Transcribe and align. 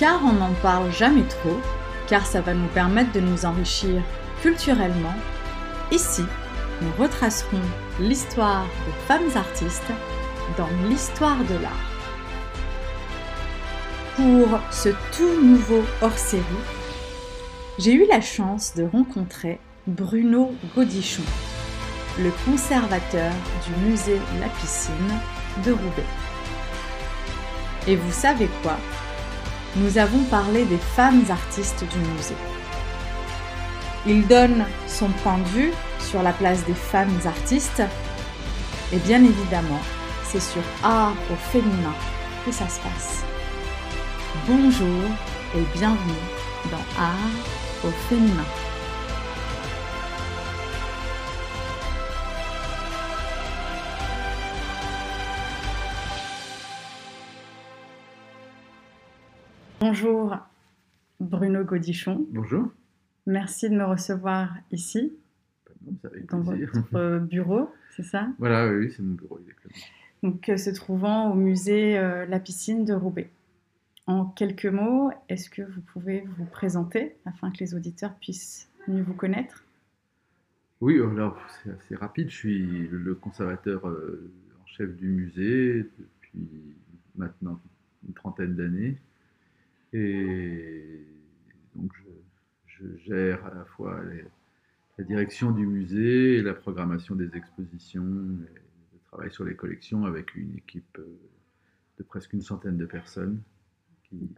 car 0.00 0.22
on 0.24 0.32
n'en 0.32 0.54
parle 0.62 0.90
jamais 0.90 1.24
trop, 1.24 1.60
car 2.08 2.24
ça 2.24 2.40
va 2.40 2.54
nous 2.54 2.68
permettre 2.68 3.12
de 3.12 3.20
nous 3.20 3.44
enrichir 3.44 4.02
culturellement. 4.40 5.14
Ici, 5.92 6.24
nous 6.80 6.90
retracerons 6.98 7.60
l'histoire 8.00 8.64
de 8.64 8.92
femmes 9.06 9.36
artistes 9.36 9.92
dans 10.56 10.70
l'histoire 10.88 11.36
de 11.50 11.62
l'art. 11.62 11.90
Pour 14.16 14.58
ce 14.70 14.88
tout 15.14 15.42
nouveau 15.42 15.84
hors-série, 16.00 16.44
j'ai 17.78 17.92
eu 17.92 18.06
la 18.06 18.22
chance 18.22 18.74
de 18.74 18.84
rencontrer 18.84 19.60
Bruno 19.86 20.54
Godichon, 20.74 21.24
le 22.18 22.30
conservateur 22.46 23.32
du 23.66 23.90
musée 23.90 24.20
La 24.40 24.48
Piscine 24.48 24.94
de 25.62 25.72
Roubaix. 25.72 26.08
Et 27.86 27.96
vous 27.96 28.12
savez 28.12 28.48
quoi? 28.62 28.78
Nous 29.76 29.98
avons 29.98 30.24
parlé 30.24 30.64
des 30.64 30.78
femmes 30.78 31.24
artistes 31.30 31.84
du 31.84 31.98
musée. 31.98 32.34
Il 34.04 34.26
donne 34.26 34.64
son 34.88 35.08
point 35.22 35.38
de 35.38 35.44
vue 35.44 35.72
sur 36.00 36.24
la 36.24 36.32
place 36.32 36.64
des 36.64 36.74
femmes 36.74 37.20
artistes 37.24 37.82
et 38.92 38.96
bien 38.98 39.22
évidemment, 39.22 39.80
c'est 40.24 40.40
sur 40.40 40.62
art 40.82 41.14
au 41.30 41.36
féminin 41.52 41.94
que 42.44 42.50
ça 42.50 42.68
se 42.68 42.80
passe. 42.80 43.22
Bonjour 44.48 45.04
et 45.54 45.78
bienvenue 45.78 46.24
dans 46.72 47.00
Art 47.00 47.84
au 47.84 47.90
féminin. 48.08 48.69
Bonjour 59.80 60.36
Bruno 61.20 61.64
Godichon. 61.64 62.26
Bonjour. 62.32 62.68
Merci 63.26 63.70
de 63.70 63.76
me 63.76 63.84
recevoir 63.84 64.54
ici, 64.70 65.14
dans 66.28 66.40
votre 66.40 67.18
bureau, 67.20 67.70
c'est 67.96 68.02
ça? 68.02 68.28
Voilà, 68.38 68.70
oui, 68.70 68.92
c'est 68.94 69.02
mon 69.02 69.14
bureau, 69.14 69.38
exactement. 69.38 69.74
Donc, 70.22 70.50
euh, 70.50 70.58
se 70.58 70.68
trouvant 70.68 71.32
au 71.32 71.34
musée 71.34 71.98
euh, 71.98 72.26
La 72.26 72.40
Piscine 72.40 72.84
de 72.84 72.92
Roubaix. 72.92 73.30
En 74.06 74.26
quelques 74.26 74.66
mots, 74.66 75.12
est-ce 75.30 75.48
que 75.48 75.62
vous 75.62 75.80
pouvez 75.80 76.28
vous 76.36 76.44
présenter 76.44 77.16
afin 77.24 77.50
que 77.50 77.60
les 77.60 77.74
auditeurs 77.74 78.14
puissent 78.16 78.68
mieux 78.86 79.02
vous 79.02 79.14
connaître? 79.14 79.64
Oui, 80.82 81.00
alors 81.00 81.38
c'est 81.64 81.70
assez 81.70 81.94
rapide. 81.94 82.28
Je 82.28 82.36
suis 82.36 82.88
le 82.88 83.14
conservateur 83.14 83.88
euh, 83.88 84.30
en 84.62 84.66
chef 84.66 84.94
du 84.94 85.06
musée 85.06 85.84
depuis 85.84 86.76
maintenant 87.16 87.58
une 88.06 88.12
trentaine 88.12 88.54
d'années. 88.56 88.98
Et 89.92 91.06
donc 91.74 91.92
je, 92.66 92.96
gère 93.04 93.44
à 93.44 93.54
la 93.54 93.64
fois 93.64 94.00
la 94.96 95.04
direction 95.04 95.50
du 95.50 95.66
musée 95.66 96.36
et 96.36 96.42
la 96.42 96.54
programmation 96.54 97.14
des 97.14 97.36
expositions. 97.36 98.38
Et 98.44 98.60
je 98.94 98.98
travaille 99.06 99.32
sur 99.32 99.44
les 99.44 99.54
collections 99.54 100.04
avec 100.04 100.34
une 100.34 100.56
équipe 100.56 100.98
euh, 100.98 101.18
de 101.98 102.02
presque 102.02 102.32
une 102.32 102.42
centaine 102.42 102.78
de 102.78 102.86
personnes 102.86 103.42
qui, 104.04 104.30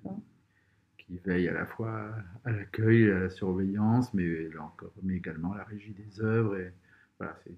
qui 0.99 1.19
veillent 1.19 1.49
à 1.49 1.53
la 1.53 1.67
fois 1.67 2.11
à 2.45 2.51
l'accueil 2.51 3.03
et 3.03 3.13
à 3.13 3.21
la 3.21 3.31
surveillance, 3.31 4.13
mais, 4.15 4.49
là 4.49 4.65
encore, 4.65 4.93
mais 5.03 5.17
également 5.17 5.53
à 5.53 5.59
la 5.59 5.65
régie 5.65 5.95
des 5.95 6.21
œuvres. 6.21 6.57
Et 6.57 6.73
voilà, 7.19 7.39
c'est 7.45 7.55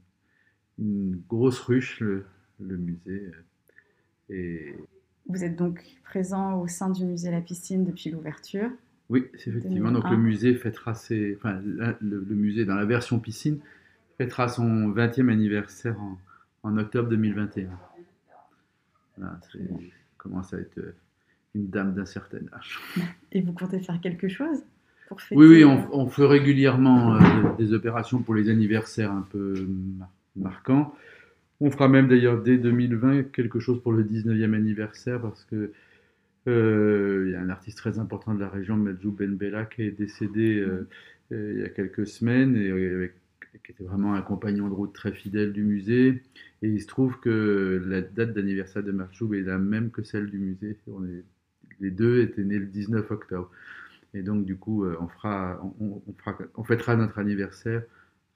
une 0.79 1.23
grosse 1.29 1.61
ruche, 1.61 2.01
le, 2.01 2.27
le 2.61 2.77
musée. 2.77 3.31
Et 4.29 4.75
vous 5.29 5.45
êtes 5.45 5.57
donc 5.57 5.83
présent 6.05 6.61
au 6.61 6.69
sein 6.69 6.91
du 6.91 7.05
musée 7.05 7.31
La 7.31 7.41
Piscine 7.41 7.85
depuis 7.85 8.11
l'ouverture. 8.11 8.71
Oui, 9.11 9.27
effectivement. 9.35 9.91
Donc 9.91 10.09
le 10.11 10.17
musée 10.17 10.55
fêtera 10.55 10.95
ses, 10.95 11.37
enfin, 11.37 11.61
le, 11.63 12.35
musée 12.35 12.65
dans 12.65 12.75
la 12.75 12.85
version 12.85 13.19
piscine 13.19 13.59
fêtera 14.17 14.49
son 14.49 14.89
20e 14.91 15.31
anniversaire 15.31 16.01
en, 16.01 16.19
en 16.63 16.79
octobre 16.79 17.09
2021. 17.11 17.69
Voilà, 19.19 19.39
commence 20.17 20.55
à 20.55 20.59
être 20.59 20.81
une 21.55 21.69
dame 21.69 21.95
d'un 21.95 22.07
certain 22.07 22.39
âge. 22.53 22.81
Et 23.33 23.41
vous 23.41 23.53
comptez 23.53 23.79
faire 23.81 24.01
quelque 24.01 24.29
chose 24.29 24.65
pour 25.09 25.21
fêter? 25.21 25.39
Oui, 25.39 25.47
oui, 25.47 25.65
on, 25.65 25.95
on 25.95 26.09
fait 26.09 26.27
régulièrement 26.27 27.17
euh, 27.17 27.21
des 27.59 27.73
opérations 27.73 28.23
pour 28.23 28.35
les 28.35 28.49
anniversaires 28.49 29.13
un 29.13 29.27
peu 29.31 29.69
marquants. 30.35 30.95
On 31.61 31.71
fera 31.71 31.89
même 31.89 32.09
d'ailleurs 32.09 32.43
dès 32.43 32.59
2020 32.59 33.33
quelque 33.33 33.61
chose 33.61 33.81
pour 33.83 33.93
le 33.93 34.05
19e 34.05 34.55
anniversaire 34.55 35.21
parce 35.21 35.45
que 35.45 35.73
euh, 36.47 37.25
il 37.27 37.33
y 37.33 37.35
a 37.37 37.41
un 37.41 37.49
artiste 37.49 37.79
très 37.79 37.99
important 37.99 38.35
de 38.35 38.41
la 38.41 38.49
région, 38.49 38.77
Medjou 38.77 39.13
Ben 39.13 39.35
Bella, 39.37 39.65
qui 39.65 39.83
est 39.83 39.91
décédé 39.91 40.59
euh, 40.59 40.89
euh, 41.33 41.53
il 41.55 41.61
y 41.61 41.65
a 41.65 41.69
quelques 41.71 42.07
semaines 42.07 42.57
et 42.57 43.11
qui 43.65 43.73
était 43.73 43.85
vraiment 43.85 44.15
un 44.15 44.23
compagnon 44.23 44.69
de 44.69 44.75
route 44.75 44.93
très 44.93 45.13
fidèle 45.13 45.53
du 45.53 45.63
musée. 45.63 46.23
Et 46.63 46.69
il 46.69 46.83
se 46.83 46.87
trouve 46.87 47.19
que 47.21 47.83
la 47.87 48.03
date 48.03 48.35
d'anniversaire 48.35 48.83
de 48.83 48.93
Medjou 48.93 49.35
est 49.35 49.43
la 49.43 49.59
même 49.59 49.91
que 49.91 50.03
celle 50.03 50.31
du 50.31 50.39
musée. 50.39 50.77
On 50.89 51.05
est, 51.07 51.25
les 51.81 51.91
deux 51.91 52.21
étaient 52.21 52.45
nés 52.45 52.59
le 52.59 52.67
19 52.67 53.11
octobre. 53.11 53.51
Et 54.13 54.23
donc, 54.23 54.45
du 54.45 54.57
coup, 54.57 54.85
on, 54.87 55.09
fera, 55.09 55.61
on, 55.81 56.03
fera, 56.19 56.39
on 56.57 56.65
fêtera 56.65 56.95
notre 56.97 57.19
anniversaire 57.19 57.83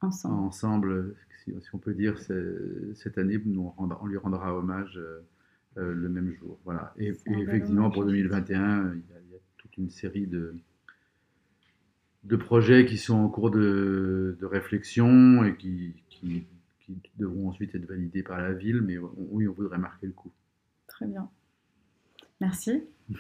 ensemble, 0.01 0.47
ensemble 0.47 1.15
si, 1.61 1.69
on 1.75 1.79
peut 1.79 1.95
dire, 1.95 2.19
cette 2.19 3.19
année, 3.19 3.39
nous, 3.45 3.73
on, 3.79 4.07
lui 4.07 4.17
rendra 4.17 4.55
hommage 4.55 4.97
euh, 4.97 5.21
euh, 5.77 5.93
le 5.95 6.09
même 6.09 6.33
jour. 6.33 6.59
Voilà. 6.65 6.93
Et, 6.99 7.09
effectivement, 7.27 7.91
pour 7.91 8.05
2021, 8.05 8.95
il 8.95 9.31
y, 9.31 9.35
a, 9.35 9.39
toute 9.59 9.77
une 9.77 9.91
série 9.91 10.27
de, 10.27 10.55
de 12.25 12.37
projets 12.37 12.85
qui 12.87 12.99
sont 12.99 13.17
en 13.17 13.29
cours 13.29 13.51
de, 13.51 14.39
réflexion 14.43 15.45
et 15.45 15.57
qui, 15.57 15.95
qui, 16.09 16.47
devront 17.19 17.51
ensuite 17.51 17.75
être 17.75 17.85
validés 17.85 18.23
par 18.23 18.41
la 18.41 18.55
ville, 18.55 18.81
mais 18.81 18.97
oui, 18.97 19.47
on 19.47 19.53
voudrait 19.53 19.77
marquer 19.77 20.07
le 20.07 20.15
coup. 20.15 20.33
Très 20.87 21.07
bien. 21.07 21.29
Merci. 22.41 22.83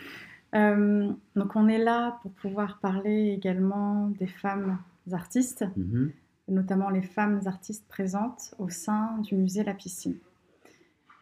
Euh, 0.54 1.12
donc 1.36 1.56
on 1.56 1.68
est 1.68 1.76
là 1.76 2.18
pour 2.22 2.32
pouvoir 2.32 2.78
parler 2.80 3.34
également 3.36 4.08
des 4.18 4.26
femmes 4.26 4.78
artistes. 5.12 5.66
Mm-hmm 5.78 6.08
notamment 6.48 6.90
les 6.90 7.02
femmes 7.02 7.40
artistes 7.46 7.86
présentes 7.88 8.54
au 8.58 8.68
sein 8.68 9.18
du 9.22 9.34
musée 9.34 9.64
La 9.64 9.74
Piscine. 9.74 10.16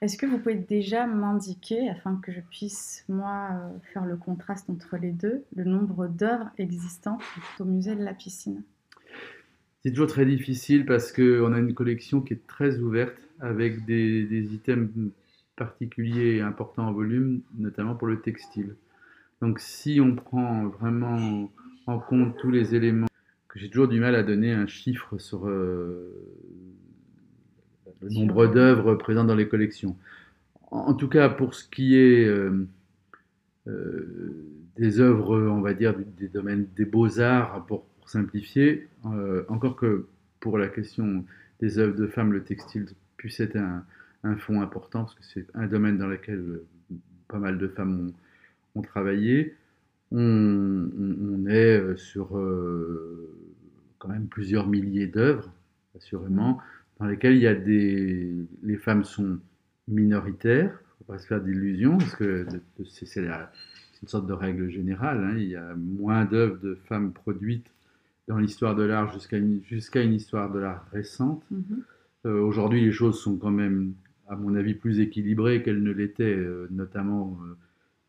Est-ce 0.03 0.19
que 0.19 0.27
vous 0.27 0.39
pouvez 0.39 0.57
déjà 0.57 1.07
m'indiquer, 1.07 1.89
afin 1.89 2.17
que 2.17 2.31
je 2.31 2.41
puisse, 2.41 3.05
moi, 3.09 3.49
euh, 3.53 3.79
faire 3.93 4.05
le 4.05 4.17
contraste 4.17 4.69
entre 4.69 4.97
les 4.99 5.13
deux, 5.13 5.45
le 5.55 5.65
nombre 5.65 6.07
d'œuvres 6.07 6.51
existantes 6.59 7.23
au 7.59 7.65
musée 7.65 7.97
de 7.97 8.03
La 8.03 8.13
Piscine? 8.13 8.63
C'est 9.83 9.91
toujours 9.91 10.09
très 10.09 10.27
difficile 10.27 10.85
parce 10.85 11.13
qu'on 11.13 11.53
a 11.53 11.59
une 11.59 11.73
collection 11.73 12.21
qui 12.21 12.35
est 12.35 12.47
très 12.47 12.79
ouverte, 12.79 13.17
avec 13.41 13.85
des, 13.85 14.25
des 14.25 14.55
items 14.55 14.91
particuliers 15.57 16.37
et 16.37 16.41
importants 16.43 16.89
en 16.89 16.93
volume, 16.93 17.41
notamment 17.57 17.95
pour 17.95 18.09
le 18.09 18.21
textile. 18.21 18.77
Donc 19.41 19.61
si 19.61 20.01
on 20.01 20.15
prend 20.15 20.67
vraiment 20.67 21.51
en 21.87 21.99
compte 21.99 22.37
tous 22.39 22.51
les 22.51 22.75
éléments 22.75 23.07
j'ai 23.57 23.69
toujours 23.69 23.89
du 23.89 24.01
mal 24.01 24.15
à 24.15 24.23
donner 24.23 24.53
un 24.53 24.67
chiffre 24.67 25.19
sur 25.19 25.49
euh, 25.49 26.13
le 28.03 28.11
nombre 28.11 28.47
d'œuvres 28.47 28.95
présentes 28.95 29.27
dans 29.27 29.35
les 29.35 29.49
collections. 29.49 29.97
En, 30.71 30.95
tout 30.95 31.09
cas, 31.09 31.29
pour 31.29 31.55
ce 31.55 31.69
qui 31.69 31.97
est 31.97 32.27
euh, 32.27 32.67
euh, 33.67 34.47
des 34.77 35.01
œuvres, 35.01 35.39
on 35.39 35.61
va 35.61 35.75
dire, 35.75 35.95
des 36.19 36.29
domaines 36.29 36.67
des 36.77 36.85
beaux-arts, 36.85 37.65
pour, 37.67 37.87
simplifier, 38.07 38.87
encore 39.49 39.75
que 39.75 40.07
pour 40.39 40.59
la 40.59 40.69
question 40.69 41.25
des 41.59 41.81
œuvres 41.81 41.97
de 41.97 42.07
femmes, 42.07 42.33
le 42.33 42.45
textile 42.45 42.87
puisse 43.17 43.41
être 43.41 43.57
un, 43.57 43.85
un 44.23 44.37
fond 44.37 44.61
important, 44.61 45.05
parce 45.05 45.15
que 45.15 45.25
c'est 45.25 45.47
un 45.55 45.67
domaine 45.67 45.99
dans 45.99 46.07
lequel 46.07 46.61
pas 47.29 47.39
mal 47.39 47.59
de 47.59 47.69
femmes 47.69 48.13
ont, 48.75 48.83
travaillé. 48.83 49.55
On, 50.13 50.89
on, 50.99 51.47
est 51.47 51.97
sur 51.97 52.29
quand 53.99 54.09
même 54.09 54.29
plusieurs 54.29 54.69
milliers 54.69 55.07
d'œuvres, 55.07 55.53
assurément, 55.97 56.61
dans 56.99 57.07
lesquelles 57.07 57.37
il 57.37 57.43
y 57.43 57.47
a 57.47 57.55
des... 57.55 58.33
les 58.63 58.77
femmes 58.77 59.05
sont 59.05 59.39
minoritaires, 59.89 60.71
il 60.71 60.73
ne 60.73 60.99
faut 60.99 61.13
pas 61.13 61.19
se 61.19 61.27
faire 61.27 61.41
d'illusions, 61.41 61.99
parce 61.99 62.15
que 62.15 62.47
c'est 62.85 63.17
une 63.17 64.09
sorte 64.09 64.27
de 64.27 64.33
règle 64.33 64.69
générale, 64.71 65.25
hein. 65.25 65.35
il 65.37 65.49
y 65.49 65.57
a 65.57 65.75
moins 65.75 66.25
d'œuvres 66.25 66.61
de 66.61 66.75
femmes 66.87 67.13
produites 67.13 67.71
dans 68.29 68.39
l'histoire 68.39 68.75
de 68.75 68.83
l'art 68.83 69.13
jusqu'à 69.13 69.39
une, 69.39 69.61
une 69.71 70.13
histoire 70.13 70.51
de 70.53 70.59
l'art 70.59 70.87
récente. 70.93 71.45
Mm-hmm. 71.53 71.83
Euh, 72.27 72.41
aujourd'hui, 72.41 72.81
les 72.81 72.93
choses 72.93 73.21
sont 73.21 73.37
quand 73.37 73.51
même, 73.51 73.95
à 74.29 74.37
mon 74.37 74.55
avis, 74.57 74.75
plus 74.75 75.01
équilibrées 75.01 75.63
qu'elles 75.63 75.83
ne 75.83 75.93
l'étaient, 75.93 76.25
euh, 76.25 76.67
notamment 76.71 77.39
euh, 77.45 77.55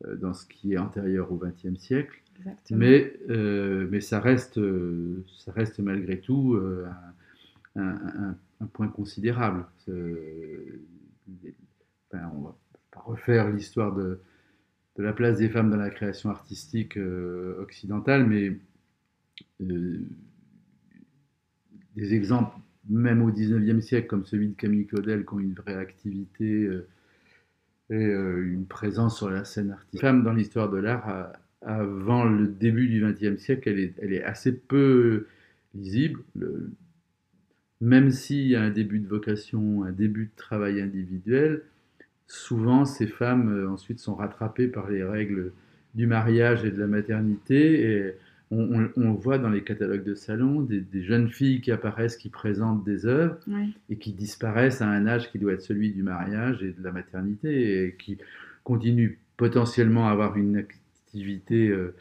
dans 0.06 0.32
ce 0.32 0.46
qui 0.46 0.74
est 0.74 0.78
antérieur 0.78 1.32
au 1.32 1.36
XXe 1.36 1.78
siècle. 1.78 2.22
Mais, 2.70 3.14
euh, 3.30 3.88
mais 3.90 4.00
ça, 4.00 4.20
reste, 4.20 4.58
euh, 4.58 5.24
ça 5.38 5.52
reste 5.52 5.80
malgré 5.80 6.20
tout 6.20 6.54
euh, 6.54 6.86
un, 7.76 8.36
point 8.72 8.88
considérable. 8.88 9.64
Enfin, 12.10 12.30
on 12.34 12.40
va 12.42 12.56
pas 12.90 13.00
refaire 13.00 13.50
l'histoire 13.50 13.94
de, 13.94 14.20
de 14.96 15.02
la 15.02 15.12
place 15.12 15.38
des 15.38 15.48
femmes 15.48 15.70
dans 15.70 15.76
la 15.76 15.90
création 15.90 16.30
artistique 16.30 16.98
occidentale, 17.58 18.26
mais 18.26 18.58
des 19.60 20.04
exemples, 22.14 22.56
même 22.88 23.22
au 23.22 23.30
XIXe 23.30 23.84
siècle, 23.84 24.06
comme 24.06 24.24
celui 24.24 24.48
de 24.48 24.54
Camille 24.54 24.86
Claudel, 24.86 25.24
qui 25.24 25.34
ont 25.34 25.40
une 25.40 25.54
vraie 25.54 25.76
activité 25.76 26.68
et 27.90 28.04
une 28.04 28.66
présence 28.66 29.16
sur 29.16 29.30
la 29.30 29.44
scène 29.44 29.70
artistique. 29.70 30.00
Femme 30.00 30.22
dans 30.22 30.32
l'histoire 30.32 30.68
de 30.70 30.76
l'art, 30.76 31.32
avant 31.62 32.24
le 32.24 32.46
début 32.46 32.88
du 32.88 33.02
XXe 33.04 33.40
siècle, 33.40 33.68
elle 33.98 34.12
est, 34.12 34.22
assez 34.22 34.52
peu 34.52 35.26
lisible. 35.74 36.20
même 37.80 38.10
s'il 38.10 38.46
y 38.46 38.56
a 38.56 38.62
un 38.62 38.70
début 38.70 38.98
de 38.98 39.08
vocation, 39.08 39.84
un 39.84 39.92
début 39.92 40.26
de 40.26 40.36
travail 40.36 40.80
individuel, 40.80 41.62
souvent 42.26 42.84
ces 42.84 43.06
femmes 43.06 43.50
euh, 43.50 43.70
ensuite 43.70 44.00
sont 44.00 44.14
rattrapées 44.14 44.68
par 44.68 44.90
les 44.90 45.02
règles 45.02 45.52
du 45.94 46.06
mariage 46.06 46.64
et 46.64 46.70
de 46.70 46.78
la 46.78 46.86
maternité. 46.86 48.14
On, 48.50 49.12
voit 49.12 49.38
dans 49.38 49.50
les 49.50 49.62
catalogues 49.62 50.04
de 50.04 50.14
salon 50.14 50.62
des, 50.62 51.02
jeunes 51.02 51.28
filles 51.28 51.60
qui 51.60 51.70
apparaissent, 51.70 52.16
qui 52.16 52.30
présentent 52.30 52.84
des 52.84 53.06
œuvres 53.06 53.38
et 53.90 53.96
qui 53.96 54.12
disparaissent 54.12 54.80
à 54.80 54.88
un 54.88 55.06
âge 55.06 55.30
qui 55.30 55.38
doit 55.38 55.52
être 55.52 55.62
celui 55.62 55.92
du 55.92 56.02
mariage 56.02 56.62
et 56.62 56.72
de 56.72 56.82
la 56.82 56.92
maternité 56.92 57.84
et 57.84 57.94
qui 57.96 58.18
continuent 58.64 59.18
potentiellement 59.36 60.08
à 60.08 60.12
avoir 60.12 60.36
une 60.36 60.56
activité 60.56 61.68
euh, 61.68 61.94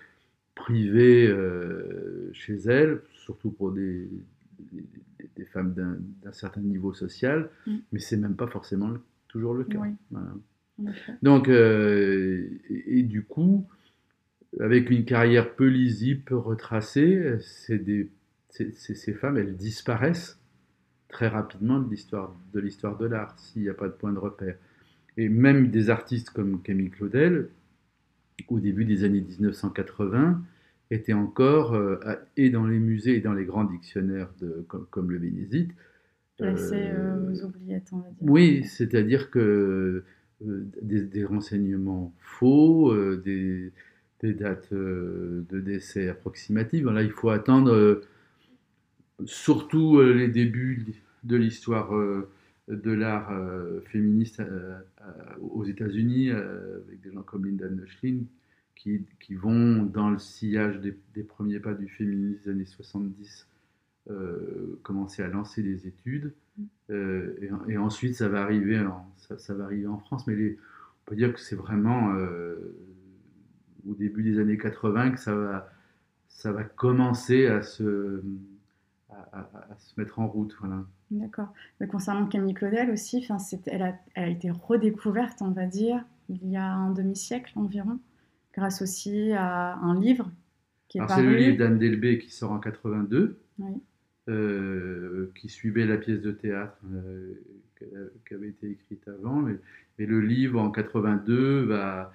privée 0.56 1.28
euh, 1.28 2.30
chez 2.34 2.56
elles, 2.56 3.02
surtout 3.12 3.52
pour 3.52 3.72
des, 3.72 4.10
des, 5.36 5.46
femmes 5.46 5.74
d'un 5.74 6.32
certain 6.32 6.62
niveau 6.62 6.94
social, 6.94 7.50
mm. 7.68 7.76
mais 7.92 8.00
c'est 8.00 8.18
même 8.18 8.36
pas 8.36 8.48
forcément 8.48 8.94
toujours 9.28 9.54
le 9.54 9.66
cas. 9.66 9.80
Donc, 11.22 11.48
euh, 11.48 12.50
et, 12.70 13.04
du 13.04 13.24
coup, 13.24 13.68
avec 14.60 14.90
une 14.90 15.06
carrière 15.06 15.56
peu 15.56 15.68
lisible, 15.68 16.22
peu 16.24 16.38
retracée, 16.38 17.38
des, 17.70 18.10
ces 18.50 19.14
femmes, 19.14 19.38
elles 19.38 19.56
disparaissent 19.56 20.40
très 21.10 21.28
rapidement 21.28 21.80
de 21.80 21.90
l'histoire 21.90 22.36
de 22.54 22.60
l'histoire 22.60 22.98
de 22.98 23.06
l'art 23.06 23.38
s'il 23.40 23.62
n'y 23.62 23.70
a 23.70 23.74
pas 23.74 23.88
de 23.88 23.94
point 23.94 24.12
de 24.12 24.20
repère. 24.20 24.56
Et 25.18 25.30
même 25.30 25.70
des 25.70 25.90
artistes 25.90 26.30
comme 26.30 26.62
Camille 26.62 26.90
Claudel, 26.90 27.50
au 28.50 28.60
début 28.60 28.86
des 28.86 29.04
années 29.04 29.22
1980, 29.22 30.42
étaient 30.92 31.14
encore, 31.14 31.74
euh, 31.74 31.98
et 32.38 32.50
dans 32.50 32.68
les 32.68 32.80
musées 32.80 33.18
et 33.18 33.22
dans 33.22 33.34
les 33.34 33.46
grands 33.46 33.64
dictionnaires 33.64 34.32
de, 34.40 34.66
comme, 34.68 35.12
le 35.12 35.20
Bénézite. 35.20 35.72
Placés 36.38 36.92
euh, 36.94 37.32
aux 37.32 37.46
oubliettes, 37.46 37.90
on 37.92 37.98
va 37.98 38.10
dire. 38.10 38.18
Oui, 38.22 38.64
c'est-à-dire 38.64 39.32
que 39.32 40.04
des, 40.40 41.26
renseignements 41.26 42.14
faux, 42.20 42.96
des, 43.18 43.72
des 44.22 44.34
dates 44.34 44.72
euh, 44.74 45.46
de 45.50 45.60
décès 45.60 46.10
approximatives. 46.10 46.90
Là, 46.90 47.04
il 47.04 47.12
faut 47.12 47.30
attendre 47.30 47.72
euh, 47.72 48.02
surtout 49.26 50.00
euh, 50.00 50.14
les 50.14 50.28
débuts 50.28 50.86
de 51.24 51.36
l'histoire 51.36 51.92
de 52.70 52.92
l'art 52.92 53.34
féministe 53.88 54.42
aux 55.42 55.66
États-Unis, 55.66 56.30
avec 56.30 57.02
des 57.02 57.12
gens 57.12 57.24
comme 57.24 57.46
Linda 57.46 57.68
Neuschlin, 57.68 58.20
qui, 58.76 59.02
qui, 59.20 59.36
vont 59.36 59.84
dans 59.84 60.10
le 60.10 60.20
sillage 60.20 60.80
des, 60.80 61.24
premiers 61.24 61.60
pas 61.60 61.74
du 61.74 61.90
féminisme 61.90 62.44
des 62.44 62.50
années 62.50 62.66
70 62.66 63.48
commencer 64.84 65.22
à 65.24 65.28
lancer 65.28 65.64
des 65.64 65.88
études. 65.88 66.32
et, 66.90 67.78
ensuite, 67.78 68.16
ça 68.16 68.30
va 68.30 68.42
arriver 68.42 68.80
en, 68.80 69.06
ça, 69.18 69.54
va 69.54 69.66
arriver 69.66 69.88
en 69.88 69.98
France, 69.98 70.28
mais 70.28 70.36
les, 70.36 70.52
on 70.54 71.10
peut 71.10 71.16
dire 71.16 71.34
que 71.34 71.42
c'est 71.42 71.58
vraiment 71.58 72.16
au 73.90 73.94
début 73.94 74.24
des 74.24 74.40
années 74.40 74.58
80 74.58 75.12
que 75.12 75.20
ça 75.20 75.36
va, 75.36 75.70
ça 76.28 76.52
va 76.52 76.64
commencer 76.64 77.48
à 77.48 77.62
se, 77.62 78.24
à, 79.10 79.76
se 79.78 80.00
mettre 80.00 80.20
en 80.20 80.28
route. 80.28 80.56
Voilà. 80.60 80.86
D'accord. 81.12 81.54
Mais 81.80 81.88
concernant 81.88 82.28
Camille 82.28 82.54
Claudel 82.54 82.92
aussi, 82.92 83.26
elle 83.66 83.82
a, 83.82 83.96
elle 84.16 84.24
a 84.24 84.28
été 84.28 84.52
redécouverte, 84.52 85.42
on 85.42 85.52
va 85.52 85.66
dire, 85.66 86.04
il 86.30 86.50
y 86.50 86.58
a 86.58 86.66
un 86.66 86.92
demi-siècle 86.92 87.54
environ, 87.56 88.00
grâce 88.54 88.82
aussi 88.82 89.32
à 89.32 89.76
un 89.76 90.00
livre 90.00 90.30
qui 90.88 91.00
est 91.00 91.02
C'est 91.08 91.22
le 91.22 91.36
livre 91.36 91.58
d'Anne 91.58 91.78
Delbé 91.78 92.18
qui 92.18 92.32
sort 92.32 92.52
en 92.52 92.60
82, 92.60 93.40
euh, 94.30 95.32
qui 95.36 95.50
suivait 95.50 95.86
la 95.86 95.98
pièce 95.98 96.22
de 96.22 96.32
théâtre 96.32 96.78
euh, 96.92 97.34
qui 98.28 98.34
avait 98.34 98.50
été 98.50 98.70
écrite 98.70 99.08
avant. 99.08 99.42
Mais, 99.42 99.58
mais, 99.98 100.06
le 100.06 100.22
livre 100.22 100.60
en 100.60 100.72
82 100.72 101.66
va 101.66 102.14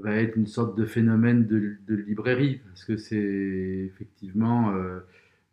va 0.00 0.16
être 0.16 0.36
une 0.36 0.46
sorte 0.46 0.76
de 0.76 0.86
phénomène 0.86 1.46
de, 1.46 1.94
librairie, 1.94 2.60
parce 2.66 2.84
que 2.84 2.96
c'est 2.96 3.16
effectivement, 3.86 4.74
euh, 4.74 5.00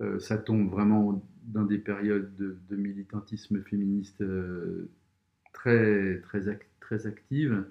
euh, 0.01 0.19
ça 0.19 0.38
tombe 0.38 0.69
vraiment 0.69 1.24
dans 1.44 1.63
des 1.63 1.77
périodes 1.77 2.36
de, 2.36 2.75
militantisme 2.75 3.62
féministe 3.63 4.21
euh, 4.21 4.89
très, 5.53 6.19
très, 6.21 6.59
très 6.80 7.07
actives, 7.07 7.65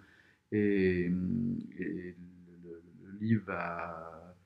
et, 0.52 1.10
le, 1.10 2.84
livre 3.20 3.44
va 3.46 4.36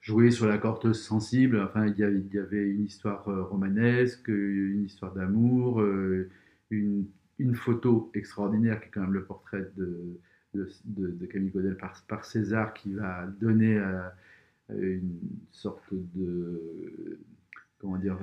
jouer 0.00 0.30
sur 0.30 0.46
la 0.46 0.56
corde 0.58 0.92
sensible, 0.92 1.60
enfin 1.60 1.86
il 1.86 1.98
y, 1.98 2.38
avait 2.38 2.70
une 2.70 2.84
histoire 2.84 3.24
romanesque, 3.24 4.28
une 4.28 4.84
histoire 4.84 5.12
d'amour, 5.12 5.82
une, 6.70 7.06
une, 7.38 7.54
photo 7.54 8.10
extraordinaire 8.14 8.80
qui 8.80 8.86
est 8.88 8.90
quand 8.92 9.00
même 9.02 9.12
le 9.12 9.24
portrait 9.24 9.68
de 9.76 10.20
de, 10.54 11.26
Camille 11.26 11.50
Godel 11.50 11.76
par, 11.76 12.24
César 12.24 12.74
qui 12.74 12.92
va 12.94 13.26
donner 13.40 13.76
euh, 14.70 14.98
une 14.98 15.18
sorte 15.50 15.92
de 15.92 17.18
comment 17.78 17.98
dire 17.98 18.18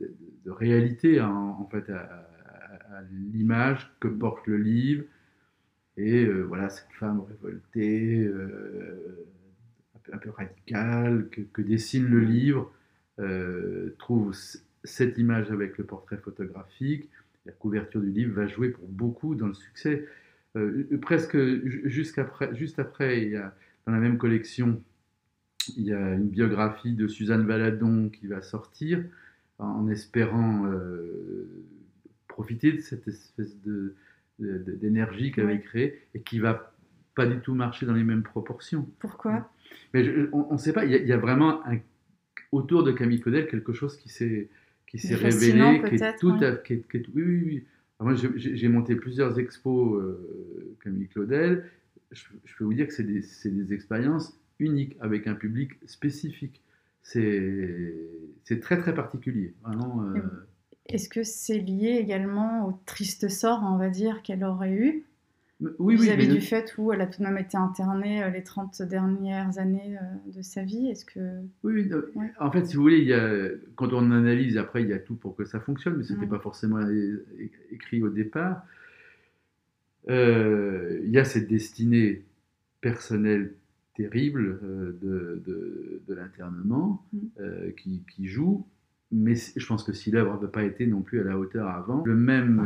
de, 0.00 0.50
réalité 0.50 1.18
hein, 1.20 1.56
en 1.58 1.66
fait 1.66 1.90
à, 1.90 2.30
l'image 3.32 3.92
que 4.00 4.08
porte 4.08 4.46
le 4.46 4.56
livre. 4.56 5.04
Et 5.96 6.24
euh, 6.24 6.42
voilà 6.42 6.70
cette 6.70 6.92
femme 6.98 7.20
révoltée 7.20 8.24
euh, 8.24 9.26
un, 10.12 10.18
peu, 10.18 10.30
radicale 10.30 11.28
que, 11.28 11.62
dessine 11.62 12.06
le 12.06 12.20
livre 12.20 12.72
trouve 13.98 14.34
cette 14.82 15.18
image 15.18 15.50
avec 15.50 15.78
le 15.78 15.84
portrait 15.84 16.16
photographique. 16.16 17.08
La 17.46 17.52
couverture 17.52 18.00
du 18.00 18.10
livre 18.10 18.34
va 18.34 18.46
jouer 18.46 18.70
pour 18.70 18.88
beaucoup 18.88 19.34
dans 19.34 19.46
le 19.46 19.54
succès 19.54 20.06
presque 21.02 21.36
jusqu'après, 21.86 22.54
juste 22.54 22.78
après, 22.78 23.22
il 23.22 23.30
y 23.30 23.36
a, 23.36 23.54
dans 23.86 23.92
la 23.92 23.98
même 23.98 24.18
collection, 24.18 24.82
il 25.76 25.84
y 25.84 25.92
a 25.92 26.14
une 26.14 26.28
biographie 26.28 26.92
de 26.92 27.08
Suzanne 27.08 27.46
Valadon 27.46 28.08
qui 28.08 28.26
va 28.26 28.42
sortir 28.42 29.02
en 29.58 29.88
espérant 29.88 30.66
euh, 30.66 31.48
profiter 32.28 32.72
de 32.72 32.80
cette 32.80 33.06
espèce 33.08 33.60
de, 33.62 33.94
d'énergie 34.38 35.32
qu'elle 35.32 35.46
avait 35.46 35.60
créée 35.60 36.00
et 36.14 36.20
qui 36.20 36.38
va 36.38 36.74
pas 37.14 37.26
du 37.26 37.38
tout 37.38 37.54
marcher 37.54 37.86
dans 37.86 37.94
les 37.94 38.02
mêmes 38.02 38.22
proportions. 38.24 38.88
Pourquoi? 38.98 39.50
Mais 39.92 40.04
on 40.32 40.52
ne 40.52 40.58
sait 40.58 40.72
pas. 40.72 40.84
Il 40.84 40.90
y, 40.90 41.12
a, 41.12 41.16
vraiment 41.16 41.64
un, 41.66 41.78
autour 42.50 42.82
de 42.82 42.92
Camille 42.92 43.20
Claudel 43.20 43.46
quelque 43.46 43.72
chose 43.72 43.96
qui 43.96 44.08
s'est 44.08 44.48
qui 44.86 44.98
s'est 44.98 45.14
révélé, 45.14 45.82
qui 45.88 45.94
est 45.96 46.18
tout 46.18 46.36
à, 46.40 46.52
qui 46.52 46.84
oui, 46.92 47.02
oui, 47.14 47.42
oui, 47.44 47.64
moi, 48.00 48.14
j'ai 48.14 48.68
monté 48.68 48.96
plusieurs 48.96 49.38
expos 49.38 49.96
euh, 49.96 50.76
Camille 50.82 51.08
Claudel. 51.08 51.64
Je, 52.10 52.24
peux 52.58 52.64
vous 52.64 52.74
dire 52.74 52.86
que 52.86 52.92
c'est 52.92 53.04
des, 53.04 53.22
des, 53.50 53.72
expériences 53.72 54.38
uniques 54.58 54.96
avec 55.00 55.26
un 55.26 55.34
public 55.34 55.72
spécifique. 55.86 56.60
C'est 57.02 58.60
très 58.60 58.78
très 58.78 58.94
particulier. 58.94 59.54
Euh. 59.66 60.20
Est-ce 60.86 61.08
que 61.08 61.22
c'est 61.22 61.58
lié 61.58 61.98
également 62.00 62.68
au 62.68 62.78
triste 62.86 63.28
sort, 63.28 63.62
on 63.64 63.78
va 63.78 63.88
dire, 63.88 64.22
qu'elle 64.22 64.44
aurait 64.44 64.74
eu? 64.74 65.04
Oui, 65.78 65.96
Vous 65.96 66.08
avez 66.08 66.26
du 66.26 66.40
fait 66.40 66.74
où 66.78 66.92
elle 66.92 67.00
a 67.00 67.06
tout 67.06 67.20
de 67.22 67.26
même 67.26 67.38
été 67.38 67.56
internée 67.56 68.22
euh, 68.22 68.30
les 68.30 68.42
30 68.42 68.82
dernières 68.82 69.58
années 69.58 69.96
euh, 69.96 70.32
de 70.32 70.42
sa 70.42 70.62
vie 70.62 70.88
Est-ce 70.88 71.04
que... 71.04 71.40
Oui, 71.62 71.90
en 72.38 72.50
fait, 72.50 72.66
si 72.66 72.76
vous 72.76 72.82
voulez, 72.82 72.98
il 72.98 73.08
y 73.08 73.14
a, 73.14 73.48
quand 73.76 73.92
on 73.92 74.10
analyse, 74.10 74.56
après, 74.56 74.82
il 74.82 74.88
y 74.88 74.92
a 74.92 74.98
tout 74.98 75.14
pour 75.14 75.36
que 75.36 75.44
ça 75.44 75.60
fonctionne, 75.60 75.96
mais 75.96 76.04
ce 76.04 76.12
n'était 76.12 76.26
pas 76.26 76.38
forcément 76.38 76.80
écrit 77.70 78.02
au 78.02 78.08
départ. 78.08 78.64
Euh, 80.08 81.00
il 81.04 81.10
y 81.10 81.18
a 81.18 81.24
cette 81.24 81.48
destinée 81.48 82.22
personnelle 82.80 83.54
terrible 83.96 84.58
de, 85.00 85.42
de, 86.06 86.14
l'internement 86.14 87.04
mm. 87.12 87.72
qui, 87.76 88.02
qui, 88.14 88.26
joue, 88.26 88.66
mais 89.12 89.34
je 89.34 89.66
pense 89.66 89.84
que 89.84 89.92
si 89.92 90.10
l'œuvre 90.10 90.34
n'avait 90.34 90.50
pas 90.50 90.64
été 90.64 90.86
non 90.86 91.02
plus 91.02 91.20
à 91.20 91.24
la 91.24 91.38
hauteur 91.38 91.68
avant, 91.68 92.02
le 92.04 92.14
même 92.14 92.60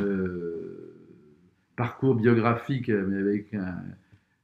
parcours 1.78 2.16
biographique, 2.16 2.90
mais 2.90 3.16
avec 3.16 3.54
un, 3.54 3.76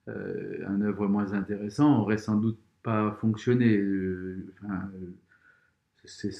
euh, 0.08 0.82
œuvre 0.82 1.08
moins 1.08 1.32
intéressant, 1.32 2.00
aurait 2.00 2.16
sans 2.16 2.36
doute 2.36 2.58
pas 2.82 3.18
fonctionné. 3.20 3.76
Euh, 3.76 4.46
c'est 6.04 6.30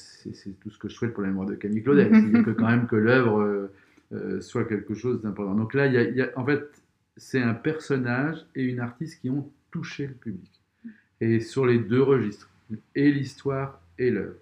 tout 0.61 0.71
ce 0.71 0.79
que 0.79 0.89
je 0.89 0.95
souhaite 0.95 1.13
pour 1.13 1.23
la 1.23 1.31
mémoire 1.31 1.49
de 1.49 1.57
Camille 1.57 1.83
Claudel. 1.83 2.13
Que 2.45 2.51
quand 2.53 2.69
même 2.69 2.87
que 2.87 2.97
l'œuvre 2.97 3.71
euh, 4.13 4.41
soit 4.41 4.67
quelque 4.67 4.95
chose 4.95 5.21
d'important. 5.21 5.55
Donc 5.57 5.75
là, 5.75 5.87
il 5.87 6.17
y, 6.17 6.23
a, 6.23 6.31
en 6.37 6.47
fait, 6.47 6.63
c'est 7.17 7.43
un 7.43 7.55
personnage 7.55 8.47
et 8.55 8.63
une 8.63 8.79
artiste 8.79 9.21
qui 9.21 9.31
ont 9.31 9.51
touché 9.73 10.07
le 10.07 10.15
public. 10.15 10.63
Et 11.21 11.41
sur 11.41 11.67
les 11.67 11.79
deux 11.81 12.03
registres, 12.03 12.51
et 12.95 13.11
l'histoire 13.11 13.81
et 13.99 14.11
l'œuvre. 14.11 14.37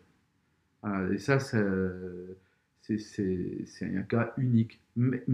et 1.12 1.18
ça, 1.18 1.38
c'est 1.38 1.56
un 3.82 4.02
cas 4.02 4.34
unique. 4.36 4.80
Mais, 4.96 5.24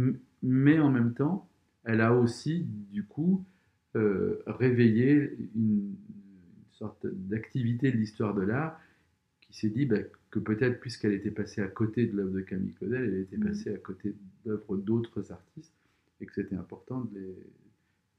mais, 0.43 0.79
en 0.79 0.91
même 0.91 1.15
temps, 1.15 1.49
elle 1.85 2.01
a 2.01 2.15
aussi, 2.15 2.67
du 2.93 3.05
coup, 3.05 3.45
euh, 3.97 4.43
réveillé 4.47 5.37
une, 5.55 5.95
sorte 6.73 7.09
d'activité 7.09 7.91
de 7.91 7.97
l'histoire 7.97 8.35
de 8.35 8.43
l'art 8.43 8.81
qui 9.41 9.59
s'est 9.59 9.69
dit 9.69 9.85
bah, 9.85 9.97
que 10.31 10.39
peut-être, 10.39 10.79
puisqu'elle 10.79 11.13
était 11.13 11.33
passée 11.33 11.61
à 11.61 11.67
côté 11.67 12.07
de 12.07 12.17
l'œuvre 12.17 12.31
de 12.31 12.41
Camille 12.41 12.73
Claudel, 12.75 13.03
elle 13.03 13.21
était 13.23 13.37
mmh. 13.37 13.49
passée 13.49 13.75
à 13.75 13.79
côté 13.79 14.15
d'œuvres 14.45 14.77
d'autres 14.77 15.33
artistes 15.33 15.75
et 16.21 16.27
que 16.27 16.33
c'était 16.35 16.55
important 16.55 17.05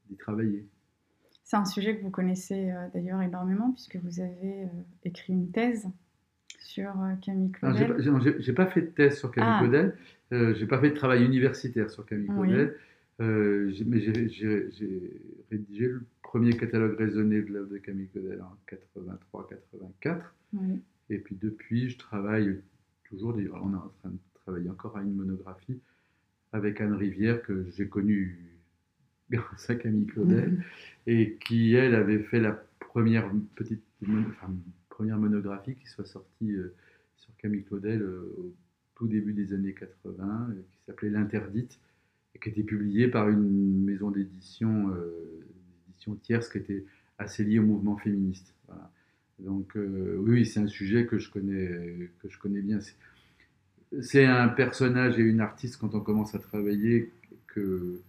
d'y 0.08 0.16
travailler. 0.16 0.66
C'est 1.50 1.56
un 1.56 1.64
sujet 1.64 1.96
que 1.96 2.02
vous 2.02 2.10
connaissez 2.10 2.70
euh, 2.70 2.86
d'ailleurs 2.94 3.20
énormément 3.22 3.72
puisque 3.72 3.96
vous 3.96 4.20
avez 4.20 4.62
euh, 4.62 4.66
écrit 5.04 5.32
une 5.32 5.50
thèse 5.50 5.88
sur 6.60 6.90
euh, 6.90 7.14
Camille 7.20 7.50
Claudel. 7.50 7.96
J'ai 8.38 8.52
pas 8.52 8.66
fait 8.66 8.82
de 8.82 8.86
thèse 8.86 9.18
sur 9.18 9.32
Camille 9.32 9.50
ah. 9.54 9.58
Claudel, 9.60 9.96
j'ai 10.30 10.66
pas 10.66 10.80
fait 10.80 10.90
de 10.90 10.94
travail 10.94 11.24
universitaire 11.24 11.90
sur 11.90 12.06
Camille 12.06 12.28
Claudel, 12.28 12.76
mais 13.18 14.00
j'ai 14.00 14.70
rédigé 15.50 15.88
le 15.88 16.02
premier 16.22 16.56
catalogue 16.56 16.96
raisonné 16.96 17.42
de 17.42 17.52
l'œuvre 17.52 17.70
de 17.70 17.78
Camille 17.78 18.08
Claudel 18.08 18.40
en 18.42 18.56
83-84. 19.74 20.20
Et 21.10 21.18
puis 21.18 21.36
depuis, 21.40 21.90
je 21.90 21.98
travaille 21.98 22.60
toujours, 23.04 23.34
on 23.36 23.40
est 23.40 23.76
en 23.76 23.92
train 24.00 24.10
de 24.10 24.18
travailler 24.44 24.70
encore 24.70 24.96
à 24.96 25.02
une 25.02 25.14
monographie 25.14 25.80
avec 26.52 26.80
Anne 26.80 26.94
Rivière 26.94 27.42
que 27.42 27.66
j'ai 27.76 27.88
connue 27.88 28.38
grâce 29.30 29.70
à 29.70 29.76
Camille 29.76 30.06
Claudel, 30.06 30.50
mhm. 30.50 30.62
et 31.06 31.36
qui, 31.46 31.74
elle, 31.74 31.94
avait 31.94 32.18
fait 32.18 32.40
la 32.40 32.62
première 32.78 33.30
petite 33.54 33.82
première 34.88 35.18
monographie 35.18 35.74
qui 35.76 35.86
soit 35.86 36.04
sortie 36.04 36.52
euh, 36.52 36.74
sur 37.16 37.34
Camille 37.36 37.64
Claudel 37.64 38.02
euh, 38.02 38.34
au 38.38 38.54
tout 39.00 39.08
début 39.08 39.32
des 39.32 39.54
années 39.54 39.72
80, 39.72 40.48
euh, 40.50 40.54
qui 40.54 40.84
s'appelait 40.84 41.08
L'Interdite, 41.08 41.80
et 42.34 42.38
qui 42.38 42.50
était 42.50 42.62
publiée 42.62 43.08
par 43.08 43.30
une 43.30 43.82
maison 43.82 44.10
d'édition 44.10 44.94
édition 45.88 46.14
tierce 46.16 46.48
qui 46.48 46.58
était 46.58 46.84
assez 47.18 47.42
liée 47.42 47.58
au 47.58 47.64
mouvement 47.64 47.96
féministe. 47.96 48.54
Donc 49.40 49.72
oui, 49.74 50.46
c'est 50.46 50.60
un 50.60 50.68
sujet 50.68 51.06
que 51.06 51.18
je 51.18 51.28
connais, 51.28 52.10
que 52.22 52.28
je 52.28 52.38
connais 52.38 52.60
bien. 52.60 52.78
C'est 54.00 54.26
un 54.26 54.46
personnage 54.46 55.18
et 55.18 55.22
une 55.22 55.40
artiste 55.40 55.76
quand 55.78 55.96
on 55.96 56.00
commence 56.00 56.36
à 56.36 56.38
travailler 56.38 57.10
que 57.48 58.00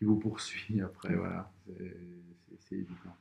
vous 0.00 0.16
poursuit 0.16 0.80
après. 0.80 1.14
Voilà, 1.14 1.52
c'est 2.58 2.74
évident. 2.74 3.16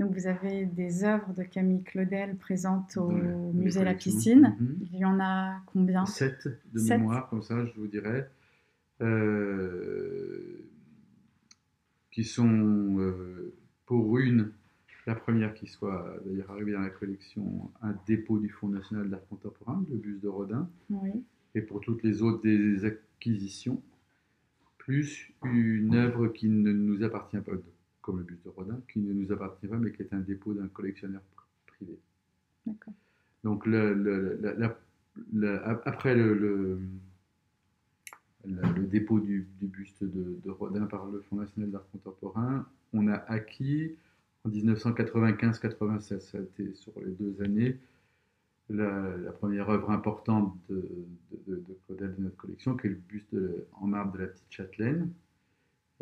Donc 0.00 0.14
vous 0.14 0.26
avez 0.26 0.64
des 0.64 1.04
œuvres 1.04 1.34
de 1.34 1.42
Camille 1.42 1.82
Claudel 1.82 2.34
présentes 2.36 2.96
au 2.96 3.10
musée 3.52 3.84
La 3.84 3.92
Piscine. 3.92 4.56
Mhm. 4.58 4.78
Il 4.94 4.98
y 4.98 5.04
en 5.04 5.20
a 5.20 5.60
combien? 5.66 6.06
Sept 6.06 6.48
de 6.72 6.80
mémoire, 6.88 7.28
comme 7.28 7.42
ça, 7.42 7.66
je 7.66 7.72
vous 7.78 7.86
dirais. 7.86 8.30
Euh, 9.02 10.64
qui 12.10 12.24
sont 12.24 12.98
euh, 12.98 13.52
pour 13.84 14.18
une, 14.18 14.52
la 15.06 15.14
première 15.14 15.52
qui 15.52 15.66
soit 15.66 16.16
d'ailleurs 16.24 16.50
arrivée 16.50 16.72
dans 16.72 16.80
la 16.80 16.90
collection, 16.90 17.70
un 17.82 17.94
dépôt 18.06 18.38
du 18.38 18.48
Fonds 18.48 18.68
national 18.68 19.10
d'art 19.10 19.26
contemporain, 19.28 19.84
le 19.90 19.98
buste 19.98 20.22
de 20.22 20.28
Rodin. 20.28 20.68
Oui. 20.88 21.10
Et 21.54 21.60
pour 21.60 21.80
toutes 21.80 22.02
les 22.02 22.22
autres, 22.22 22.40
des 22.42 22.86
acquisitions 22.86 23.82
plus 24.78 25.30
une 25.44 25.94
œuvre 25.94 26.28
qui 26.28 26.48
ne 26.48 26.72
nous 26.72 27.02
appartient 27.04 27.36
pas, 27.36 27.52
comme 28.02 28.18
le 28.18 28.24
buste 28.24 28.44
de 28.44 28.50
Rodin, 28.50 28.80
qui 28.90 28.98
ne 29.00 29.12
nous 29.12 29.32
appartient 29.32 29.66
pas, 29.66 29.76
mais 29.76 29.92
qui 29.92 30.02
est 30.02 30.12
un 30.12 30.20
dépôt 30.20 30.54
d'un 30.54 30.68
collectionneur 30.68 31.22
privé. 31.66 31.98
Donc, 33.44 33.66
après 35.84 36.14
le, 36.14 36.34
le, 38.44 38.86
dépôt 38.86 39.20
du, 39.20 39.46
buste 39.60 40.04
de, 40.04 40.50
Rodin 40.50 40.86
par 40.86 41.06
le 41.06 41.20
Fonds 41.22 41.36
national 41.36 41.70
d'art 41.70 41.86
contemporain, 41.92 42.66
on 42.92 43.08
a 43.08 43.16
acquis 43.16 43.96
en 44.44 44.50
1995-96, 44.50 46.20
ça 46.20 46.38
a 46.38 46.40
été 46.40 46.72
sur 46.74 46.92
les 47.04 47.12
deux 47.12 47.42
années, 47.42 47.78
la, 48.70 49.32
première 49.32 49.68
œuvre 49.68 49.90
importante 49.90 50.56
de, 50.68 50.88
de, 51.46 51.62
Claudel 51.86 52.14
de 52.16 52.22
notre 52.22 52.36
collection, 52.36 52.76
qui 52.76 52.86
est 52.86 52.90
le 52.90 52.96
buste 52.96 53.34
en 53.80 53.86
marbre 53.86 54.12
de 54.14 54.18
la 54.18 54.26
petite 54.28 54.50
châtelaine. 54.50 55.10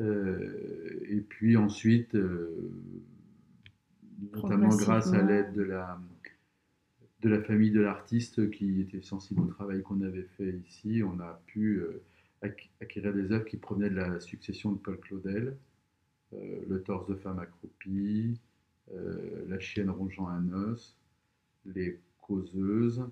Euh, 0.01 1.01
et 1.09 1.21
puis 1.21 1.57
ensuite, 1.57 2.15
euh, 2.15 2.71
notamment 4.33 4.69
grâce 4.69 5.13
à 5.13 5.23
l'aide 5.23 5.53
de 5.55 5.63
la, 5.63 6.01
de 7.21 7.29
la 7.29 7.43
famille 7.43 7.71
de 7.71 7.81
l'artiste 7.81 8.51
qui 8.51 8.81
était 8.81 9.03
sensible 9.03 9.41
au 9.41 9.47
travail 9.47 9.83
qu'on 9.83 10.01
avait 10.03 10.29
fait 10.37 10.55
ici, 10.69 11.03
on 11.05 11.19
a 11.21 11.43
pu 11.47 11.81
euh, 11.81 12.03
acquérir 12.81 13.13
des 13.13 13.33
œuvres 13.33 13.45
qui 13.45 13.57
provenaient 13.57 13.91
de 13.91 13.97
la 13.97 14.21
succession 14.21 14.73
de 14.73 14.79
Paul 14.79 14.99
Claudel, 14.99 15.57
le 16.33 16.83
torse 16.83 17.09
de 17.09 17.15
femme 17.15 17.39
accroupie, 17.39 18.39
la 19.49 19.59
chienne 19.59 19.89
rongeant 19.89 20.29
un 20.29 20.53
os, 20.53 20.95
les 21.65 21.99
causeuse. 22.21 23.03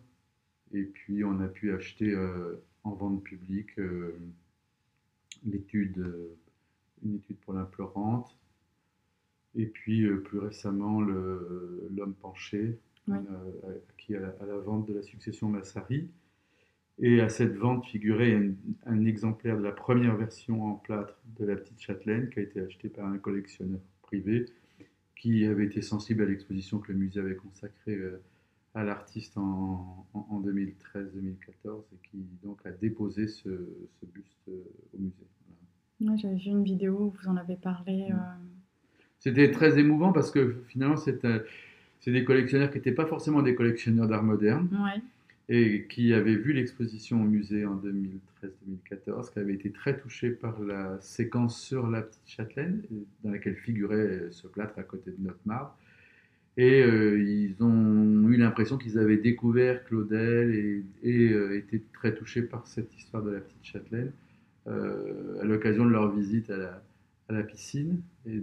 Et 0.73 0.83
puis 0.83 1.25
on 1.25 1.40
a 1.40 1.49
pu 1.49 1.73
acheter 1.73 2.12
euh, 2.12 2.62
en 2.85 2.93
vente 2.93 3.25
publique 3.25 3.81
l'étude, 5.45 6.12
une 7.07 7.17
étude 7.17 7.37
pour 7.39 7.55
l'implorante. 7.55 8.37
Et 9.55 9.67
puis 9.67 10.07
plus 10.25 10.39
récemment 10.39 11.01
l'homme 11.01 12.15
penché, 12.21 12.79
qui 13.97 14.13
est 14.13 14.19
à 14.19 14.47
la, 14.47 14.59
vente 14.59 14.87
de 14.87 14.95
la 14.95 15.03
succession 15.03 15.49
Massari. 15.49 16.09
Et 16.99 17.21
à 17.21 17.29
cette 17.29 17.57
vente 17.57 17.87
figurait 17.87 18.35
un, 18.35 18.53
un, 18.87 19.05
exemplaire 19.05 19.59
de 19.59 19.63
la 19.63 19.73
première 19.73 20.17
version 20.17 20.65
en 20.65 20.75
plâtre 20.75 21.19
de 21.39 21.45
la 21.45 21.57
petite 21.57 21.81
châtelaine 21.81 22.31
qui 22.31 22.39
a 22.39 22.43
été 22.43 22.61
acheté 22.61 22.89
par 22.89 23.07
un 23.07 23.19
collectionneur 23.19 23.81
privé 24.03 24.47
qui 25.17 25.45
avait 25.47 25.67
été 25.67 25.83
sensible 25.83 26.23
à 26.23 26.27
l'exposition 26.27 26.79
que 26.79 26.93
le 26.93 26.99
musée 26.99 27.21
avait 27.21 27.37
consacrée 27.37 27.99
à 28.77 28.85
l'artiste 28.85 29.37
en, 29.39 30.07
2013-2014 30.15 31.83
et 31.95 32.09
qui 32.09 32.19
donc 32.43 32.65
a 32.67 32.71
déposé 32.71 33.27
ce, 33.27 33.49
buste 34.03 34.49
euh, 34.49 34.63
au 34.95 34.99
musée. 34.99 35.27
J'avais 36.00 36.37
vu 36.37 36.50
une 36.50 36.65
vidéo 36.65 36.95
où 36.95 37.15
vous 37.21 37.29
en 37.29 37.37
avez 37.37 37.57
parlé. 37.57 38.09
Mm. 38.11 38.12
Euh. 38.12 38.19
C'était 39.19 39.50
très 39.50 39.79
émouvant 39.79 40.12
parce 40.12 40.31
que 40.31 40.62
finalement, 40.69 40.97
c'est 40.97 41.23
des 42.07 42.25
collectionneurs 42.25 42.71
qui 42.71 42.76
n'étaient 42.76 42.93
pas 42.93 43.07
forcément 43.07 43.43
des 43.43 43.55
collectionneurs 43.55 44.07
d'art 44.07 44.23
moderne 44.23 44.69
et 45.49 45.87
qui 45.88 46.12
avaient 46.12 46.37
vu 46.37 46.53
l'exposition 46.53 47.23
au 47.23 47.25
musée 47.25 47.67
en 47.67 47.76
2013-2014, 47.76 49.33
qui 49.33 49.38
avaient 49.38 49.55
été 49.55 49.71
très 49.71 49.97
touchés 49.97 50.31
par 50.31 50.61
la 50.61 51.00
séquence 51.00 51.61
sur 51.61 51.88
la 51.88 52.03
petite 52.03 52.26
châtelaine, 52.26 52.83
dans 53.25 53.31
laquelle 53.31 53.57
figurait 53.57 54.29
ce 54.31 54.47
plâtre 54.47 54.79
à 54.79 54.83
côté 54.83 55.11
de 55.11 55.25
notre 55.25 55.41
marbre 55.45 55.76
et 56.57 56.83
euh, 56.83 57.23
ils 57.23 57.62
ont 57.62 58.29
eu 58.29 58.37
l'impression 58.37 58.79
qu'ils 58.79 58.99
avaient 58.99 59.19
découvert 59.19 59.85
Claudel 59.85 60.55
et, 60.55 60.85
et 61.03 61.29
euh, 61.31 61.59
été 61.59 61.83
très 61.93 62.15
touchés 62.15 62.43
par 62.43 62.67
cette 62.67 62.95
histoire 62.97 63.23
de 63.23 63.31
la 63.31 63.41
petite 63.41 63.65
châtelaine 63.65 64.07
euh, 64.07 64.25
à 64.67 65.45
l'occasion 65.45 65.85
de 65.85 65.91
leur 65.91 66.11
visite 66.11 66.51
à 66.51 66.57
la, 66.57 66.83
à 67.29 67.33
la, 67.33 67.43
piscine. 67.43 68.01
Et 68.27 68.43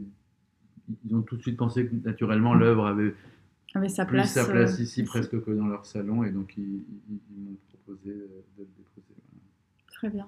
ils 1.06 1.15
ont 1.15 1.22
tout 1.22 1.38
de 1.38 1.42
suite 1.42 1.58
pensé 1.58 1.86
que 1.86 1.96
naturellement 2.06 2.53
l'œuvre 2.53 2.86
avait, 2.86 3.13
avait 3.74 3.89
sa 3.89 4.06
place, 4.06 4.34
sa 4.34 4.46
place 4.46 4.80
ici, 4.80 5.03
presque 5.03 5.42
que 5.42 5.51
dans 5.51 5.68
leur 5.68 5.86
salon, 5.86 6.24
et 6.24 6.32
donc 6.32 6.56
ils, 6.58 6.84
m'ont 7.38 7.58
proposé 7.70 8.12
de 8.12 8.30
le 8.58 8.68
déposer. 8.77 9.15
Très 9.92 10.10
bien. 10.10 10.27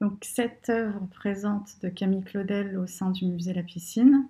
Donc 0.00 0.18
cette 0.22 0.68
œuvre 0.68 1.06
présente 1.12 1.80
de 1.82 1.88
Camille 1.88 2.24
Claudel 2.24 2.76
au 2.76 2.86
sein 2.86 3.10
du 3.10 3.26
musée 3.26 3.54
La 3.54 3.62
Piscine 3.62 4.26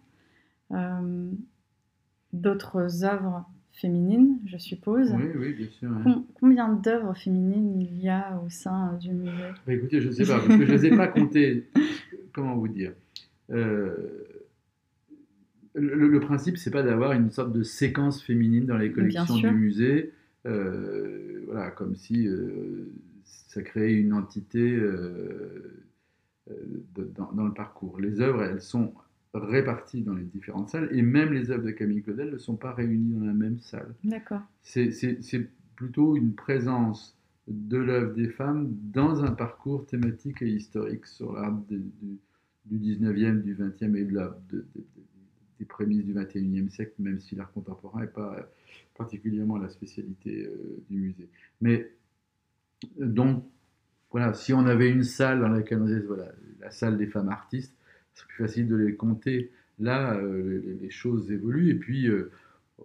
d'autres 2.33 3.05
œuvres 3.05 3.45
féminines, 3.73 4.39
je 4.47 4.57
suppose. 4.59 5.13
Oui, 5.13 5.25
oui, 5.35 5.53
bien 5.55 5.69
sûr. 5.69 5.91
combien 6.35 6.73
d'œuvres 6.73 7.17
féminines 7.17 7.81
il 7.81 8.03
y 8.03 8.09
a 8.09 8.41
au 8.45 8.51
sein 8.51 8.97
du 8.99 9.13
musée? 9.13 9.33
Bah, 9.67 9.73
Écoutez, 9.73 10.01
je 10.01 10.09
ne 10.09 10.13
sais 10.13 10.25
pas, 10.25 10.39
parce 10.39 10.47
que 10.47 10.67
je 10.67 10.73
ne 10.73 10.79
les 10.79 10.87
ai 10.87 10.97
pas 10.97 11.09
comptées. 11.09 11.67
Comment 12.33 12.57
vous 12.57 12.69
dire? 12.69 12.93
Euh, 13.51 14.25
le, 15.75 16.21
principe, 16.21 16.57
c'est 16.59 16.71
pas 16.71 16.83
d'avoir 16.83 17.13
une 17.13 17.31
sorte 17.31 17.53
de 17.53 17.63
séquence 17.63 18.23
féminine 18.23 18.67
dans 18.67 18.77
les 18.77 18.93
collections 18.93 19.37
du 19.37 19.51
musée, 19.51 20.13
euh, 20.47 21.45
voilà, 21.47 21.71
comme 21.71 21.95
si 21.97 22.27
euh, 22.27 22.93
ça 23.25 23.63
créait 23.63 23.95
une 23.95 24.13
entité 24.13 24.79
dans, 26.95 27.33
dans, 27.33 27.47
le 27.47 27.55
parcours. 27.55 28.01
Les 28.01 28.21
œuvres, 28.21 28.43
elles 28.43 28.61
sont 28.61 28.93
répartis 29.35 30.03
dans 30.03 30.15
les 30.15 30.25
différentes 30.25 30.69
salles, 30.69 30.89
et 30.93 31.03
même 31.03 31.33
les 31.33 31.51
œuvres 31.51 31.65
de 31.65 31.71
Camille 31.71 32.03
Claudel 32.03 32.31
ne 32.31 32.39
sont 32.39 32.57
pas 32.57 32.73
réunies 32.73 33.15
dans 33.15 33.25
la 33.25 33.33
même 33.33 33.59
salle. 33.61 33.95
D'accord. 34.05 34.43
C'est 34.63 35.49
plutôt 35.77 36.17
une 36.17 36.35
présence 36.35 37.17
de 37.49 37.79
l'œuvre 37.79 38.15
des 38.15 38.29
femmes 38.29 38.69
dans 38.93 39.25
un 39.25 39.33
parcours 39.33 39.87
thématique 39.87 40.43
et 40.43 40.49
historique 40.49 41.07
sur 41.07 41.33
l'art 41.33 41.53
du, 41.69 41.83
du 42.67 42.79
19e, 42.79 43.43
du 43.43 43.55
20e 43.55 43.97
et 43.97 44.05
de 44.05 44.15
la, 44.15 44.39
des 45.59 45.65
prémices 45.65 46.05
du 46.05 46.15
21e 46.15 46.69
siècle, 46.69 46.93
même 46.99 47.19
si 47.19 47.35
l'art 47.35 47.51
contemporain 47.53 48.03
n'est 48.03 48.07
pas 48.07 48.49
particulièrement 48.97 49.57
la 49.57 49.69
spécialité 49.71 50.49
du 50.89 50.99
musée. 50.99 51.29
Mais 51.61 51.91
donc, 52.99 53.45
voilà, 54.11 54.35
si 54.35 54.53
on 54.53 54.67
avait 54.67 54.91
une 54.91 55.05
salle 55.05 55.41
dans 55.41 55.49
laquelle 55.49 55.81
on 55.81 55.87
disait, 55.87 56.01
voilà, 56.01 56.31
la 56.61 56.71
salle 56.71 56.99
des 56.99 57.07
femmes 57.07 57.31
artistes, 57.31 57.75
c'est 58.15 58.27
plus 58.27 58.45
facile 58.45 58.69
de 58.69 58.77
les 58.77 58.95
compter. 58.95 59.51
Là, 59.79 60.21
les, 60.21 60.91
choses 60.91 61.33
évoluent 61.33 61.71
et 61.71 61.75
puis 61.75 62.09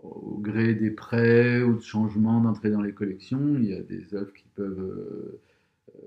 au 0.03 0.37
gré 0.39 0.73
des 0.73 0.91
prêts 0.91 1.61
ou 1.61 1.75
de 1.75 1.81
changements 1.81 2.41
d'entrée 2.41 2.69
dans 2.69 2.81
les 2.81 2.93
collections, 2.93 3.57
il 3.57 3.65
y 3.65 3.73
a 3.73 3.81
des 3.81 4.13
œuvres 4.13 4.33
qui 4.33 4.45
peuvent. 4.55 4.79
Euh, 4.79 5.41
euh, 5.95 5.99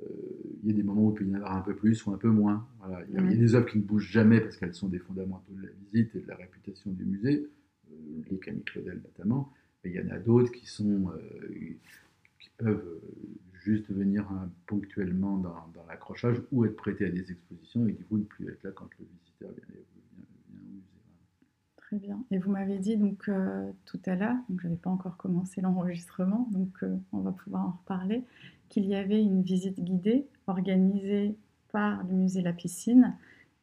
il 0.62 0.70
y 0.70 0.72
a 0.72 0.76
des 0.76 0.82
moments 0.82 1.06
où 1.06 1.10
il 1.12 1.14
peut 1.14 1.24
y 1.24 1.30
en 1.30 1.34
avoir 1.34 1.56
un 1.56 1.62
peu 1.62 1.74
plus 1.74 2.04
ou 2.06 2.12
un 2.12 2.18
peu 2.18 2.28
moins. 2.28 2.66
Voilà. 2.80 3.04
Il, 3.08 3.14
y 3.14 3.18
a, 3.18 3.22
des 3.22 3.54
œuvres 3.54 3.66
qui 3.66 3.78
ne 3.78 3.82
bougent 3.82 4.10
jamais 4.10 4.40
parce 4.40 4.56
qu'elles 4.56 4.74
sont 4.74 4.88
des 4.88 4.98
fondamentaux 4.98 5.52
de 5.52 5.62
la 5.62 5.72
visite 5.84 6.14
et 6.14 6.20
de 6.20 6.28
la 6.28 6.36
réputation 6.36 6.90
du 6.90 7.04
musée, 7.04 7.48
euh, 7.90 7.94
les 8.30 8.38
Camille 8.38 8.64
Claudel 8.64 9.00
notamment, 9.02 9.52
mais 9.82 9.90
il 9.90 9.96
y 9.96 10.00
en 10.00 10.10
a 10.10 10.18
d'autres 10.18 10.52
qui, 10.52 10.66
sont, 10.66 11.10
qui 12.38 12.50
peuvent 12.58 13.00
juste 13.60 13.90
venir 13.90 14.26
hein, 14.30 14.50
ponctuellement 14.66 15.36
dans, 15.36 15.68
dans 15.74 15.86
l'accrochage 15.88 16.40
ou 16.52 16.64
être 16.64 16.76
prêtés 16.76 17.06
à 17.06 17.10
des 17.10 17.30
expositions 17.30 17.86
et 17.86 17.92
du 17.92 18.04
coup 18.04 18.18
ne 18.18 18.24
plus 18.24 18.48
être 18.48 18.62
là 18.62 18.70
quand 18.74 18.88
le 18.98 19.06
visiteur 19.06 19.50
vient, 19.50 19.80
Très 21.76 21.98
bien. 21.98 22.22
Et 22.30 22.38
vous 22.38 22.52
m'avez 22.52 22.78
dit 22.78 22.96
donc 22.96 23.28
euh, 23.28 23.68
tout 23.84 23.98
à 24.06 24.14
l'heure, 24.14 24.36
je 24.56 24.68
n'avais 24.68 24.78
pas 24.78 24.90
encore 24.90 25.16
commencé 25.16 25.60
l'enregistrement, 25.60 26.48
donc 26.52 26.70
euh, 26.84 26.96
on 27.12 27.18
va 27.18 27.32
pouvoir 27.32 27.66
en 27.66 27.70
reparler, 27.72 28.22
qu'il 28.68 28.86
y 28.86 28.94
avait 28.94 29.20
une 29.20 29.42
visite 29.42 29.80
guidée 29.80 30.24
organisée 30.46 31.34
par 31.72 32.04
le 32.04 32.14
musée 32.14 32.42
La 32.42 32.52
Piscine, 32.52 33.16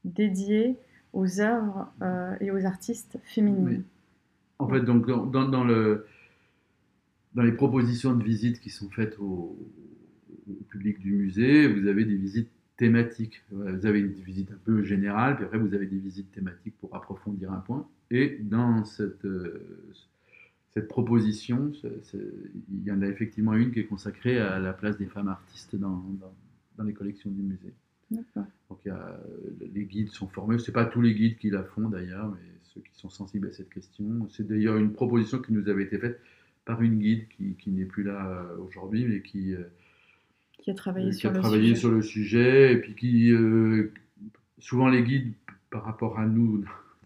dédiée 0.04 0.76
aux 1.14 1.40
œuvres 1.40 1.90
euh, 2.02 2.36
et 2.42 2.52
aux 2.52 2.66
artistes 2.66 3.18
féminines. 3.24 3.84
En 4.60 4.68
fait, 4.68 4.82
donc 4.82 5.08
dans, 5.08 5.48
dans, 5.48 5.64
le, 5.64 6.06
dans 7.34 7.44
les 7.44 7.54
propositions 7.54 8.14
de 8.14 8.24
visite 8.24 8.60
qui 8.60 8.70
sont 8.70 8.90
faites 8.90 9.18
au, 9.20 9.58
au 10.50 10.64
public 10.70 11.00
du 11.00 11.14
musée, 11.14 11.68
vous 11.68 11.88
avez 11.88 12.06
des 12.06 12.16
visites 12.16 12.50
thématiques. 12.78 13.42
Vous 13.52 13.86
avez 13.86 14.00
une 14.00 14.12
visite 14.12 14.52
un 14.52 14.60
peu 14.64 14.84
générale, 14.84 15.36
puis 15.36 15.46
après 15.46 15.58
vous 15.58 15.74
avez 15.74 15.88
des 15.88 15.98
visites 15.98 16.32
thématiques 16.32 16.76
pour 16.80 16.96
approfondir 16.96 17.52
un 17.52 17.60
point. 17.60 17.88
Et 18.12 18.38
dans 18.40 18.86
cette, 18.86 19.26
euh, 19.26 19.92
cette 20.74 20.88
proposition, 20.88 21.72
il 21.84 22.84
y 22.84 22.92
en 22.92 23.02
a 23.02 23.08
effectivement 23.08 23.54
une 23.54 23.72
qui 23.72 23.80
est 23.80 23.86
consacrée 23.86 24.40
à 24.40 24.60
la 24.60 24.74
place 24.74 24.98
des 24.98 25.08
femmes 25.08 25.28
artistes 25.28 25.76
dans, 25.76 26.04
dans, 26.78 26.84
les 26.84 26.94
collections 26.94 27.32
du 27.32 27.42
musée. 27.42 27.74
Donc 28.70 28.80
les 29.74 29.84
guides 29.86 30.10
sont 30.10 30.28
formés, 30.28 30.60
ce 30.60 30.70
n'est 30.70 30.74
pas 30.74 30.86
tous 30.86 31.02
les 31.02 31.14
guides 31.14 31.38
qui 31.38 31.50
la 31.50 31.64
font 31.64 31.90
d'ailleurs, 31.90 32.30
mais 32.30 32.48
ceux 32.64 32.82
qui 32.82 32.96
sont 32.96 33.10
sensibles 33.10 33.48
à 33.48 33.52
cette 33.52 33.70
question. 33.70 34.28
C'est 34.30 34.48
d'ailleurs 34.48 34.78
une 34.78 34.94
proposition 34.94 35.40
qui 35.40 35.52
nous 35.52 35.68
avait 35.68 35.84
été 35.84 35.98
faite 35.98 36.22
par 36.64 36.82
une 36.82 37.00
guide 37.00 37.28
qui, 37.30 37.56
qui 37.56 37.72
n'est 37.72 37.86
plus 37.86 38.04
là 38.04 38.28
euh, 38.28 38.58
aujourd'hui, 38.58 39.06
mais 39.06 39.22
qui, 39.22 39.56
euh, 39.56 39.64
qui 40.68 40.72
a 40.72 40.74
travaillé, 40.74 41.14
sur, 41.14 41.32
le 41.32 41.40
travaillé 41.40 41.76
sur 41.76 41.90
le 41.90 42.02
sujet, 42.02 42.74
et 42.74 42.78
puis 42.78 42.94
qui, 42.94 43.34
souvent 44.60 44.90
les 44.90 45.02
guides, 45.02 45.32
par 45.70 45.86
rapport 45.86 46.20
à 46.20 46.26
nous, 46.26 46.66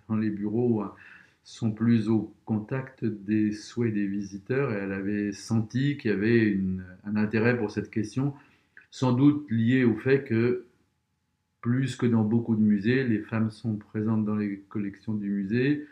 les 0.20 0.32
bureaux 0.32 0.82
hein, 0.82 0.96
sont 1.44 1.72
plus 1.72 2.10
au 2.10 2.33
contact 2.44 3.05
des 3.05 3.51
souhaits 3.51 3.94
des 3.94 4.07
visiteurs 4.07 4.74
et 4.74 4.77
elle 4.77 4.92
avait 4.92 5.31
senti 5.31 5.98
qu'il 5.98 6.09
y 6.09 6.14
avait 6.16 6.59
un 7.05 7.16
intérêt 7.16 7.55
pour 7.55 7.70
cette 7.70 7.92
question, 7.92 8.33
sans 8.90 9.14
doute 9.14 9.46
lié 9.51 9.83
au 9.83 9.96
fait 9.96 10.24
que 10.24 10.66
plus 11.62 11.96
que 11.96 12.07
dans 12.07 12.24
beaucoup 12.24 12.55
de 12.55 12.62
musées, 12.62 13.03
les 13.03 13.20
femmes 13.20 13.51
sont 13.51 13.75
présentes 13.75 14.25
dans 14.25 14.38
les 14.38 14.57
collections 14.70 15.14
du 15.14 15.29
musée 15.29 15.86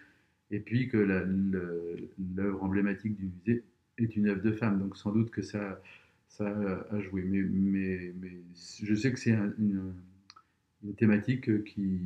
et 0.49 0.59
puis 0.59 0.89
que 0.89 0.97
l'œuvre 0.97 2.63
emblématique 2.63 3.15
du 3.15 3.25
musée 3.25 3.63
est 3.99 4.15
une 4.15 4.27
œuvre 4.29 4.41
de 4.41 4.53
femme. 4.53 4.79
Donc 4.79 4.97
sans 4.97 5.11
doute 5.11 5.29
que 5.29 5.43
ça, 5.43 5.79
ça 6.29 6.47
a 6.47 6.99
joué. 7.01 7.23
Mais, 7.23 7.41
mais, 7.41 8.13
mais 8.19 8.41
je 8.55 8.95
sais 8.95 9.11
que 9.11 9.19
c'est 9.19 9.31
une 9.31 9.93
une 10.83 10.95
thématique 10.95 11.49
euh, 11.49 11.63
qui, 11.63 11.99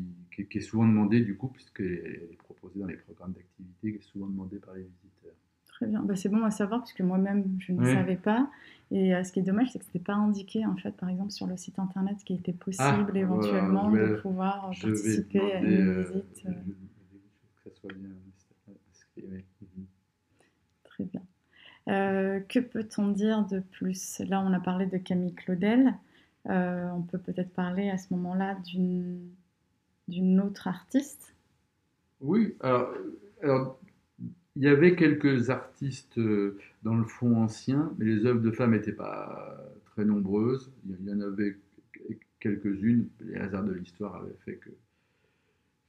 qui, 0.50 0.58
est 0.58 0.62
souvent 0.62 0.88
demandée 0.88 1.22
du 1.22 1.38
coup, 1.38 1.48
puisqu'elle 1.48 2.30
est 2.32 2.38
proposée 2.38 2.80
dans 2.80 2.88
les 2.88 2.98
programmes 2.98 3.34
d'activité, 3.34 3.92
qui 3.92 3.98
est 3.98 4.12
souvent 4.12 4.28
demandée 4.28 4.58
par 4.58 4.74
les 4.74 4.84
visiteurs. 4.84 5.36
Très 5.68 5.88
bien, 5.88 6.02
bah, 6.02 6.16
c'est 6.16 6.30
bon 6.30 6.44
à 6.44 6.52
savoir, 6.52 6.84
puisque 6.84 7.02
moi-même 7.02 7.58
je 7.60 7.72
ne 7.72 7.84
savais 7.86 8.16
pas. 8.16 8.50
Et 8.92 9.14
euh, 9.16 9.24
ce 9.24 9.32
qui 9.32 9.40
est 9.40 9.44
dommage, 9.44 9.72
c'est 9.72 9.80
que 9.80 9.86
ce 9.86 9.90
n'était 9.90 10.04
pas 10.06 10.14
indiqué, 10.14 10.66
en 10.66 10.76
fait, 10.76 10.92
par 10.92 11.10
exemple, 11.10 11.32
sur 11.32 11.48
le 11.48 11.58
site 11.58 11.80
internet, 11.80 12.20
ce 12.20 12.26
qui 12.26 12.34
était 12.34 12.54
possible 12.54 13.12
ah, 13.14 13.18
éventuellement 13.18 13.90
de 13.90 14.20
pouvoir 14.22 14.72
participer 14.82 15.54
à 15.54 15.60
une 15.62 15.90
euh, 15.90 16.02
visite. 16.04 16.44
que 16.44 17.70
ça 17.70 17.76
soit 17.76 17.94
bien 17.94 18.10
mhm. 19.18 19.86
Très 20.84 21.06
bien. 21.06 21.22
Que 21.88 22.60
peut-on 22.60 23.10
dire 23.10 23.46
de 23.46 23.60
plus? 23.60 24.20
Là, 24.28 24.42
on 24.42 24.54
a 24.54 24.60
parlé 24.60 24.86
de 24.86 24.98
Camille 24.98 25.34
Claudel. 25.34 25.94
Euh, 26.50 26.90
on 26.92 27.02
peut 27.02 27.18
peut-être 27.18 27.54
parler 27.54 27.90
à 27.90 27.98
ce 27.98 28.14
moment-là 28.14 28.58
d'une 28.66 30.42
autre 30.42 30.68
artiste. 30.68 31.36
Oui, 32.20 32.56
alors, 33.42 33.80
il 34.56 34.64
y 34.64 34.68
avait 34.68 34.96
quelques 34.96 35.50
artistes 35.50 36.18
euh, 36.18 36.58
dans 36.84 36.96
le 36.96 37.06
fond 37.06 37.38
ancien, 37.38 37.92
mais 37.98 38.06
les 38.06 38.26
œuvres 38.26 38.42
de 38.42 38.52
femmes 38.52 38.72
n'étaient 38.72 38.92
pas 38.92 39.58
très 39.86 40.06
nombreuses. 40.06 40.72
Il 40.86 41.10
y 41.10 41.14
en 41.14 41.22
avait 41.22 41.58
quelques-unes. 42.40 43.08
Les 43.22 43.36
hasards 43.36 43.64
de 43.64 43.74
l'histoire 43.74 44.16
avaient 44.16 44.36
fait 44.46 44.56
que 44.56 44.70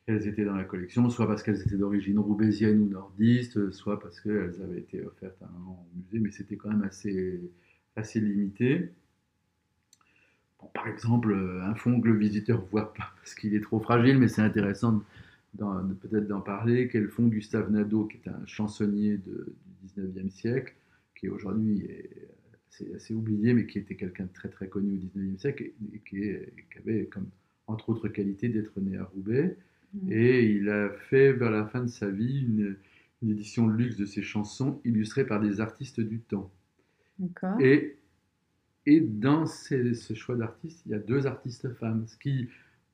qu'elles 0.06 0.26
étaient 0.26 0.44
dans 0.44 0.56
la 0.56 0.64
collection, 0.64 1.08
soit 1.10 1.26
parce 1.26 1.42
qu'elles 1.42 1.60
étaient 1.60 1.76
d'origine 1.76 2.18
roubaisienne 2.18 2.80
ou 2.80 2.88
nordiste, 2.88 3.70
soit 3.72 3.98
parce 4.00 4.20
qu'elles 4.20 4.60
avaient 4.62 4.80
été 4.80 5.04
offertes 5.04 5.40
à 5.42 5.46
un 5.46 5.76
musée, 5.96 6.18
mais 6.18 6.30
c'était 6.30 6.56
quand 6.56 6.70
même 6.70 6.82
assez, 6.82 7.40
assez 7.96 8.20
limité 8.20 8.90
par 10.72 10.88
exemple, 10.88 11.32
euh, 11.32 11.62
un 11.62 11.74
fond 11.74 12.00
que 12.00 12.08
le 12.08 12.16
visiteur 12.16 12.60
ne 12.62 12.66
voit 12.66 12.92
pas 12.94 13.12
parce 13.16 13.34
qu'il 13.34 13.54
est 13.54 13.60
trop 13.60 13.80
fragile, 13.80 14.18
mais 14.18 14.28
c'est 14.28 14.42
intéressant 14.42 15.02
peut-être 15.56 16.26
d'en 16.26 16.40
parler, 16.40 16.88
qu'est 16.88 17.00
le 17.00 17.08
fond 17.08 17.28
Gustave 17.28 17.70
Nadeau, 17.70 18.06
qui 18.06 18.16
est 18.16 18.28
un 18.28 18.44
chansonnier 18.44 19.18
du 19.18 19.30
19e 19.96 20.28
siècle, 20.28 20.74
qui 21.16 21.28
aujourd'hui 21.28 21.84
est 21.84 22.28
assez, 22.96 23.14
oublié, 23.14 23.54
mais 23.54 23.66
qui 23.66 23.78
était 23.78 23.94
quelqu'un 23.94 24.24
de 24.24 24.32
très 24.32 24.48
très 24.48 24.66
connu 24.66 24.94
au 24.94 25.18
19e 25.18 25.38
siècle, 25.38 25.70
et, 25.92 26.00
qui, 26.00 26.28
avait 26.76 27.06
comme, 27.06 27.28
entre 27.68 27.90
autres 27.90 28.08
qualités 28.08 28.48
d'être 28.48 28.80
né 28.80 28.98
à 28.98 29.04
Roubaix. 29.04 29.56
Mmh. 29.94 30.12
Et 30.12 30.50
il 30.50 30.68
a 30.68 30.90
fait 30.90 31.32
vers 31.32 31.50
la 31.50 31.66
fin 31.66 31.82
de 31.82 31.88
sa 31.88 32.08
vie 32.08 32.40
une, 32.40 32.76
édition 33.22 33.66
de 33.66 33.72
luxe 33.72 33.96
de 33.96 34.04
ses 34.04 34.22
chansons 34.22 34.82
illustrées 34.84 35.26
par 35.26 35.40
des 35.40 35.60
artistes 35.60 36.00
du 36.00 36.20
temps. 36.20 36.52
Et 37.58 37.96
et 38.86 39.00
dans 39.00 39.46
ce 39.46 40.14
choix 40.14 40.36
d'artistes, 40.36 40.82
il 40.86 40.92
y 40.92 40.94
a 40.94 40.98
deux 40.98 41.26
artistes 41.26 41.72
femmes, 41.74 42.06
ce 42.06 42.18
qui, 42.18 42.48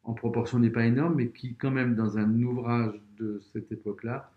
en 0.05 0.15
proportion, 0.15 0.59
n'est 0.59 0.71
pas 0.71 0.87
énorme, 0.87 1.17
mais 1.17 1.31
qui, 1.31 1.57
quand 1.57 1.71
même, 1.71 1.97
dans 1.97 2.17
un 2.17 2.43
ouvrage 2.43 2.95
de 3.19 3.41
cette 3.53 3.73
époque-là, 3.73 4.33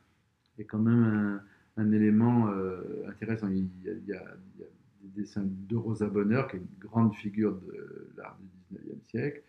est 0.58 0.66
quand 0.66 0.80
même 0.80 1.42
un, 1.78 1.92
élément 1.92 2.50
euh, 2.50 3.08
intéressant. 3.08 3.50
Il 3.50 3.70
y, 3.84 4.14
a, 4.14 4.24
des 4.58 5.22
dessins 5.22 5.46
de 5.46 5.76
Rosa 5.76 6.08
Bonheur, 6.08 6.48
qui 6.48 6.56
est 6.56 6.60
une 6.60 6.80
grande 6.80 7.14
figure 7.14 7.54
de 7.54 8.12
l'art 8.18 8.38
du 8.72 8.78
19e 8.78 9.04
siècle, 9.04 9.44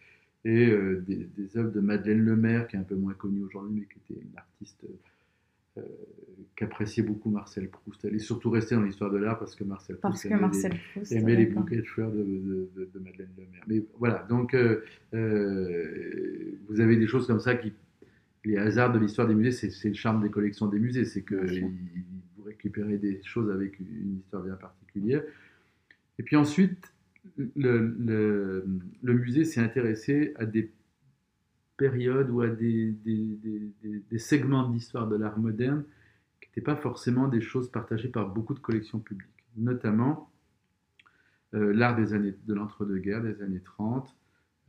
et 0.45 0.69
euh, 0.71 1.03
des, 1.07 1.29
des, 1.37 1.57
œuvres 1.57 1.73
de 1.73 1.81
Madeleine 1.81 2.25
Lemaire, 2.25 2.69
qui 2.69 2.77
est 2.77 2.79
un 2.79 2.85
peu 2.85 2.95
moins 2.97 3.15
connue 3.15 3.43
aujourd'hui, 3.43 3.81
mais 3.81 3.87
qui 3.87 3.99
était 4.13 4.21
une 4.21 4.37
artiste 4.37 4.85
euh, 5.77 5.83
qu'appréciait 6.57 7.03
beaucoup 7.03 7.31
Marcel 7.31 7.69
Proust. 7.69 8.05
Elle 8.05 8.15
est 8.15 8.21
surtout 8.21 8.49
restée 8.49 8.77
dans 8.77 8.83
l'histoire 8.83 9.11
de 9.11 9.17
l'art 9.17 9.41
parce 9.41 9.57
que 9.57 9.65
Marcel 9.65 9.97
Proust, 9.97 10.25
aimait, 10.27 11.35
les, 11.35 11.47
bouquets 11.47 11.79
de 11.79 11.83
fleurs 11.83 12.13
de, 12.13 12.69
Madeleine 12.95 13.31
Lemaire. 13.37 13.65
Mais 13.67 13.83
voilà, 13.99 14.25
donc 14.29 14.55
euh, 14.55 14.85
euh, 15.15 16.61
vous 16.69 16.81
avez 16.81 16.97
des 16.97 17.09
choses 17.09 17.27
comme 17.27 17.41
ça 17.41 17.57
qui. 17.57 17.73
Les 18.45 18.59
hasards 18.59 18.93
de 18.93 18.99
l'histoire 18.99 19.27
des 19.27 19.35
musées, 19.35 19.71
c'est 19.71 19.89
le 19.89 19.95
charme 19.95 20.23
des 20.23 20.31
collections 20.31 20.69
des 20.69 20.79
musées, 20.79 21.07
c'est 21.07 21.23
que 21.23 21.35
vous 21.35 22.45
récupérez 22.45 22.99
des 22.99 23.21
choses 23.25 23.51
avec 23.51 23.81
une 23.81 24.19
histoire 24.19 24.43
bien 24.43 24.55
particulière. 24.55 25.23
Et 26.19 26.23
puis 26.23 26.37
ensuite, 26.37 26.93
le, 27.57 28.65
musée 29.03 29.45
s'est 29.45 29.61
intéressé 29.61 30.35
à 30.37 30.47
des 30.47 30.73
périodes 31.77 32.31
ou 32.31 32.41
à 32.41 32.49
des, 32.49 32.95
segments 34.19 34.69
de 34.69 34.75
l'histoire 34.75 35.09
de 35.09 35.17
l'art 35.17 35.39
moderne 35.39 35.85
qui 36.41 36.49
n'étaient 36.49 36.61
pas 36.61 36.77
forcément 36.77 37.29
des 37.29 37.41
choses 37.41 37.71
partagées 37.71 38.09
par 38.09 38.29
beaucoup 38.29 38.55
de 38.55 38.61
collections 38.61 39.01
publiques, 39.01 39.29
notamment 39.57 40.31
euh, 41.55 41.73
l'art 41.73 41.97
des 41.97 42.15
années 42.15 42.35
de 42.47 42.55
l'entre-deux-guerres, 42.55 43.23
des 43.23 43.43
années 43.43 43.61
30, 43.61 44.15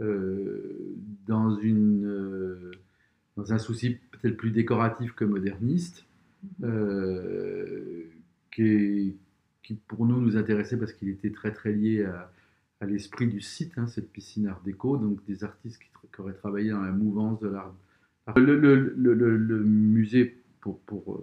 euh, 0.01 0.95
euh, 1.29 2.71
dans 3.37 3.53
un 3.53 3.57
souci 3.57 3.97
peut-être 4.11 4.37
plus 4.37 4.51
décoratif 4.51 5.13
que 5.13 5.25
moderniste, 5.25 6.05
qui, 8.51 9.17
qui, 9.63 9.73
pour 9.87 10.05
nous 10.05 10.21
nous 10.21 10.37
intéressait 10.37 10.77
parce 10.77 10.93
qu'il 10.93 11.09
était 11.09 11.31
très 11.31 11.51
très 11.51 11.73
lié 11.73 12.05
à, 12.05 12.31
à 12.85 12.87
l'esprit 12.87 13.27
du 13.27 13.41
site, 13.41 13.73
hein, 13.77 13.87
cette 13.87 14.11
piscine 14.11 14.47
art 14.47 14.61
déco, 14.63 14.97
donc 14.97 15.19
des 15.25 15.43
artistes 15.43 15.79
qui 15.79 16.21
aurait 16.21 16.33
travaillé 16.33 16.71
dans 16.71 16.81
la 16.81 16.91
mouvance 16.91 17.39
de 17.39 17.49
l'art. 17.49 17.73
Le, 18.35 19.63
musée, 19.63 20.37
pour, 20.61 20.79
pour 20.81 21.21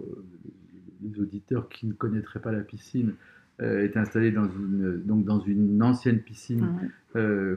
les 1.01 1.19
auditeurs 1.19 1.67
qui 1.69 1.87
ne 1.87 1.93
connaîtraient 1.93 2.41
pas 2.41 2.51
la 2.51 2.61
piscine, 2.61 3.13
est 3.59 3.95
installé 3.97 4.31
dans 4.31 4.49
une, 4.49 5.03
donc 5.03 5.25
dans 5.25 5.39
une 5.39 5.81
ancienne 5.83 6.19
piscine 6.19 6.91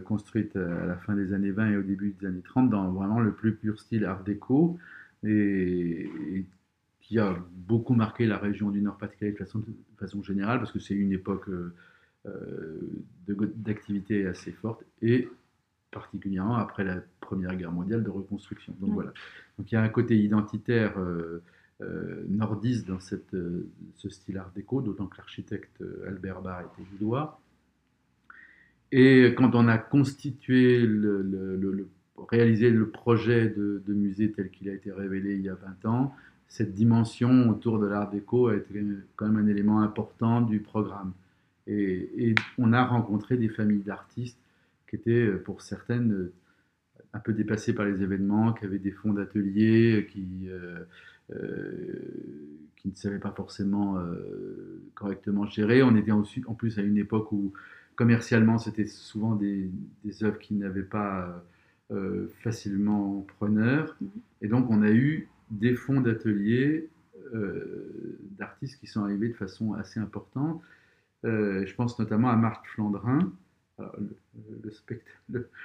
construite 0.05 0.55
à 0.57 0.87
la 0.87 0.97
fin 0.97 1.14
des 1.14 1.33
années 1.33 1.51
20 1.51 1.71
et 1.71 1.77
au 1.77 1.83
début 1.83 2.14
des 2.21 2.27
années 2.27 2.42
30, 2.42 2.71
dans 2.71 2.92
vraiment 2.92 3.21
le 3.21 3.33
plus 3.33 3.55
pur 3.55 3.81
style 3.81 4.05
art 4.05 4.23
déco, 4.25 4.79
et, 5.25 6.11
qui 7.01 7.19
a 7.19 7.37
beaucoup 7.53 7.95
marqué 7.95 8.27
la 8.27 8.37
région 8.37 8.71
du 8.71 8.81
Nord-Pas-de-Calais 8.83 9.33
de 9.33 9.37
façon, 9.37 9.61
de 9.61 9.66
façon, 9.99 10.23
générale, 10.23 10.59
parce 10.59 10.73
que 10.73 10.81
c'est 10.81 10.95
une 10.95 11.12
époque 11.12 11.49
d'activité 13.29 14.27
assez 14.27 14.53
forte, 14.53 14.85
et 15.03 15.29
particulièrement 15.91 16.57
après 16.57 16.85
la 16.85 16.97
Première 17.21 17.57
Guerre 17.57 17.73
mondiale 17.73 18.03
de 18.03 18.11
reconstruction. 18.11 18.75
Donc 18.81 18.91
voilà. 18.91 19.12
Donc 19.59 19.71
il 19.71 19.75
y 19.75 19.79
a 19.79 19.83
un 19.83 19.89
côté 19.89 20.17
identitaire 20.19 20.99
euh, 20.99 21.43
euh, 21.81 22.25
nordiste 22.29 22.87
dans 22.87 23.01
cette, 23.01 23.35
euh, 23.35 23.69
ce 23.97 24.09
style 24.09 24.39
art 24.39 24.51
déco, 24.55 24.83
d'autant 24.83 25.07
que 25.07 25.17
l'architecte 25.17 25.83
Albert 26.07 26.43
Barr 26.43 26.61
était 26.61 26.89
judois. 26.91 27.41
Et 28.93 29.35
quand 29.37 29.55
on 29.55 29.67
a 29.69 29.79
constitué, 29.79 30.81
le, 30.87 31.23
le, 31.23 31.89
réalisé 32.29 32.71
le 32.71 32.89
projet 32.89 33.49
de, 33.49 33.83
musée 33.89 34.31
tel 34.33 34.51
qu'il 34.51 34.69
a 34.69 34.73
été 34.73 34.93
révélé 34.93 35.35
il 35.35 35.43
y 35.43 35.49
a 35.49 35.55
20 35.55 35.89
ans, 35.89 36.15
cette 36.49 36.73
dimension 36.73 37.51
autour 37.51 37.79
de 37.79 37.87
l'art 37.87 38.09
déco 38.09 38.49
a 38.49 38.57
été 38.57 38.81
quand 39.17 39.27
même 39.27 39.45
un 39.45 39.49
élément 39.49 39.81
important 39.81 40.41
du 40.41 40.61
programme. 40.61 41.12
Et 41.66 42.35
on 42.59 42.72
a 42.72 42.85
rencontré 42.85 43.37
des 43.37 43.48
familles 43.48 43.83
d'artistes 43.83 44.38
qui 44.88 44.96
étaient 44.96 45.26
euh, 45.26 45.42
pour 45.42 45.62
certaines 45.62 46.12
euh, 46.12 46.33
un 47.12 47.18
peu 47.18 47.33
dépassées 47.33 47.74
par 47.74 47.87
les 47.87 48.02
événements, 48.02 48.52
qui 48.52 48.64
avaient 48.64 48.79
des 48.79 48.90
fonds 48.90 49.12
d'atelier, 49.12 50.07
qui, 50.11 50.48
euh, 50.48 50.85
qui 52.76 52.88
ne 52.88 52.94
savaient 52.94 53.18
pas 53.18 53.31
forcément 53.31 53.98
correctement 54.94 55.46
gérer. 55.46 55.83
On 55.83 55.96
était 55.96 56.11
en, 56.11 56.24
en, 56.46 56.55
plus 56.55 56.79
à 56.79 56.83
une 56.83 56.98
époque 56.98 57.33
où 57.33 57.55
commercialement 57.94 58.59
c'était 58.59 58.87
souvent 58.87 59.35
des, 59.35 59.70
des, 60.05 60.24
œuvres 60.24 60.38
qui 60.38 60.52
n'avaient 60.52 60.83
pas 60.83 61.42
facilement 62.42 63.24
preneur. 63.38 63.96
Mm-hmm. 64.02 64.09
Et 64.42 64.48
donc 64.48 64.68
on 64.68 64.83
a 64.83 64.90
eu 64.90 65.29
des 65.50 65.74
fonds 65.74 66.02
d'atelier 66.02 66.90
d'artistes 68.38 68.79
qui 68.79 68.87
sont 68.87 69.02
arrivés 69.02 69.29
de 69.29 69.35
façon 69.35 69.72
assez 69.72 70.00
importante. 70.00 70.61
Je 71.27 71.75
pense 71.75 71.99
notamment 71.99 72.31
à 72.31 72.37
Marc 72.37 72.67
Flandrin, 72.69 73.33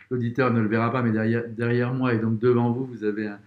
l'auditeur 0.09 0.53
ne 0.53 0.61
le 0.61 0.67
verra 0.67 0.91
pas, 0.91 1.01
mais 1.01 1.11
derrière, 1.11 1.93
moi 1.93 2.13
et 2.13 2.19
donc 2.19 2.39
devant 2.39 2.71
vous, 2.71 2.85
vous 2.85 3.03
avez 3.03 3.27
un, 3.27 3.39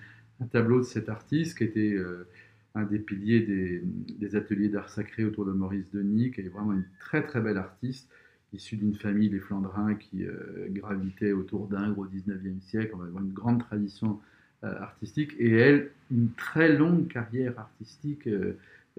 tableau 0.53 0.81
de 0.81 0.85
cet 0.85 1.09
artiste 1.09 1.57
qui 1.57 1.65
était 1.65 1.95
euh, 1.95 2.27
un 2.75 2.83
des 2.83 2.99
piliers 2.99 3.41
des, 3.41 4.37
ateliers 4.37 4.69
d'art 4.69 4.91
sacré 4.91 5.25
autour 5.25 5.47
de 5.47 5.53
Maurice 5.53 5.91
Denis, 5.93 6.33
qui 6.33 6.43
est 6.43 6.49
vraiment 6.49 6.73
une 6.73 6.85
très 7.01 7.27
très 7.27 7.41
belle 7.41 7.57
artiste, 7.57 8.11
issue 8.53 8.77
d'une 8.77 8.95
famille, 8.95 9.31
les 9.31 9.41
Flandrins, 9.41 9.95
qui 9.95 10.25
euh, 10.25 10.67
gravitait 10.69 11.33
autour 11.33 11.67
d'Ingres 11.67 11.99
au 11.99 12.07
19e 12.07 12.61
siècle. 12.61 12.93
On 12.95 12.99
va 12.99 13.21
une 13.21 13.33
grande 13.33 13.61
tradition 13.61 14.21
euh, 14.65 14.79
artistique, 14.81 15.35
et 15.39 15.53
elle, 15.53 15.91
une 16.11 16.31
très 16.33 16.77
longue 16.77 17.09
carrière 17.09 17.59
artistique 17.59 18.29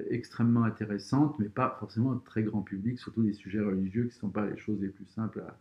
extrêmement 0.09 0.63
intéressante, 0.63 1.37
mais 1.39 1.47
pas 1.47 1.75
forcément 1.79 2.11
un 2.11 2.21
très 2.25 2.43
grand 2.43 2.61
public, 2.61 2.99
surtout 2.99 3.23
des 3.23 3.33
sujets 3.33 3.61
religieux 3.61 4.03
qui 4.03 4.15
ne 4.15 4.19
sont 4.19 4.29
pas 4.29 4.45
les 4.45 4.57
choses 4.57 4.81
les 4.81 4.89
plus 4.89 5.05
simples 5.05 5.41
à, 5.47 5.57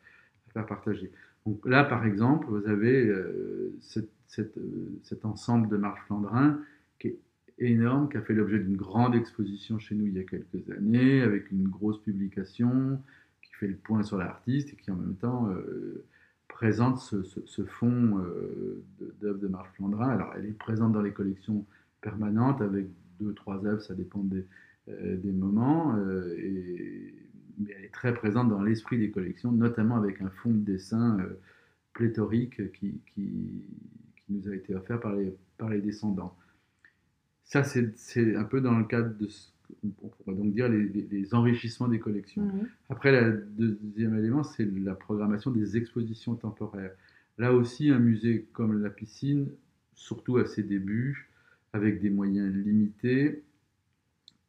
faire 0.52 0.66
partager. 0.66 1.10
Donc 1.46 1.66
là, 1.66 1.84
par 1.84 2.04
exemple, 2.04 2.46
vous 2.46 2.66
avez 2.68 3.06
euh, 3.06 3.76
euh, 3.98 5.00
cet 5.02 5.24
ensemble 5.24 5.68
de 5.68 5.76
marches 5.76 6.00
Flandrin 6.06 6.60
qui 7.00 7.08
est 7.08 7.18
énorme, 7.58 8.08
qui 8.08 8.16
a 8.16 8.22
fait 8.22 8.34
l'objet 8.34 8.60
d'une 8.60 8.76
grande 8.76 9.16
exposition 9.16 9.78
chez 9.78 9.96
nous 9.96 10.06
il 10.06 10.14
y 10.14 10.20
a 10.20 10.24
quelques 10.24 10.70
années, 10.70 11.22
avec 11.22 11.50
une 11.50 11.68
grosse 11.68 12.00
publication 12.02 13.02
qui 13.42 13.52
fait 13.54 13.66
le 13.66 13.76
point 13.76 14.04
sur 14.04 14.16
l'artiste 14.16 14.72
et 14.72 14.76
qui 14.76 14.92
en 14.92 14.96
même 14.96 15.16
temps 15.16 15.48
euh, 15.48 16.04
présente 16.46 16.98
ce, 16.98 17.24
ce, 17.24 17.64
fonds 17.64 18.24
d'œuvres 19.20 19.40
de 19.40 19.48
Marc 19.48 19.74
Flandrin. 19.74 20.08
Alors, 20.08 20.32
elle 20.36 20.46
est 20.46 20.58
présente 20.58 20.92
dans 20.92 21.02
les 21.02 21.12
collections 21.12 21.66
permanentes 22.00 22.60
avec 22.60 22.86
deux, 23.20 23.32
trois 23.34 23.64
œuvres, 23.66 23.82
ça 23.82 23.94
dépend 23.94 24.20
des, 24.20 24.44
euh, 24.88 25.16
des 25.16 25.32
moments, 25.32 25.96
euh, 25.96 26.34
et, 26.38 27.14
mais 27.58 27.72
elle 27.76 27.84
est 27.84 27.92
très 27.92 28.14
présente 28.14 28.48
dans 28.48 28.62
l'esprit 28.62 28.98
des 28.98 29.10
collections, 29.10 29.52
notamment 29.52 29.96
avec 29.96 30.20
un 30.20 30.30
fond 30.30 30.50
de 30.50 30.58
dessin 30.58 31.18
euh, 31.20 31.38
pléthorique 31.92 32.72
qui, 32.72 33.00
qui, 33.14 33.64
qui, 34.16 34.32
nous 34.32 34.48
a 34.48 34.54
été 34.54 34.74
offert 34.74 35.00
par 35.00 35.14
les, 35.14 35.34
par 35.58 35.68
les 35.68 35.80
descendants. 35.80 36.36
Ça, 37.44 37.62
c'est 37.62 38.36
un 38.36 38.44
peu 38.44 38.60
dans 38.60 38.78
le 38.78 38.84
cadre 38.84 39.16
de 39.16 39.26
ce 39.26 39.54
on 40.02 40.08
pourrait 40.08 40.36
donc 40.36 40.52
dire 40.52 40.68
les, 40.68 40.88
les, 40.88 41.34
enrichissements 41.34 41.88
des 41.88 41.98
collections. 41.98 42.48
Après, 42.88 43.12
le 43.20 43.78
deuxième 43.80 44.16
élément, 44.18 44.42
c'est 44.44 44.64
la 44.64 44.94
programmation 44.94 45.50
des 45.50 45.76
expositions 45.76 46.34
temporaires. 46.34 46.92
Là 47.38 47.52
aussi, 47.52 47.90
un 47.90 47.98
musée 47.98 48.46
comme 48.52 48.82
la 48.82 48.90
piscine, 48.90 49.48
surtout 49.94 50.36
à 50.36 50.46
ses 50.46 50.62
débuts, 50.62 51.28
avec 51.74 52.00
des 52.00 52.08
moyens 52.08 52.54
limités, 52.54 53.42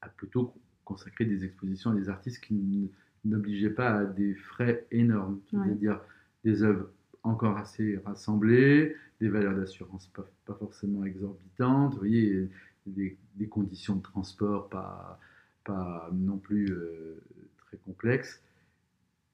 à 0.02 0.10
plutôt 0.10 0.54
consacrer 0.86 1.26
des 1.26 1.44
expositions 1.44 1.92
à 1.92 1.96
des 1.96 2.08
artistes 2.08 2.40
qui 2.44 2.92
n'obligeaient 3.26 3.72
pas 3.72 3.90
à 3.90 4.06
des 4.06 4.36
frais 4.36 4.86
énormes, 4.92 5.42
c'est-à-dire 5.50 6.00
des 6.44 6.62
œuvres 6.62 6.88
encore 7.24 7.58
assez 7.58 8.00
rassemblées, 8.06 8.96
des 9.20 9.30
valeurs 9.30 9.56
d'assurance 9.56 10.08
pas, 10.08 10.30
pas, 10.46 10.54
forcément 10.54 11.04
exorbitantes, 11.04 11.94
vous 11.94 12.00
voyez, 12.00 12.48
des, 12.86 13.18
conditions 13.50 13.96
de 13.96 14.04
transport 14.04 14.70
pas, 14.70 15.20
pas 15.64 16.08
non 16.14 16.38
plus 16.38 16.72
euh, 16.72 17.20
très 17.58 17.78
complexes. 17.78 18.40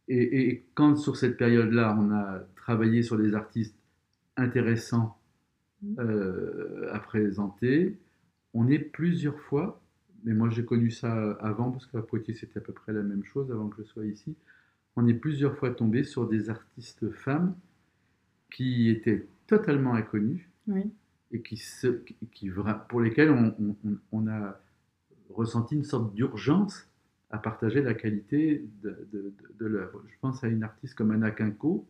Et, 0.07 0.47
et, 0.47 0.65
quand 0.75 0.95
sur 0.95 1.17
cette 1.17 1.35
période-là, 1.35 1.97
on 1.99 2.11
a 2.11 2.39
travaillé 2.55 3.03
sur 3.03 3.17
des 3.17 3.35
artistes 3.35 3.75
intéressants 4.37 5.20
euh, 5.99 6.93
à 6.93 6.99
présenter. 6.99 7.97
On 8.53 8.67
est 8.67 8.79
plusieurs 8.79 9.39
fois, 9.39 9.81
mais 10.23 10.33
moi 10.33 10.49
j'ai 10.49 10.63
connu 10.63 10.91
ça 10.91 11.31
avant, 11.33 11.71
parce 11.71 11.85
qu'à 11.87 12.01
Poitiers 12.01 12.33
c'était 12.33 12.59
à 12.59 12.61
peu 12.61 12.73
près 12.73 12.93
la 12.93 13.01
même 13.01 13.23
chose 13.23 13.51
avant 13.51 13.67
que 13.69 13.81
je 13.81 13.87
sois 13.87 14.05
ici. 14.05 14.35
On 14.95 15.07
est 15.07 15.13
plusieurs 15.13 15.57
fois 15.57 15.71
tombé 15.71 16.03
sur 16.03 16.27
des 16.27 16.49
artistes 16.49 17.09
femmes 17.11 17.55
qui 18.51 18.89
étaient 18.89 19.25
totalement 19.47 19.93
inconnues 19.93 20.49
et 21.31 21.41
qui, 21.41 21.61
qui, 22.31 22.51
pour 22.89 23.01
lesquelles 23.01 23.31
on, 24.11 24.27
a 24.27 24.59
ressenti 25.29 25.75
une 25.75 25.83
sorte 25.83 26.13
d'urgence 26.13 26.87
à 27.29 27.37
partager 27.37 27.81
la 27.81 27.93
qualité 27.93 28.65
de, 28.83 29.07
de, 29.57 29.65
l'œuvre. 29.65 30.03
Je 30.09 30.15
pense 30.19 30.43
à 30.43 30.47
une 30.47 30.63
artiste 30.63 30.95
comme 30.95 31.11
Anna 31.11 31.31
Quinco, 31.31 31.87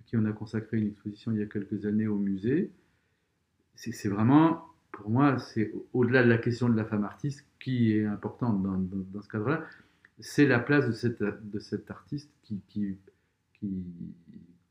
à 0.00 0.04
qui 0.04 0.16
on 0.16 0.24
a 0.24 0.32
consacré 0.32 0.78
une 0.78 0.88
exposition 0.88 1.32
il 1.32 1.38
y 1.38 1.42
a 1.42 1.46
quelques 1.46 1.84
années 1.84 2.06
au 2.06 2.16
musée, 2.16 2.70
c'est 3.74 4.08
vraiment, 4.08 4.66
pour 4.92 5.10
moi, 5.10 5.38
c'est 5.38 5.72
au-delà 5.92 6.22
de 6.22 6.28
la 6.28 6.38
question 6.38 6.68
de 6.68 6.76
la 6.76 6.84
femme 6.84 7.04
artiste 7.04 7.46
qui 7.58 7.92
est 7.92 8.04
importante 8.04 8.62
dans, 8.62 8.76
dans, 8.76 9.22
ce 9.22 9.28
cadre-là, 9.28 9.64
c'est 10.18 10.46
la 10.46 10.58
place 10.58 10.86
de 10.86 10.92
cette, 10.92 11.22
de 11.22 11.58
cet 11.58 11.90
artiste 11.90 12.30
qui, 12.42 12.60
qui, 12.68 12.98
qui 13.54 13.84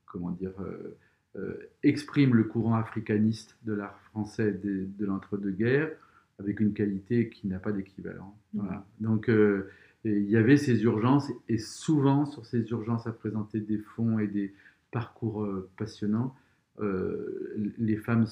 comment 0.06 0.32
dire, 0.32 0.54
euh, 0.60 0.98
euh, 1.38 1.70
exprime 1.84 2.36
le 2.36 2.44
courant 2.44 2.76
africaniste 2.76 3.58
de 3.64 3.74
l'art 3.74 4.00
français 4.12 4.52
de, 4.52 4.88
de 4.98 5.06
l'entre-deux-guerres 5.06 5.92
avec 6.40 6.60
une 6.60 6.74
qualité 6.74 7.30
qui 7.30 7.48
n'a 7.48 7.60
pas 7.60 7.72
d'équivalent. 7.72 8.36
Voilà. 8.54 8.86
Donc, 9.00 9.30
euh, 9.30 9.70
il 10.06 10.30
y 10.30 10.38
avait 10.38 10.58
ces 10.58 10.84
urgences, 10.84 11.30
et 11.50 11.58
souvent 11.58 12.26
sur 12.26 12.46
ces 12.46 12.62
urgences 12.70 13.06
à 13.06 13.12
présenter 13.12 13.60
des 13.60 13.78
fonds 13.78 14.18
et 14.18 14.28
des 14.28 14.54
parcours 14.92 15.46
passionnants, 15.76 16.34
les 16.80 17.98
femmes 17.98 18.26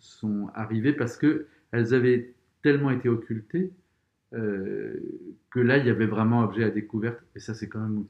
sont 0.00 0.50
arrivées 0.54 0.92
parce 0.92 1.16
qu'elles 1.16 1.94
avaient 1.94 2.34
tellement 2.62 2.90
été 2.90 3.08
occultées 3.08 3.72
euh, 4.32 5.00
que 5.50 5.60
là, 5.60 5.78
il 5.78 5.86
y 5.86 5.90
avait 5.90 6.06
vraiment 6.06 6.42
objet 6.42 6.64
à 6.64 6.70
découverte. 6.70 7.20
Et 7.34 7.40
ça, 7.40 7.54
c'est 7.54 7.68
quand 7.68 7.80
même, 7.80 8.04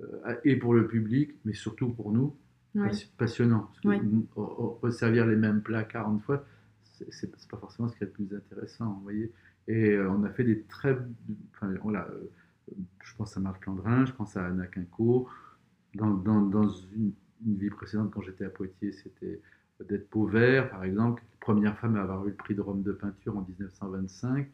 euh, 0.00 0.34
et 0.44 0.56
pour 0.56 0.74
le 0.74 0.86
public, 0.86 1.32
mais 1.44 1.52
surtout 1.52 1.90
pour 1.90 2.12
nous, 2.12 2.36
passionnant. 3.16 3.70
Parce 3.82 3.96
resservir 4.82 5.26
les 5.26 5.36
mêmes 5.36 5.62
plats 5.62 5.84
40 5.84 6.22
fois, 6.22 6.44
c'est 7.10 7.30
pas 7.48 7.58
forcément 7.58 7.88
ce 7.88 7.96
qui 7.96 8.04
est 8.04 8.06
le 8.06 8.12
plus 8.12 8.34
intéressant, 8.34 8.94
vous 8.94 9.02
voyez. 9.02 9.32
Et 9.68 9.92
euh, 9.92 10.10
on 10.10 10.24
a 10.24 10.30
fait 10.30 10.44
des 10.44 10.62
très. 10.62 10.96
Enfin, 11.54 11.72
voilà, 11.82 12.08
je 13.02 13.16
pense 13.16 13.36
à 13.36 13.40
Marc 13.40 13.66
Landrin, 13.66 14.06
je 14.06 14.12
pense 14.12 14.36
à 14.36 14.46
Anna 14.46 14.66
Quinco. 14.66 15.28
Dans, 15.94 16.12
dans, 16.12 16.42
dans 16.42 16.68
une, 16.68 17.12
une, 17.46 17.56
vie 17.56 17.70
précédente, 17.70 18.10
quand 18.10 18.20
j'étais 18.20 18.44
à 18.44 18.50
Poitiers, 18.50 18.92
c'était 18.92 19.40
d'être 19.88 20.08
Pauvert, 20.10 20.70
par 20.70 20.84
exemple, 20.84 21.22
première 21.46 21.78
femme 21.78 21.94
à 21.94 22.02
avoir 22.02 22.26
eu 22.26 22.30
le 22.30 22.34
prix 22.34 22.56
de 22.56 22.60
Rome 22.60 22.82
de 22.82 22.90
peinture 22.90 23.38
en 23.38 23.42
1925, 23.42 24.48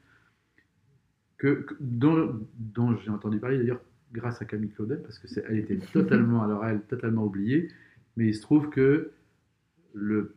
que, 1.38 1.66
dont, 1.80 2.38
dont 2.58 2.94
j'ai 2.98 3.08
entendu 3.08 3.38
parler 3.38 3.56
d'ailleurs 3.56 3.80
grâce 4.12 4.42
à 4.42 4.44
Camille 4.44 4.68
Claudel, 4.68 5.00
parce 5.02 5.18
qu'elle 5.18 5.58
était 5.58 5.78
totalement, 5.94 6.42
alors 6.42 6.66
elle, 6.66 6.82
totalement 6.82 7.24
oubliée, 7.24 7.68
mais 8.18 8.26
il 8.28 8.34
se 8.34 8.42
trouve 8.42 8.68
que 8.68 9.10
le 9.94 10.34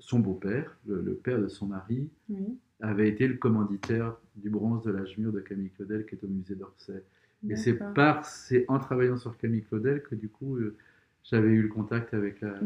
son 0.00 0.18
beau-père, 0.18 0.76
le, 0.88 1.00
le 1.00 1.14
père 1.14 1.40
de 1.40 1.46
son 1.48 1.66
mari, 1.66 2.08
Oui. 2.28 2.58
avait 2.80 3.08
été 3.08 3.28
le 3.28 3.34
commanditaire 3.36 4.16
du 4.34 4.50
bronze 4.50 4.82
de 4.82 4.90
l'âge 4.90 5.16
mûr 5.16 5.32
de 5.32 5.40
Camille 5.40 5.70
Claudel 5.70 6.06
qui 6.06 6.16
est 6.16 6.24
au 6.24 6.28
musée 6.28 6.56
d'Orsay. 6.56 7.04
Et 7.48 7.54
c'est 7.54 7.74
D'accord. 7.74 7.94
par, 7.94 8.24
c'est 8.24 8.64
en 8.66 8.80
travaillant 8.80 9.16
sur 9.16 9.36
Camille 9.38 9.62
Claudel 9.62 10.02
que 10.02 10.16
du 10.16 10.28
coup, 10.28 10.56
euh, 10.56 10.76
j'avais 11.30 11.48
eu 11.50 11.62
le 11.62 11.68
contact 11.68 12.14
avec 12.14 12.40
la, 12.40 12.58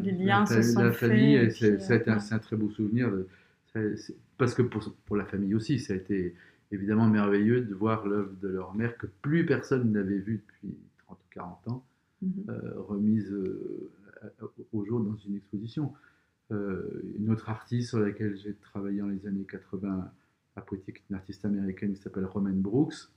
famille. 0.93 1.35
et 1.35 1.51
c'est- 1.51 1.77
puis, 1.77 1.85
ça 1.85 1.95
a 1.95 1.97
été 1.97 2.11
un, 2.11 2.19
euh, 2.19 2.21
un 2.31 2.39
très 2.39 2.57
beau 2.57 2.71
souvenir. 2.71 3.11
de- 3.11 3.27
parce 4.39 4.55
que 4.55 4.63
pour, 4.63 4.95
pour 5.07 5.17
la 5.17 5.25
famille 5.25 5.55
aussi, 5.55 5.79
ça 5.79 5.95
a 5.95 5.97
été 5.97 6.35
évidemment 6.71 7.09
merveilleux 7.09 7.63
de 7.63 7.75
voir 7.75 8.07
l'œuvre 8.07 8.33
de 8.43 8.49
leur 8.49 8.75
mère 8.75 8.97
que 8.99 9.07
plus 9.23 9.47
personne 9.47 9.91
n'avait 9.93 10.19
vue 10.19 10.43
depuis 10.47 10.77
30 11.07 11.19
ou 11.19 11.29
40 11.31 11.69
ans, 11.69 11.85
Mhm. 12.21 12.45
euh, 12.51 12.81
remise 12.83 13.33
euh, 13.33 13.91
au 14.73 14.85
jour 14.85 15.01
dans 15.01 15.17
une 15.17 15.37
exposition. 15.37 15.93
Euh, 16.51 17.03
une 17.19 17.31
autre 17.31 17.49
artiste 17.49 17.89
sur 17.91 17.99
laquelle 18.01 18.37
j'ai 18.37 18.55
travaillé 18.55 19.01
dans 19.01 19.09
les 19.09 19.27
années 19.27 19.45
80 19.51 20.11
à 20.55 20.61
Poitiers, 20.61 20.95
une 21.11 21.17
artiste 21.17 21.45
américaine 21.47 21.95
qui 21.95 22.03
s'appelle 22.03 22.27
Romaine 22.27 22.61
Brooks. 22.61 23.09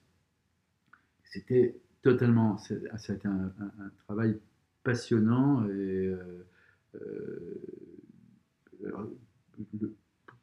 C'était 1.24 1.76
totalement, 2.02 2.58
ça 2.58 2.76
a 2.94 3.14
été 3.14 3.28
un, 3.28 3.52
un- 3.60 3.84
un 3.84 3.92
travail 4.06 4.38
passionnant 4.86 5.66
euh, 5.68 6.46
euh, 6.96 7.62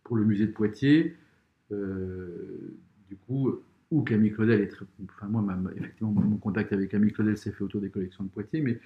pour 0.04 0.16
le 0.16 0.24
musée 0.24 0.46
de 0.46 0.52
Poitiers, 0.52 1.16
euh, 1.70 2.74
du 3.08 3.16
coup, 3.16 3.50
où 3.90 4.02
Camille 4.02 4.32
Claudel 4.32 4.60
est 4.60 4.68
très, 4.68 4.84
enfin 5.04 5.28
moi, 5.28 5.44
effectivement, 5.76 6.10
mon 6.12 6.36
contact 6.36 6.72
avec 6.72 6.90
Camille 6.90 7.12
Claudel 7.12 7.36
s'est 7.38 7.52
fait 7.52 7.62
autour 7.64 7.80
des 7.80 7.90
collections 7.90 8.24
de 8.24 8.28
Poitiers, 8.30 8.60
mais 8.60 8.80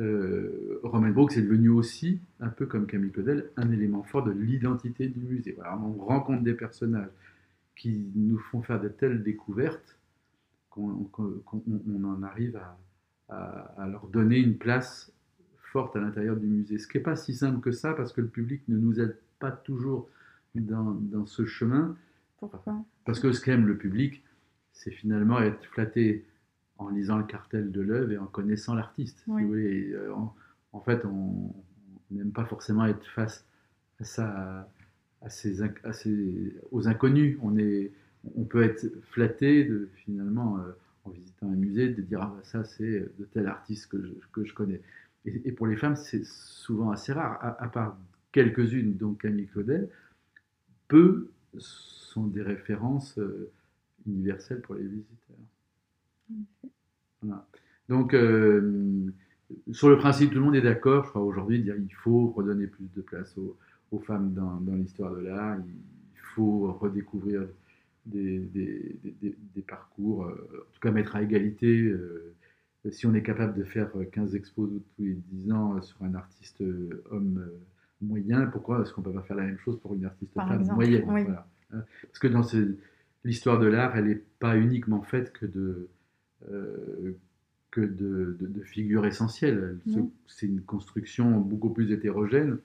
euh, 0.00 0.78
Romain 0.84 1.10
Brooks 1.10 1.36
est 1.36 1.42
devenu 1.42 1.70
aussi, 1.70 2.20
un 2.40 2.48
peu 2.48 2.66
comme 2.66 2.86
Camille 2.86 3.10
Claudel, 3.10 3.50
un 3.56 3.70
élément 3.72 4.02
fort 4.04 4.24
de 4.24 4.30
l'identité 4.32 5.08
du 5.08 5.20
musée. 5.20 5.56
On 5.82 5.92
rencontre 5.94 6.42
des 6.44 6.54
personnages 6.54 7.10
qui 7.76 8.10
nous 8.14 8.38
font 8.38 8.62
faire 8.62 8.80
de 8.80 8.88
telles 8.88 9.22
découvertes 9.22 9.98
qu'on 10.70 11.04
qu'on- 11.04 11.38
qu'on- 11.44 11.62
on 11.88 12.04
en 12.04 12.22
arrive 12.22 12.56
à, 12.56 12.78
à- 13.28 13.74
à 13.82 13.86
leur 13.88 14.06
donner 14.08 14.38
une 14.38 14.56
place 14.56 15.12
forte 15.72 15.96
à 15.96 16.00
l'intérieur 16.00 16.36
du 16.36 16.46
musée. 16.46 16.78
Ce 16.78 16.86
qui 16.88 16.96
n'est 16.98 17.02
pas 17.02 17.16
si 17.16 17.34
simple 17.34 17.60
que 17.60 17.72
ça, 17.72 17.92
parce 17.92 18.12
que 18.12 18.20
le 18.20 18.28
public 18.28 18.62
ne 18.68 18.76
nous 18.78 19.00
aide 19.00 19.16
pas 19.38 19.50
toujours 19.52 20.08
dans, 20.54 20.92
dans 20.92 21.26
ce 21.26 21.44
chemin. 21.44 21.96
Pourquoi? 22.38 22.84
Parce 23.04 23.20
que 23.20 23.32
ce 23.32 23.40
qu'aime 23.44 23.66
le 23.66 23.76
public, 23.76 24.22
c'est 24.72 24.90
finalement 24.90 25.40
être 25.40 25.64
flatté 25.66 26.24
en 26.78 26.88
lisant 26.88 27.18
le 27.18 27.24
cartel 27.24 27.70
de 27.72 27.80
l'œuvre 27.80 28.12
et 28.12 28.18
en 28.18 28.26
connaissant 28.26 28.74
l'artiste. 28.74 29.18
si 29.24 29.30
Oui. 29.30 29.42
vous 29.42 29.48
voulez. 29.48 29.90
Euh, 29.92 30.12
En, 30.14 30.34
en 30.72 30.80
fait, 30.80 31.04
on 31.04 31.52
n'aime 32.10 32.30
pas 32.32 32.44
forcément 32.44 32.86
être 32.86 33.04
face 33.08 33.44
à 34.00 34.04
ça, 34.04 34.70
à 35.22 35.28
ces 35.28 35.60
inc- 35.62 35.84
à 35.84 35.92
ces- 35.92 36.54
aux 36.70 36.86
inconnus. 36.88 37.36
On, 37.42 37.56
est, 37.58 37.90
on 38.36 38.44
peut 38.44 38.62
être 38.62 38.86
flatté 39.10 39.64
de 39.64 39.88
finalement, 39.96 40.58
euh, 40.58 40.70
en 41.08 41.10
visitant 41.10 41.46
un 41.46 41.56
musée, 41.56 41.88
de 41.88 42.02
dire 42.02 42.20
ah 42.22 42.32
bah, 42.34 42.42
ça 42.42 42.64
c'est 42.64 43.00
de 43.18 43.24
tel 43.32 43.46
artiste 43.46 43.88
que 43.90 44.02
je, 44.02 44.12
que 44.32 44.44
je 44.44 44.54
connais. 44.54 44.80
Et, 45.24 45.52
pour 45.52 45.66
les 45.66 45.76
femmes, 45.76 45.96
c'est 45.96 46.24
souvent 46.24 46.90
assez 46.90 47.12
rare, 47.12 47.38
à, 47.42 47.68
part 47.68 47.98
quelques-unes, 48.32 48.96
dont 48.96 49.14
Camille 49.14 49.46
Claudel, 49.46 49.88
peu 50.86 51.30
sont 51.58 52.26
des 52.26 52.42
références 52.42 53.18
euh, 53.18 53.50
universelles 54.06 54.60
pour 54.60 54.76
les 54.76 54.84
visiteurs. 54.84 55.36
Donc, 57.88 58.14
euh, 58.14 59.10
sur 59.72 59.88
le 59.88 59.98
principe, 59.98 60.30
tout 60.30 60.38
le 60.38 60.44
monde 60.44 60.56
est 60.56 60.62
d'accord, 60.62 61.04
je 61.04 61.10
crois, 61.10 61.22
aujourd'hui, 61.22 61.62
dire 61.62 61.74
qu'il 61.74 61.94
faut 61.94 62.28
redonner 62.28 62.66
plus 62.66 62.88
de 62.94 63.02
place 63.02 63.34
aux, 63.36 63.56
femmes 64.00 64.32
dans 64.32 64.74
l'histoire 64.74 65.14
de 65.14 65.20
l'art, 65.20 65.58
il 65.58 66.20
faut 66.34 66.72
redécouvrir 66.72 67.48
des, 68.08 68.38
des- 68.40 68.98
des- 69.02 69.14
des- 69.22 69.36
des 69.54 69.62
parcours, 69.62 70.24
euh, 70.26 70.32
en 70.68 70.72
tout 70.72 70.80
cas 70.80 70.90
mettre 70.90 71.16
à 71.16 71.22
égalité. 71.22 71.82
euh, 71.88 72.34
si 72.90 73.06
on 73.06 73.14
est 73.14 73.22
capable 73.22 73.58
de 73.58 73.64
faire 73.64 73.90
15 74.12 74.34
expos 74.34 74.68
tous 74.70 74.82
les 75.02 75.14
10 75.14 75.52
ans 75.52 75.76
euh, 75.76 75.80
sur 75.82 76.02
un 76.02 76.14
artiste 76.14 76.60
euh, 76.62 77.02
homme 77.10 77.38
euh, 77.38 77.58
moyen, 78.00 78.46
pourquoi 78.46 78.80
est-ce 78.82 78.92
qu'on 78.92 79.00
ne 79.02 79.06
peut 79.06 79.12
pas 79.12 79.22
faire 79.22 79.36
la 79.36 79.44
même 79.44 79.58
chose 79.58 79.78
pour 79.80 79.94
une 79.94 80.04
artiste 80.04 80.32
Par 80.34 80.48
femme 80.48 80.60
exemple, 80.60 80.76
moyenne 80.76 81.04
oui. 81.08 81.22
voilà. 81.24 81.46
Hein, 81.72 81.84
Parce 82.02 82.18
que 82.18 82.28
dans 82.28 82.46
l'histoire 83.24 83.58
de 83.58 83.66
l'art, 83.66 83.96
elle 83.96 84.06
n'est 84.06 84.22
pas 84.38 84.56
uniquement 84.56 85.02
faite 85.02 85.32
que 85.32 85.44
de, 85.44 85.88
euh, 86.50 87.12
que 87.70 87.80
de, 87.82 88.36
de- 88.40 88.46
de 88.46 88.60
figures 88.62 89.04
essentielles. 89.04 89.78
C'est 90.26 90.46
une 90.46 90.62
construction 90.62 91.38
beaucoup 91.40 91.70
plus 91.70 91.90
hétérogène. 91.92 92.58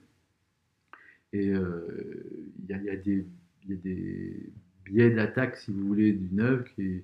Et 1.32 1.50
euh, 1.52 2.22
il 2.60 2.70
y, 2.70 2.72
a, 2.72 2.78
il 2.78 2.84
y 2.84 2.90
a 2.90 2.96
des- 2.96 3.26
il 3.64 3.70
y 3.70 3.72
a 3.74 3.76
des 3.76 4.52
biais 4.84 5.10
d'attaque, 5.10 5.56
si 5.56 5.72
vous 5.72 5.86
voulez, 5.86 6.12
d'une 6.12 6.40
œuvre 6.40 6.64
qui, 6.74 7.02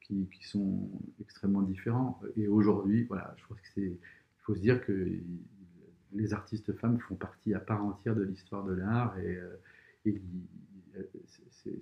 qui, 0.00 0.28
sont 0.42 0.88
extrêmement 1.20 1.62
différents. 1.62 2.20
Et 2.36 2.48
aujourd'hui, 2.48 3.04
voilà, 3.04 3.34
je 3.36 3.46
pense 3.46 3.60
que 3.60 3.68
c'est, 3.74 3.82
il 3.82 4.42
faut 4.42 4.54
se 4.54 4.60
dire 4.60 4.84
que 4.84 5.06
les 6.14 6.32
artistes 6.32 6.72
femmes 6.72 6.98
font 6.98 7.16
partie 7.16 7.54
à 7.54 7.60
part 7.60 7.84
entière 7.84 8.14
de 8.14 8.22
l'histoire 8.22 8.64
de 8.64 8.74
l'art 8.74 9.18
et, 9.18 9.36
euh, 9.36 10.20
c'est, 11.50 11.78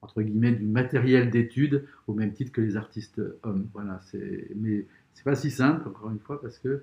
entre 0.00 0.22
guillemets 0.22 0.52
du 0.52 0.66
matériel 0.66 1.30
d'étude 1.30 1.86
au 2.06 2.14
même 2.14 2.32
titre 2.32 2.52
que 2.52 2.62
les 2.62 2.76
artistes 2.76 3.20
hommes. 3.42 3.68
Voilà, 3.74 4.00
c'est, 4.06 4.50
mais 4.56 4.86
c'est 5.12 5.24
pas 5.24 5.34
si 5.34 5.50
simple 5.50 5.86
encore 5.86 6.10
une 6.10 6.20
fois 6.20 6.40
parce 6.40 6.58
que 6.58 6.82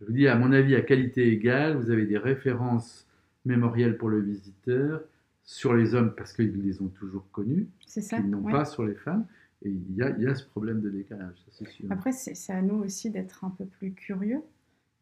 je 0.00 0.06
vous 0.06 0.12
dis 0.12 0.28
à 0.28 0.36
mon 0.36 0.52
avis 0.52 0.76
à 0.76 0.82
qualité 0.82 1.26
égale, 1.32 1.76
vous 1.76 1.90
avez 1.90 2.06
des 2.06 2.18
références 2.18 3.08
mémorielles 3.44 3.96
pour 3.96 4.08
le 4.08 4.20
visiteur 4.20 5.02
sur 5.44 5.74
les 5.74 5.94
hommes 5.94 6.14
parce 6.16 6.32
qu'ils 6.32 6.60
les 6.62 6.80
ont 6.82 6.88
toujours 6.88 7.30
connus, 7.30 7.68
C'est 7.86 8.00
ça 8.00 8.16
qu'ils 8.16 8.30
n'ont 8.30 8.40
ouais. 8.40 8.52
pas 8.52 8.64
sur 8.64 8.84
les 8.84 8.94
femmes. 8.94 9.26
Et 9.62 9.70
il 9.70 9.94
y 9.94 10.02
a, 10.02 10.10
y 10.18 10.26
a 10.26 10.34
ce 10.34 10.44
problème 10.44 10.80
de 10.80 10.90
décalage, 10.90 11.36
ça 11.38 11.50
c'est 11.52 11.68
sûr. 11.68 11.90
Après, 11.90 12.12
c'est 12.12 12.34
c'est 12.34 12.52
à 12.52 12.60
nous 12.60 12.76
aussi 12.76 13.10
d'être 13.10 13.44
un 13.44 13.50
peu 13.50 13.64
plus 13.64 13.92
curieux 13.92 14.42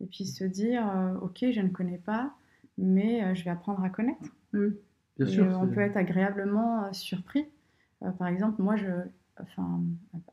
et 0.01 0.07
puis 0.07 0.25
se 0.27 0.45
dire 0.45 0.89
euh, 0.89 1.15
Ok, 1.21 1.45
je 1.51 1.61
ne 1.61 1.69
connais 1.69 1.99
pas, 1.99 2.35
mais 2.79 3.25
euh, 3.25 3.35
je 3.35 3.43
vais 3.45 3.51
apprendre 3.51 3.83
à 3.83 3.91
connaître. 3.91 4.31
Oui, 4.53 4.69
bien 5.19 5.27
Et, 5.27 5.31
sûr. 5.31 5.45
euh, 5.47 5.57
on 5.57 5.67
peut 5.69 5.81
être 5.81 5.97
agréablement 5.97 6.93
surpris. 6.93 7.47
Par 8.19 8.27
exemple, 8.29 8.61
moi, 8.63 8.77
je, 8.77 8.87
enfin, 9.41 9.81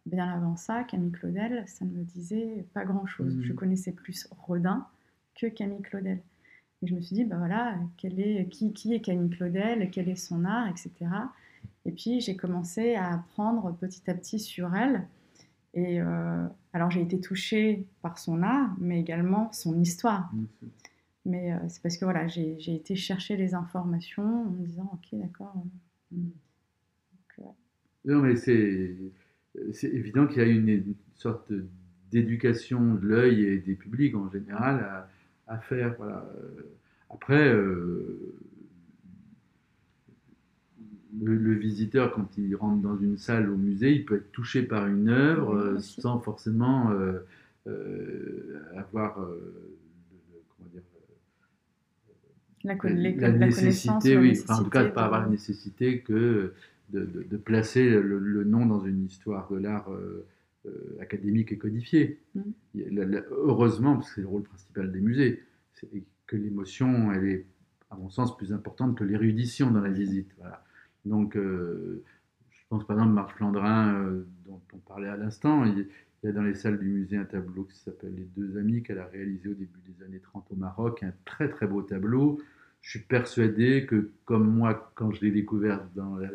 bien 0.07 0.27
avant 0.27 0.55
ça, 0.55 0.83
Camille 0.83 1.11
Claudel, 1.11 1.63
ça 1.67 1.85
ne 1.85 1.91
me 1.91 2.03
disait 2.03 2.65
pas 2.73 2.83
grand-chose. 2.83 3.37
Je 3.41 3.53
connaissais 3.53 3.91
plus 3.91 4.27
Rodin 4.31 4.87
que 5.35 5.47
Camille 5.47 5.81
Claudel. 5.81 6.19
Et 6.81 6.87
je 6.87 6.95
me 6.95 7.01
suis 7.01 7.15
dit, 7.15 7.25
bah 7.25 7.37
voilà, 7.37 7.77
quel 7.97 8.19
est, 8.19 8.47
qui, 8.49 8.71
qui 8.71 8.93
est 8.93 9.01
Camille 9.01 9.29
Claudel, 9.29 9.89
quel 9.91 10.07
est 10.07 10.15
son 10.15 10.45
art, 10.45 10.67
etc. 10.67 10.91
Et 11.85 11.91
puis 11.91 12.21
j'ai 12.21 12.35
commencé 12.35 12.95
à 12.95 13.13
apprendre 13.13 13.75
petit 13.75 14.09
à 14.09 14.13
petit 14.13 14.39
sur 14.39 14.73
elle. 14.75 15.07
Et 15.73 16.01
euh, 16.01 16.45
alors 16.73 16.89
j'ai 16.89 17.01
été 17.01 17.19
touchée 17.19 17.85
par 18.01 18.17
son 18.17 18.41
art, 18.43 18.75
mais 18.79 18.99
également 18.99 19.51
son 19.51 19.79
histoire. 19.79 20.31
Mais 21.25 21.53
euh, 21.53 21.57
c'est 21.67 21.81
parce 21.81 21.97
que 21.97 22.05
voilà, 22.05 22.27
j'ai 22.27 22.73
été 22.73 22.95
chercher 22.95 23.35
les 23.35 23.53
informations 23.53 24.47
en 24.47 24.51
me 24.51 24.65
disant, 24.65 24.89
ok, 24.93 25.19
d'accord. 25.19 25.53
Non, 28.05 28.19
mais 28.19 28.35
c'est 28.35 28.95
c'est 29.73 29.89
évident 29.89 30.25
qu'il 30.27 30.37
y 30.37 30.41
a 30.41 30.47
une, 30.47 30.69
une 30.69 30.95
sorte 31.15 31.51
d'éducation 32.11 32.95
de 32.95 33.05
l'œil 33.05 33.43
et 33.43 33.57
des 33.59 33.75
publics 33.75 34.15
en 34.15 34.29
général 34.29 34.79
à, 34.79 35.09
à 35.49 35.57
faire. 35.59 35.95
Voilà. 35.97 36.25
Après, 37.09 37.49
euh, 37.49 38.33
le, 41.21 41.35
le 41.35 41.53
visiteur, 41.53 42.11
quand 42.11 42.37
il 42.37 42.55
rentre 42.55 42.81
dans 42.81 42.97
une 42.97 43.17
salle 43.17 43.49
au 43.49 43.57
musée, 43.57 43.93
il 43.93 44.05
peut 44.05 44.17
être 44.17 44.31
touché 44.31 44.63
par 44.63 44.87
une 44.87 45.09
œuvre 45.09 45.55
euh, 45.55 45.79
sans 45.79 46.19
forcément 46.19 46.91
euh, 46.91 47.19
avoir 48.77 49.15
comment 50.57 50.69
dire, 50.71 50.81
La, 52.63 52.75
la, 52.83 52.89
les- 52.93 53.15
la 53.15 53.29
la 53.29 53.37
nécessité, 53.39 54.17
oui, 54.17 54.39
Enfin, 54.43 54.55
en 54.59 54.63
tout 54.63 54.69
cas, 54.69 54.83
de 54.83 54.89
ne 54.89 54.93
pas 54.93 55.05
avoir 55.05 55.21
la 55.21 55.27
nécessité 55.29 56.01
que 56.01 56.53
de, 56.89 57.05
de- 57.05 57.23
de 57.29 57.37
placer 57.37 57.89
le, 57.89 58.19
le 58.19 58.43
nom 58.43 58.65
dans 58.65 58.83
une 58.83 59.05
histoire 59.05 59.49
de 59.51 59.57
l'art 59.57 59.89
académique 60.99 61.51
et 61.51 61.57
codifiée. 61.57 62.19
Mm. 62.35 62.41
La- 62.91 63.05
la- 63.05 63.23
heureusement, 63.31 63.95
parce 63.95 64.09
que 64.09 64.15
c'est 64.15 64.21
le 64.21 64.27
rôle 64.27 64.43
principal 64.43 64.91
des 64.91 65.01
musées, 65.01 65.43
c'est 65.73 65.89
que 66.27 66.35
l'émotion, 66.35 67.11
elle 67.11 67.25
est, 67.27 67.45
à 67.89 67.95
mon 67.95 68.09
sens, 68.09 68.35
plus 68.37 68.53
importante 68.53 68.97
que 68.97 69.03
l'érudition 69.03 69.71
dans 69.71 69.81
la 69.81 69.89
visite. 69.89 70.31
Voilà. 70.37 70.63
Donc, 71.05 71.35
euh, 71.35 72.03
je 72.51 72.59
pense 72.69 72.85
par 72.85 72.97
exemple 72.97 73.13
Marc 73.13 73.35
Flandrin, 73.37 73.95
euh, 73.95 74.23
dont 74.45 74.61
on 74.73 74.77
parlait 74.77 75.07
à 75.09 75.17
l'instant, 75.17 75.65
il, 75.65 75.87
il 76.21 76.27
y 76.27 76.29
a 76.29 76.33
dans 76.33 76.43
les 76.43 76.53
salles 76.53 76.77
du 76.77 76.85
musée 76.85 77.17
un 77.17 77.23
tableau 77.25 77.63
qui 77.63 77.77
s'appelle 77.79 78.13
Les 78.15 78.27
deux 78.35 78.57
amis 78.57 78.83
qu'elle 78.83 78.99
a 78.99 79.05
réalisé 79.07 79.49
au 79.49 79.53
début 79.53 79.79
des 79.87 80.03
années 80.03 80.19
30 80.19 80.45
au 80.51 80.55
Maroc, 80.55 81.01
un 81.03 81.13
très 81.25 81.49
très 81.49 81.65
beau 81.65 81.81
tableau. 81.81 82.39
Je 82.81 82.91
suis 82.91 82.99
persuadé 82.99 83.85
que, 83.85 84.11
comme 84.25 84.49
moi, 84.53 84.91
quand 84.95 85.11
je 85.11 85.21
l'ai 85.21 85.31
découvert 85.31 85.83
dans 85.95 86.15
la- 86.17 86.29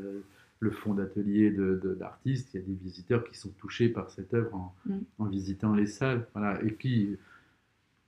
le 0.64 0.70
fond 0.70 0.94
d'atelier 0.94 1.50
de, 1.50 1.96
l'artiste, 2.00 2.54
il 2.54 2.60
y 2.60 2.62
a 2.62 2.66
des 2.66 2.74
visiteurs 2.74 3.24
qui 3.24 3.38
sont 3.38 3.50
touchés 3.58 3.88
par 3.88 4.10
cette 4.10 4.34
œuvre 4.34 4.54
en, 4.54 4.74
Mm. 4.86 4.98
en 5.18 5.24
visitant 5.26 5.74
les 5.74 5.86
salles. 5.86 6.26
Voilà. 6.34 6.62
Et 6.62 6.70
puis, 6.70 7.16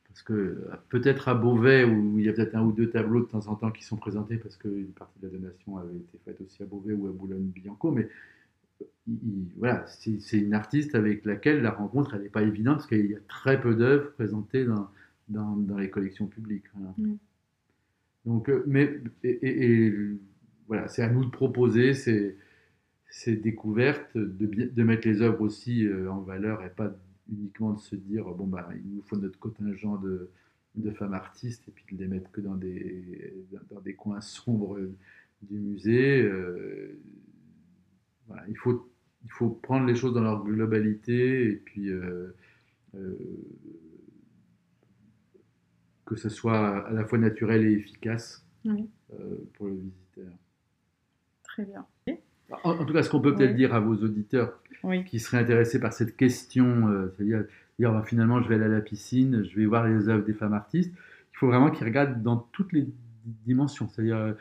parce 0.09 0.23
que 0.23 0.69
peut-être 0.89 1.29
à 1.29 1.35
Beauvais, 1.35 1.85
où 1.85 2.19
il 2.19 2.25
y 2.25 2.29
a 2.29 2.33
peut-être 2.33 2.55
un 2.55 2.63
ou 2.63 2.73
deux 2.73 2.91
tableaux 2.91 3.21
de 3.21 3.27
temps 3.27 3.47
en 3.49 3.55
temps 3.55 3.71
qui 3.71 3.85
sont 3.85 3.97
présentés, 3.97 4.37
parce 4.37 4.57
qu'une 4.57 4.93
partie 4.93 5.19
de 5.21 5.27
la 5.27 5.33
donation 5.33 5.77
avait 5.79 5.97
été 5.97 6.19
faite 6.25 6.41
aussi 6.41 6.63
à 6.63 6.67
Beauvais 6.67 6.95
ou 6.95 7.07
à 7.07 7.11
Boulogne-Billancourt, 7.11 7.93
mais 7.93 8.09
voilà, 9.57 9.87
c'est 9.87 10.39
une 10.39 10.55
artiste 10.55 10.95
avec 10.95 11.25
laquelle 11.25 11.63
la 11.63 11.71
rencontre, 11.71 12.15
elle 12.15 12.23
n'est 12.23 12.29
pas 12.29 12.43
évidente, 12.43 12.77
parce 12.77 12.87
qu'il 12.87 13.07
y 13.07 13.15
a 13.15 13.21
très 13.29 13.61
peu 13.61 13.75
d'œuvres 13.75 14.11
présentées 14.13 14.65
dans, 14.65 14.89
dans, 15.29 15.79
les 15.79 15.91
collections 15.91 16.27
publiques. 16.27 16.65
Donc, 18.25 18.49
euh, 18.49 18.65
mais, 18.67 19.01
et, 19.23 19.93
voilà, 20.67 20.89
c'est 20.89 21.03
à 21.03 21.09
nous 21.09 21.25
de 21.25 21.31
proposer 21.31 21.95
ces, 21.95 22.37
ces 23.09 23.37
découvertes, 23.37 24.17
de, 24.17 24.47
de, 24.47 24.83
mettre 24.83 25.07
les 25.07 25.23
œuvres 25.23 25.43
aussi 25.43 25.87
euh, 25.87 26.11
en 26.11 26.21
valeur 26.21 26.63
et 26.65 26.71
pas 26.71 26.93
uniquement 27.31 27.73
de 27.73 27.81
se 27.81 27.97
dire 27.97 28.25
bon 28.27 28.47
bah 28.47 28.69
il 28.75 28.95
nous 28.95 29.03
faut 29.03 29.17
notre 29.17 29.39
contingent 29.39 29.97
de, 29.97 30.31
de 30.75 30.91
femmes 30.91 31.15
artistes 31.15 31.67
et 31.69 31.71
puis 31.71 31.97
de 31.97 32.03
les 32.03 32.09
mettre 32.09 32.31
que 32.31 32.41
dans 32.41 32.57
des, 32.57 33.35
dans 33.71 33.81
des 33.81 33.95
coins 33.95 34.21
sombres 34.21 34.79
du 35.43 35.59
musée. 35.59 36.23
Euh, 36.23 36.99
voilà, 38.27 38.45
il 38.49 38.57
faut 38.57 38.91
il 39.25 39.31
faut 39.31 39.51
prendre 39.51 39.87
les 39.87 39.97
choses 39.97 40.15
dans 40.15 40.23
leur 40.23 40.45
globalité 40.45 41.51
et 41.51 41.57
puis 41.57 41.91
que 46.07 46.15
ce 46.15 46.29
soit 46.29 46.87
à 46.87 46.93
la 46.93 47.05
fois 47.05 47.19
naturel 47.19 47.67
et 47.67 47.73
efficace 47.73 48.47
euh, 48.67 48.81
pour 49.55 49.67
le 49.67 49.75
visiteur. 49.75 50.33
Très 51.43 51.65
bien. 51.65 51.87
En, 52.63 52.85
tout 52.85 52.93
cas, 52.93 53.03
ce 53.03 53.11
qu'on 53.11 53.21
peut 53.21 53.35
peut-être 53.35 53.57
dire 53.57 53.75
à 53.75 53.81
vos 53.81 53.97
auditeurs 53.97 54.53
qui 55.07 55.19
seraient 55.19 55.39
intéressés 55.39 55.81
par 55.81 55.93
cette 55.93 56.17
question, 56.17 56.89
euh, 56.89 57.13
c'est-à-dire 57.17 57.45
dire 57.79 57.93
bah, 57.93 58.05
finalement 58.07 58.41
je 58.41 58.49
vais 58.49 58.55
aller 58.55 58.67
à 58.67 58.69
la 58.69 58.81
piscine, 58.81 59.45
je 59.45 59.57
vais 59.57 59.67
voir 59.67 59.87
les 59.87 60.09
œuvres 60.09 60.25
des 60.25 60.33
femmes 60.33 60.55
artistes, 60.55 60.93
il 60.95 61.37
faut 61.37 61.49
vraiment 61.49 61.71
qu'ils 61.71 61.87
regardent 61.87 62.23
dans 62.23 62.37
toutes 62.53 62.73
les 62.73 62.87
dimensions. 63.45 63.89
C'est-à-dire 63.89 64.37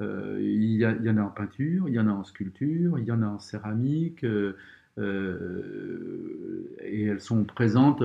euh, 0.00 0.38
il, 0.40 0.76
y 0.76 0.86
en 0.86 1.16
a 1.18 1.22
en 1.22 1.28
peinture, 1.28 1.86
il 1.88 1.94
y 1.94 2.00
en 2.00 2.08
a 2.08 2.12
en 2.12 2.24
sculpture, 2.24 2.98
il 2.98 3.04
y 3.04 3.12
en 3.12 3.22
a 3.22 3.26
en 3.26 3.38
céramique, 3.38 4.24
et 4.24 4.54
elles 7.04 7.20
sont 7.20 7.44
présentes. 7.44 8.02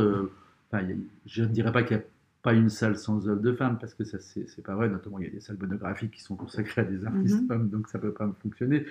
je 1.25 1.43
ne 1.43 1.47
dirais 1.47 1.71
pas 1.71 1.83
qu'il 1.83 1.95
y 1.95 1.99
a 1.99 2.03
pas 2.45 2.53
une 2.53 2.69
salle 2.69 2.95
sans 2.95 3.27
œuvres 3.27 3.41
de 3.41 3.53
femmes, 3.53 3.79
parce 3.79 3.95
que 3.95 4.03
ça, 4.03 4.19
c'est 4.19 4.63
pas 4.63 4.75
vrai. 4.75 4.87
Notamment, 4.87 5.17
il 5.17 5.25
y 5.25 5.27
a 5.27 5.31
des 5.31 5.39
salles 5.39 5.57
monographiques 5.59 6.11
qui 6.11 6.21
sont 6.21 6.35
consacrées 6.35 6.81
à 6.81 6.83
des 6.83 7.03
artistes 7.03 7.41
mhm. 7.41 7.47
femmes, 7.47 7.69
donc 7.69 7.87
ça 7.89 7.97
peut 7.97 8.13
pas 8.13 8.31
fonctionner. 8.39 8.85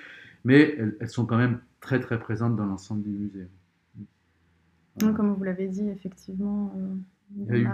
Mais 0.44 0.76
elles, 1.00 1.08
sont 1.08 1.26
quand 1.26 1.36
même 1.36 1.60
très, 1.80 2.00
très 2.00 2.18
présentes 2.18 2.56
dans 2.56 2.66
l'ensemble 2.66 3.02
du 3.02 3.10
musée. 3.10 3.48
Comme 5.00 5.34
vous 5.34 5.44
l'avez 5.44 5.68
dit, 5.68 5.88
effectivement. 5.88 6.72
Euh, 6.76 7.64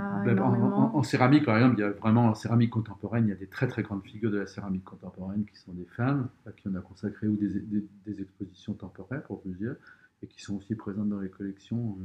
en, 0.41 1.03
céramique, 1.03 1.45
par 1.45 1.57
exemple, 1.57 1.75
il 1.79 1.81
y 1.81 1.85
a 1.85 1.91
vraiment 1.91 2.27
en 2.27 2.35
céramique 2.35 2.71
contemporaine, 2.71 3.27
il 3.27 3.31
y 3.31 3.33
a 3.33 3.37
des 3.37 3.49
très 3.49 3.67
très 3.67 3.83
grandes 3.83 4.05
figures 4.05 4.31
de 4.31 4.39
la 4.39 4.47
céramique 4.47 4.85
contemporaine 4.85 5.45
qui 5.45 5.57
sont 5.57 5.73
des 5.73 5.85
femmes, 5.85 6.29
à 6.47 6.53
qui 6.53 6.69
on 6.69 6.75
a 6.77 6.81
consacré 6.81 7.27
ou 7.27 7.37
des, 7.37 7.61
des, 8.07 8.23
expositions 8.23 8.75
temporaires, 8.75 9.23
pour 9.25 9.43
plusieurs, 9.43 9.77
et 10.23 10.29
qui 10.29 10.41
sont 10.41 10.57
aussi 10.57 10.77
présentes 10.77 11.09
dans 11.09 11.21
les 11.21 11.29
collections. 11.29 11.99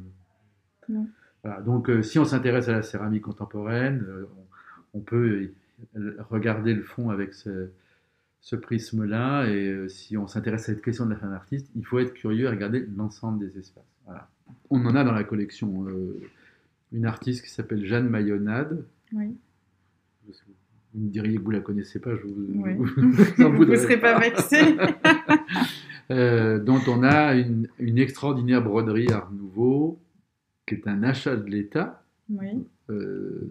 Euh 0.90 0.96
donc, 1.66 1.90
euh, 1.90 2.02
si 2.02 2.20
on 2.20 2.26
s'intéresse 2.26 2.68
à 2.70 2.74
la 2.74 2.82
céramique 2.82 3.24
contemporaine, 3.24 4.04
euh, 4.08 4.26
on, 4.94 5.00
peut 5.00 5.52
regarder 6.30 6.74
le 6.74 6.84
fond 6.84 7.10
avec 7.10 7.34
ce, 7.34 7.70
prisme-là. 8.54 9.48
Et 9.48 9.70
euh, 9.70 9.88
si 9.88 10.18
on 10.18 10.28
s'intéresse 10.28 10.64
à 10.64 10.66
cette 10.66 10.84
question 10.84 11.06
de 11.06 11.12
la 11.12 11.16
femme 11.16 11.34
artiste, 11.34 11.68
il 11.76 11.86
faut 11.86 11.98
être 11.98 12.14
curieux 12.14 12.46
et 12.46 12.50
regarder 12.50 12.86
l'ensemble 12.96 13.40
des 13.40 13.58
espaces. 13.58 13.84
On 14.70 14.86
en 14.86 14.96
a 14.96 15.04
dans 15.04 15.14
la 15.14 15.24
collection 15.24 15.88
une 16.92 17.06
artiste 17.06 17.44
qui 17.44 17.50
s'appelle 17.50 17.84
Jeanne 17.84 18.08
Mayonade. 18.08 18.86
Oui. 19.14 19.36
Vous 20.28 21.02
me 21.02 21.10
diriez 21.10 21.38
que 21.38 21.42
vous 21.42 21.52
ne 21.52 21.58
la 21.58 21.64
connaissez 21.64 22.00
pas, 22.00 22.16
je 22.16 22.22
vous, 22.22 22.36
vous, 23.56 23.66
ne 23.66 23.76
serez 23.78 24.00
pas 24.00 24.20
vexé. 24.20 24.78
dont 26.10 26.82
on 26.88 27.02
a 27.02 27.34
une, 27.34 27.68
une, 27.80 27.98
extraordinaire 27.98 28.62
broderie 28.64 29.12
Art 29.12 29.32
Nouveau 29.32 30.00
qui 30.66 30.76
est 30.76 30.88
un 30.88 31.04
achat 31.04 31.36
de 31.36 31.50
l'État 31.50 32.04
euh, 32.90 33.50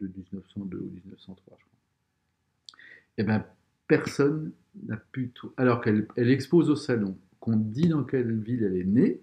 de 0.00 0.06
1902 0.06 0.78
ou 0.78 0.90
1903, 1.04 1.58
je 1.58 1.64
crois. 1.64 2.78
Eh 3.18 3.22
bien, 3.22 3.44
personne 3.90 4.52
n'a 4.86 4.96
pu 4.96 5.30
tout. 5.30 5.52
Alors 5.56 5.80
qu'elle 5.80 6.06
elle 6.16 6.30
expose 6.30 6.70
au 6.70 6.76
salon, 6.76 7.18
qu'on 7.40 7.56
dit 7.56 7.88
dans 7.88 8.04
quelle 8.04 8.32
ville 8.38 8.62
elle 8.62 8.76
est 8.76 8.84
née, 8.84 9.20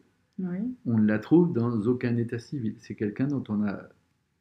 on 0.85 0.97
ne 0.97 1.07
la 1.07 1.19
trouve 1.19 1.53
dans 1.53 1.71
aucun 1.87 2.17
état 2.17 2.37
civil. 2.37 2.75
C'est 2.79 2.95
quelqu'un 2.95 3.27
dont 3.27 3.43
on 3.47 3.65
a 3.65 3.79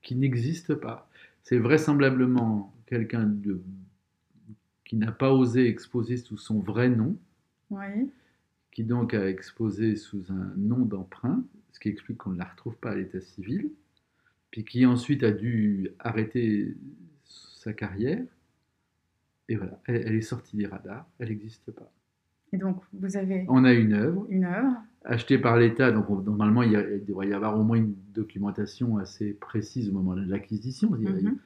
qui 0.02 0.16
n'existe 0.16 0.74
pas. 0.74 1.08
C'est 1.44 1.58
vraisemblablement 1.58 2.74
quelqu'un 2.86 3.24
de 3.24 3.62
qui 4.84 4.96
n'a 4.96 5.12
pas 5.12 5.32
osé 5.32 5.68
exposer 5.68 6.16
sous 6.16 6.36
son 6.36 6.58
vrai 6.60 6.88
nom, 6.88 7.16
qui 8.72 8.84
donc 8.84 9.14
a 9.14 9.28
exposé 9.28 9.96
sous 9.96 10.24
un 10.30 10.52
nom 10.56 10.84
d'emprunt, 10.84 11.44
ce 11.72 11.78
qui 11.80 11.88
explique 11.88 12.18
qu'on 12.18 12.30
ne 12.30 12.38
la 12.38 12.44
retrouve 12.44 12.76
pas 12.76 12.90
à 12.90 12.94
l'état 12.96 13.20
civil, 13.20 13.70
puis 14.50 14.64
qui 14.64 14.86
ensuite 14.86 15.22
a 15.22 15.30
dû 15.30 15.90
arrêter 16.00 16.76
sa 17.24 17.72
carrière. 17.72 18.24
Et 19.48 19.56
voilà, 19.56 19.80
elle, 19.86 20.14
est 20.14 20.22
sortie 20.22 20.56
des 20.56 20.66
radars, 20.66 21.06
elle 21.18 21.28
n'existe 21.28 21.70
pas. 21.70 21.92
Et 22.52 22.56
donc, 22.56 22.82
vous 22.92 23.16
avez... 23.16 23.44
On 23.48 23.64
a 23.64 23.72
une 23.72 23.92
œuvre. 23.92 24.26
Une 24.28 24.44
œuvre. 24.44 24.76
Achetée 25.04 25.38
par 25.38 25.56
l'État, 25.56 25.92
donc 25.92 26.08
normalement, 26.24 26.62
il, 26.62 27.04
devrait 27.06 27.28
y 27.28 27.32
avoir 27.32 27.58
au 27.58 27.62
moins 27.62 27.76
une 27.76 27.94
documentation 28.12 28.98
assez 28.98 29.34
précise 29.34 29.88
au 29.88 29.92
moment 29.92 30.16
de 30.16 30.28
l'acquisition. 30.28 30.90
Mm 30.90 31.36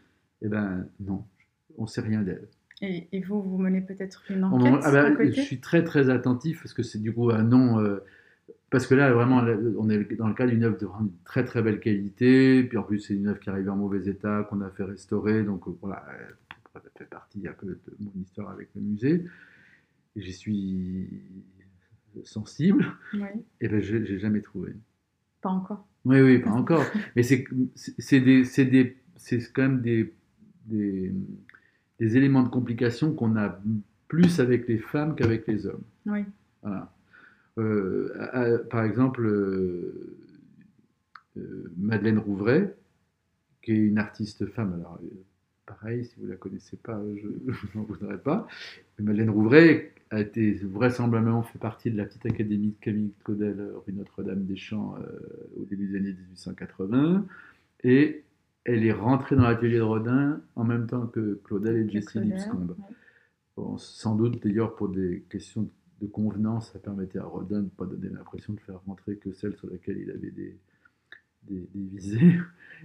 Eh 0.42 0.48
bien, 0.48 0.86
non, 1.00 1.24
on 1.76 1.82
ne 1.82 1.88
sait 1.88 2.00
rien 2.00 2.22
d'elle. 2.22 2.48
Et, 2.82 3.20
vous, 3.20 3.42
vous 3.42 3.58
menez 3.58 3.82
peut-être 3.82 4.24
une 4.30 4.44
enquête 4.44 4.80
ah 4.84 4.90
bah, 4.90 5.10
côté 5.10 5.32
Je 5.32 5.40
suis 5.42 5.60
très 5.60 5.84
très 5.84 6.08
attentif 6.08 6.62
parce 6.62 6.72
que 6.72 6.82
c'est 6.82 7.00
du 7.00 7.12
coup 7.12 7.30
un 7.30 7.42
nom... 7.42 7.78
Euh, 7.78 8.02
parce 8.70 8.86
que 8.86 8.94
là, 8.94 9.12
vraiment, 9.12 9.44
on 9.78 9.90
est 9.90 10.16
dans 10.16 10.28
le 10.28 10.34
cas 10.34 10.46
d'une 10.46 10.62
œuvre 10.62 10.78
de 10.78 10.86
très 11.24 11.44
très 11.44 11.60
belle 11.60 11.80
qualité, 11.80 12.62
puis 12.62 12.78
en 12.78 12.84
plus, 12.84 13.00
c'est 13.00 13.14
une 13.14 13.26
œuvre 13.26 13.40
qui 13.40 13.50
arrive 13.50 13.68
en 13.68 13.76
mauvais 13.76 14.08
état, 14.08 14.46
qu'on 14.48 14.60
a 14.60 14.70
fait 14.70 14.84
restaurer, 14.84 15.42
donc 15.42 15.66
euh, 15.66 15.72
voilà, 15.82 16.06
ça 16.82 16.90
fait 16.96 17.08
partie 17.08 17.46
un 17.46 17.52
peu 17.52 17.66
de 17.66 17.78
mon 18.00 18.12
histoire 18.20 18.50
avec 18.50 18.68
le 18.74 18.80
musée. 18.80 19.24
J'y 20.16 20.32
suis 20.32 21.08
sensible, 22.24 22.86
et 23.60 23.68
ben 23.68 23.80
je 23.80 23.96
n'ai 23.96 24.18
jamais 24.18 24.40
trouvé. 24.40 24.74
Pas 25.40 25.50
encore 25.50 25.86
Oui, 26.04 26.20
oui, 26.20 26.38
pas 26.38 26.50
encore. 26.50 26.84
Mais 27.16 27.22
c'est 27.22 27.44
quand 29.52 29.62
même 29.62 29.80
des, 29.80 30.12
des, 30.66 31.12
des 31.98 32.16
éléments 32.16 32.42
de 32.42 32.48
complication 32.48 33.14
qu'on 33.14 33.36
a 33.36 33.60
plus 34.08 34.40
avec 34.40 34.66
les 34.66 34.78
femmes 34.78 35.14
qu'avec 35.14 35.46
les 35.46 35.66
hommes. 35.66 35.84
Oui. 36.06 36.24
Voilà. 36.62 36.92
Euh, 37.58 38.64
par 38.70 38.84
exemple, 38.84 39.24
euh, 39.24 40.16
euh, 41.36 41.72
Madeleine 41.76 42.18
Rouvray, 42.18 42.74
qui 43.62 43.72
est 43.72 43.76
une 43.76 43.98
artiste 43.98 44.46
femme. 44.46 44.74
Alors, 44.74 44.98
pareil, 45.74 46.04
si 46.04 46.14
vous 46.18 46.26
ne 46.26 46.30
la 46.30 46.36
connaissez 46.36 46.76
pas, 46.76 47.00
je 47.16 47.78
n'en 47.78 47.84
voudrais 47.84 48.18
pas. 48.18 48.46
Madeleine 48.98 49.30
Rouvray 49.30 49.92
a 50.10 50.20
été 50.20 50.52
vraisemblablement 50.52 51.42
fait 51.42 51.58
partie 51.58 51.90
de 51.90 51.96
la 51.96 52.04
petite 52.04 52.26
académie 52.26 52.70
de 52.70 52.80
Camille 52.80 53.12
Claudel, 53.24 53.72
rue 53.86 53.92
Notre-Dame-des-Champs, 53.92 54.96
au 55.56 55.64
début 55.64 55.86
des 55.86 55.96
années 55.96 56.12
1880. 56.12 57.24
Et 57.84 58.24
elle 58.64 58.84
est 58.84 58.92
rentrée 58.92 59.36
dans 59.36 59.44
l'atelier 59.44 59.78
de 59.78 59.82
Rodin 59.82 60.40
en 60.56 60.64
même 60.64 60.86
temps 60.86 61.06
que 61.06 61.40
Claudel 61.44 61.76
et 61.76 61.88
Jessie 61.88 62.20
Lipscomb. 62.20 62.76
sans 63.78 64.16
doute 64.16 64.42
d'ailleurs 64.42 64.74
pour 64.74 64.88
des 64.88 65.24
questions 65.30 65.62
de 65.62 65.68
de 66.00 66.06
convenance, 66.06 66.72
ça 66.72 66.78
permettait 66.78 67.18
à 67.18 67.24
Rodin 67.24 67.58
de 67.58 67.64
ne 67.64 67.68
pas 67.68 67.84
donner 67.84 68.08
l'impression 68.08 68.54
de 68.54 68.60
faire 68.60 68.80
rentrer 68.86 69.16
que 69.16 69.32
celle 69.32 69.54
sur 69.56 69.68
laquelle 69.70 69.98
il 69.98 70.10
avait 70.10 70.30
des, 70.30 70.56
des, 71.48 71.68
visées. 71.74 72.38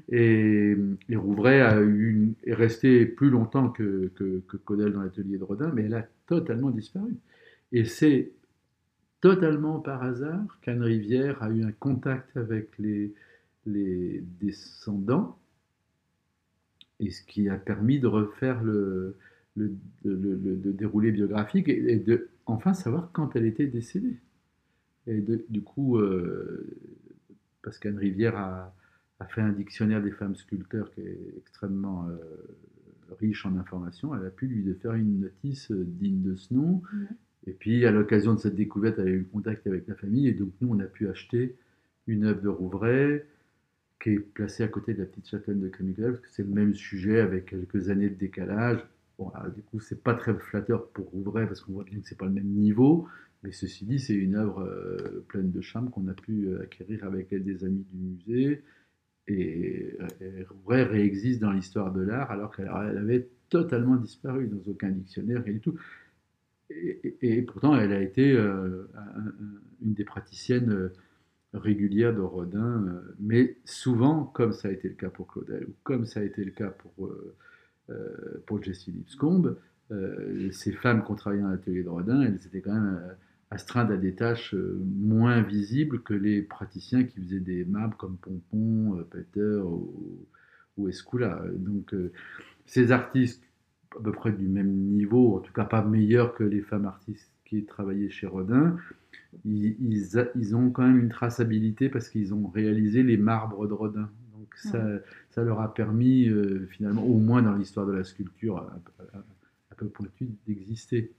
Et, 0.10 0.76
Rouvray 1.14 1.62
a 1.62 1.80
est 1.82 2.54
resté 2.54 3.06
plus 3.06 3.30
longtemps 3.30 3.70
que, 3.70 4.12
que, 4.16 4.58
Codel 4.58 4.94
dans 4.94 5.02
l'atelier 5.02 5.38
de 5.38 5.44
Rodin, 5.44 5.72
mais 5.74 5.84
elle 5.84 5.94
a 5.94 6.08
totalement 6.28 6.70
disparu. 6.70 7.16
Et 7.72 7.86
c'est 7.86 8.32
totalement 9.22 9.80
par 9.80 10.04
hasard 10.04 10.60
qu'Anne 10.62 10.84
Rivière 10.84 11.42
a 11.42 11.50
eu 11.50 11.64
un 11.64 11.72
contact 11.72 12.36
avec 12.38 12.70
les, 12.78 13.14
les 13.66 14.24
descendants, 14.42 15.38
et 17.00 17.10
ce 17.12 17.24
qui 17.24 17.50
a 17.50 17.56
permis 17.56 18.00
de 18.00 18.08
refaire 18.08 18.64
le, 18.64 19.18
le, 19.56 19.76
le, 20.04 20.74
déroulé 20.74 21.12
biographique 21.12 21.68
et 21.68 21.98
de 21.98 22.30
enfin 22.46 22.74
savoir 22.74 23.10
quand 23.12 23.36
elle 23.36 23.46
était 23.46 23.68
décédée. 23.68 24.18
Et 25.08 25.22
du 25.50 25.62
coup, 25.62 25.98
euh, 25.98 26.66
parce 27.62 27.78
qu'Anne 27.78 27.98
Rivière 27.98 28.38
a, 28.38 28.74
fait 29.24 29.42
un 29.42 29.54
dictionnaire 29.54 30.02
des 30.02 30.12
femmes 30.12 30.36
sculpteurs 30.36 30.92
qui 30.92 31.02
est 31.02 31.34
extrêmement 31.38 32.08
euh, 32.10 32.18
riche 33.20 33.46
en 33.46 33.56
informations, 33.58 34.14
elle 34.14 34.26
a 34.26 34.30
pu 34.30 34.48
lui 34.48 34.74
faire 34.76 34.94
une 34.94 35.22
notice 35.22 35.72
euh, 35.72 35.86
digne 35.88 36.22
de 36.22 36.36
ce 36.36 36.54
nom. 36.54 36.82
Et 37.48 37.54
puis, 37.54 37.86
à 37.86 37.92
l'occasion 37.92 38.34
de 38.34 38.40
cette 38.40 38.56
découverte, 38.56 39.00
elle 39.00 39.08
a 39.08 39.12
eu 39.12 39.24
contact 39.24 39.68
avec 39.68 39.88
la 39.88 39.96
famille, 39.96 40.28
et 40.28 40.34
donc 40.34 40.52
nous, 40.60 40.70
on 40.70 40.80
a 40.80 40.86
pu 40.86 41.08
acheter 41.08 41.56
une 42.08 42.26
œuvre 42.26 42.42
de 42.42 42.50
Rouvray 42.50 43.24
qui 44.02 44.10
est 44.12 44.20
placé 44.20 44.64
à 44.64 44.68
côté 44.68 44.94
de 44.94 45.00
la 45.00 45.06
petite 45.06 45.28
châtelaine 45.28 45.62
de 45.62 45.70
Camille 45.70 45.96
parce 45.96 46.20
que 46.20 46.28
c'est 46.30 46.44
le 46.44 46.50
même 46.50 46.74
sujet 46.74 47.20
avec 47.20 47.46
quelques 47.46 47.90
années 47.90 48.10
de 48.10 48.16
décalage. 48.16 48.80
Bon, 49.18 49.32
du 49.56 49.62
coup, 49.62 49.80
c'est 49.80 50.04
pas 50.04 50.14
très 50.14 50.34
flatteur 50.36 50.90
pour 50.90 51.06
Rouvray 51.06 51.48
parce 51.48 51.62
qu'on 51.62 51.72
voit 51.72 51.86
bien 51.86 52.00
que 52.00 52.08
c'est 52.08 52.18
pas 52.18 52.26
le 52.26 52.34
même 52.34 52.46
niveau. 52.46 53.08
Mais 53.44 53.52
ceci 53.52 53.86
dit, 53.86 54.00
c'est 54.00 54.14
une 54.14 54.36
œuvre 54.36 54.62
euh, 54.62 55.24
pleine 55.28 55.52
de 55.52 55.62
charme 55.62 55.90
qu'on 55.90 56.08
a 56.08 56.14
pu 56.14 56.50
acquérir 56.62 57.04
avec 57.06 57.34
des 57.34 57.64
amis 57.64 57.86
du 57.92 57.98
musée. 57.98 58.64
Et, 59.28 59.98
Rouvray 60.50 60.84
réexiste 60.84 61.42
dans 61.42 61.52
l'histoire 61.52 61.92
de 61.92 62.02
l'art 62.02 62.32
alors 62.32 62.56
qu'elle 62.56 62.68
avait 62.68 63.28
totalement 63.50 63.96
disparu 63.96 64.48
dans 64.48 64.72
aucun 64.72 64.90
dictionnaire, 64.90 65.44
du 65.44 65.60
tout. 65.60 65.76
Et, 66.70 67.42
pourtant, 67.44 67.76
elle 67.78 67.92
a 67.92 68.02
été 68.02 68.32
euh, 68.32 68.88
une 69.82 69.94
des 69.94 70.04
praticiennes 70.04 70.92
régulière 71.58 72.14
de 72.14 72.22
Rodin, 72.22 72.86
euh, 72.88 73.16
mais 73.20 73.58
souvent, 73.66 74.24
comme 74.24 74.54
ça 74.54 74.68
a 74.68 74.72
été 74.72 74.90
le 74.90 74.96
cas 74.96 75.10
pour 75.10 75.28
Claudel, 75.28 75.66
ou 75.68 75.74
comme 75.84 76.06
ça 76.06 76.20
a 76.20 76.24
été 76.24 76.44
le 76.44 76.52
cas 76.52 76.70
pour, 76.70 77.08
euh, 77.08 77.36
euh, 77.90 78.44
pour 78.46 78.62
Jessie 78.62 78.92
Lipscomb, 78.92 79.56
ces 80.52 80.72
femmes 80.72 81.04
qui 81.04 81.12
ont 81.12 81.16
travaillé 81.16 81.44
dans 81.44 81.50
l'atelier 81.50 81.84
de 81.84 81.90
Rodin, 81.90 82.22
elles 82.24 82.40
étaient 82.48 82.62
quand 82.62 82.74
même 82.74 83.00
astreintes 83.52 83.92
à 83.92 83.98
des 83.98 84.16
tâches 84.16 84.56
moins 84.84 85.42
visibles 85.42 86.02
que 86.02 86.14
les 86.14 86.42
praticiens 86.42 87.04
qui 87.04 87.22
faisaient 87.22 87.40
des 87.40 87.66
marbres 87.66 87.98
comme 87.98 88.18
Pompon, 88.18 89.06
Peter 89.12 89.60
ou, 89.64 90.26
ou 90.78 90.90
Escula. 90.90 91.42
Donc, 91.56 91.96
ces 92.66 92.92
artistes 92.92 93.44
à 93.98 94.04
peu 94.04 94.12
près 94.12 94.32
du 94.32 94.48
même 94.48 94.72
niveau, 94.72 95.38
en 95.38 95.40
tout 95.40 95.54
cas 95.54 95.66
pas 95.66 95.84
meilleurs 95.84 96.34
que 96.34 96.44
les 96.44 96.62
femmes 96.62 96.86
artistes 96.86 97.32
qui 97.46 97.64
travaillaient 97.64 98.10
chez 98.10 98.28
Rodin, 98.28 98.78
ils, 99.44 100.56
ont 100.56 100.70
quand 100.72 100.84
même 100.84 101.00
une 101.00 101.10
traçabilité 101.10 101.90
parce 101.90 102.10
qu'ils 102.10 102.34
ont 102.34 102.48
réalisé 102.48 103.04
les 103.04 103.18
marbres 103.18 103.68
de 103.68 103.74
Rodin. 103.74 104.10
Donc 104.34 104.54
ça, 104.56 104.84
ça 105.32 105.44
leur 105.44 105.60
a 105.62 105.74
permis, 105.74 106.28
euh, 106.28 106.68
finalement, 106.68 107.04
au 107.04 107.18
moins 107.18 107.42
dans 107.42 107.56
l'histoire 107.56 107.86
de 107.86 107.94
la 107.94 108.04
sculpture 108.04 108.58
un, 108.58 109.76
peu 109.76 109.88
pointue, 109.88 110.30
d'exister. 110.48 111.12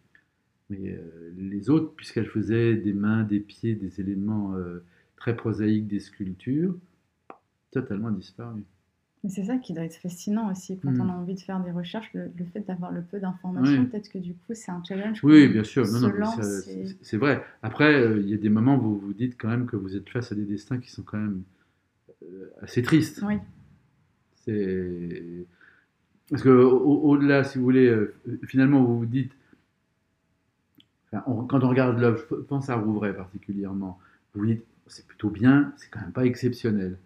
Mais 0.71 0.91
euh, 0.91 1.33
les 1.37 1.71
autres, 1.71 1.93
puisqu'elles 1.95 2.27
faisaient 2.27 2.75
des 2.75 2.93
mains, 2.93 3.23
des 3.23 3.41
pieds, 3.41 3.75
des 3.75 4.01
éléments 4.01 4.55
euh, 4.55 4.85
très 5.17 5.37
prosaïques 5.37 5.87
des 5.87 6.01
sculptures, 6.01 6.77
totalement 7.71 8.11
disparu 8.11 8.65
c'est 9.29 9.45
ça 9.45 9.57
qui 9.57 9.73
doit 9.73 9.85
être 9.85 9.97
fascinant 9.97 10.51
aussi 10.51 10.79
quand 10.79 10.89
on 11.01 11.05
mm. 11.05 11.11
a 11.11 11.15
envie 11.15 11.35
de 11.35 11.41
faire 11.41 11.61
des 11.61 11.71
recherches, 11.71 12.11
le, 12.15 12.31
fait 12.53 12.61
d'avoir 12.61 12.93
le 12.93 13.03
peu 13.03 13.19
d'informations, 13.19 13.87
peut-être 13.87 14.09
que 14.09 14.19
du 14.19 14.35
coup 14.35 14.55
c'est 14.55 14.71
un 14.71 14.83
challenge. 14.85 15.23
Oui, 15.23 15.49
bien 15.49 15.65
sûr, 15.65 15.87
c'est 17.03 17.17
vrai. 17.17 17.45
Après, 17.63 17.95
euh, 17.95 18.21
il 18.21 18.29
y 18.29 18.35
a 18.35 18.37
des 18.37 18.49
moments 18.49 18.77
où 18.77 18.81
vous 18.81 18.99
vous 18.99 19.15
dites 19.15 19.37
quand 19.39 19.49
même 19.49 19.67
que 19.67 19.77
vous 19.77 19.97
êtes 19.97 20.09
face 20.09 20.33
à 20.33 20.35
des 20.35 20.45
destins 20.45 20.79
qui 20.79 20.91
sont 20.91 21.03
quand 21.03 21.19
même 21.19 21.43
euh, 22.23 22.51
assez 22.63 22.83
tristes. 22.83 23.23
Oui. 23.27 23.35
C'est 24.45 25.47
parce 26.31 26.43
que 26.43 26.49
au-delà, 26.49 27.45
si 27.45 27.59
vous 27.59 27.65
voulez, 27.65 27.87
euh, 27.87 28.15
finalement 28.45 28.83
vous 28.83 28.99
vous 28.99 29.07
dites, 29.07 29.33
quand 31.25 31.65
on 31.65 31.69
regarde 31.69 31.99
l'œuvre, 31.99 32.23
je 32.31 32.35
pense 32.37 32.69
à 32.69 32.77
Rouvray 32.77 33.15
particulièrement, 33.15 33.99
vous 34.35 34.41
vous 34.41 34.47
dites 34.47 34.65
c'est 34.87 35.07
plutôt 35.07 35.31
bien, 35.31 35.73
c'est 35.77 35.91
quand 35.91 36.01
même 36.01 36.13
pas 36.13 36.25
exceptionnel. 36.25 36.99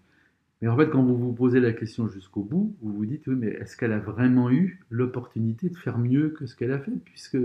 Mais 0.61 0.68
en 0.68 0.76
fait, 0.76 0.90
quand 0.90 1.02
vous 1.02 1.16
vous 1.16 1.32
posez 1.32 1.61
la 1.61 1.72
question 1.72 2.08
jusqu'au 2.08 2.42
bout, 2.42 2.76
vous 2.82 2.92
vous 2.92 3.06
dites, 3.06 3.26
oui, 3.26 3.34
mais 3.34 3.48
est-ce 3.48 3.76
qu'elle 3.76 3.92
a 3.92 3.98
vraiment 3.98 4.50
eu 4.50 4.80
l'opportunité 4.90 5.70
de 5.70 5.76
faire 5.76 5.98
mieux 5.98 6.30
que 6.30 6.46
ce 6.46 6.54
qu'elle 6.54 6.72
a 6.72 6.78
fait? 6.78 6.92
Puisque 7.04 7.38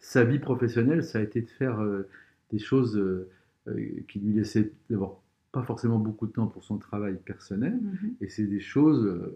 sa 0.00 0.24
vie 0.24 0.40
professionnelle, 0.40 1.04
ça 1.04 1.18
a 1.18 1.22
été 1.22 1.40
de 1.40 1.48
faire 1.48 1.80
euh, 1.80 2.08
des 2.50 2.58
choses 2.58 2.96
euh, 2.96 3.28
euh, 3.68 3.88
qui 4.08 4.18
lui 4.18 4.34
laissaient 4.34 4.72
d'abord 4.90 5.22
pas 5.52 5.62
forcément 5.62 5.98
beaucoup 5.98 6.26
de 6.26 6.32
temps 6.32 6.48
pour 6.48 6.64
son 6.64 6.76
travail 6.76 7.16
personnel, 7.24 7.74
mm-hmm. 7.74 8.10
et 8.20 8.28
c'est 8.28 8.44
des 8.44 8.60
choses 8.60 9.32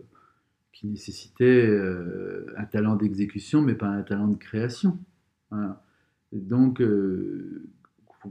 qui 0.72 0.86
nécessitaient 0.86 1.66
un 2.56 2.64
talent 2.64 2.94
d'exécution, 2.94 3.62
mais 3.62 3.74
pas 3.74 3.88
un 3.88 4.02
talent 4.02 4.28
de 4.28 4.36
création. 4.36 4.98
Donc, 6.32 6.82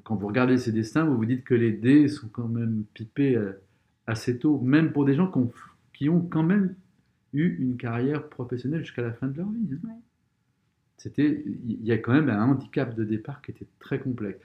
quand 0.03 0.15
vous 0.15 0.27
regardez 0.27 0.57
ces 0.57 0.71
destins, 0.71 1.05
vous 1.05 1.17
vous 1.17 1.25
dites 1.25 1.43
que 1.43 1.53
les 1.53 1.71
dés 1.71 2.07
sont 2.07 2.29
quand 2.29 2.47
même 2.47 2.85
pipés 2.93 3.37
assez 4.07 4.39
tôt, 4.39 4.59
même 4.59 4.91
pour 4.91 5.05
des 5.05 5.15
gens 5.15 5.31
qui 5.93 6.09
ont, 6.09 6.21
quand 6.21 6.43
même 6.43 6.75
eu 7.33 7.55
une 7.59 7.77
carrière 7.77 8.27
professionnelle 8.27 8.81
jusqu'à 8.81 9.01
la 9.01 9.13
fin 9.13 9.27
de 9.27 9.37
leur 9.37 9.49
vie. 9.49 9.67
Hein. 9.85 9.97
C'était, 10.97 11.43
il 11.45 11.85
y 11.85 11.91
a 11.91 11.97
quand 11.97 12.13
même 12.13 12.29
un 12.29 12.43
handicap 12.43 12.95
de 12.95 13.03
départ 13.03 13.41
qui 13.41 13.51
était 13.51 13.67
très 13.79 13.99
complexe. 13.99 14.39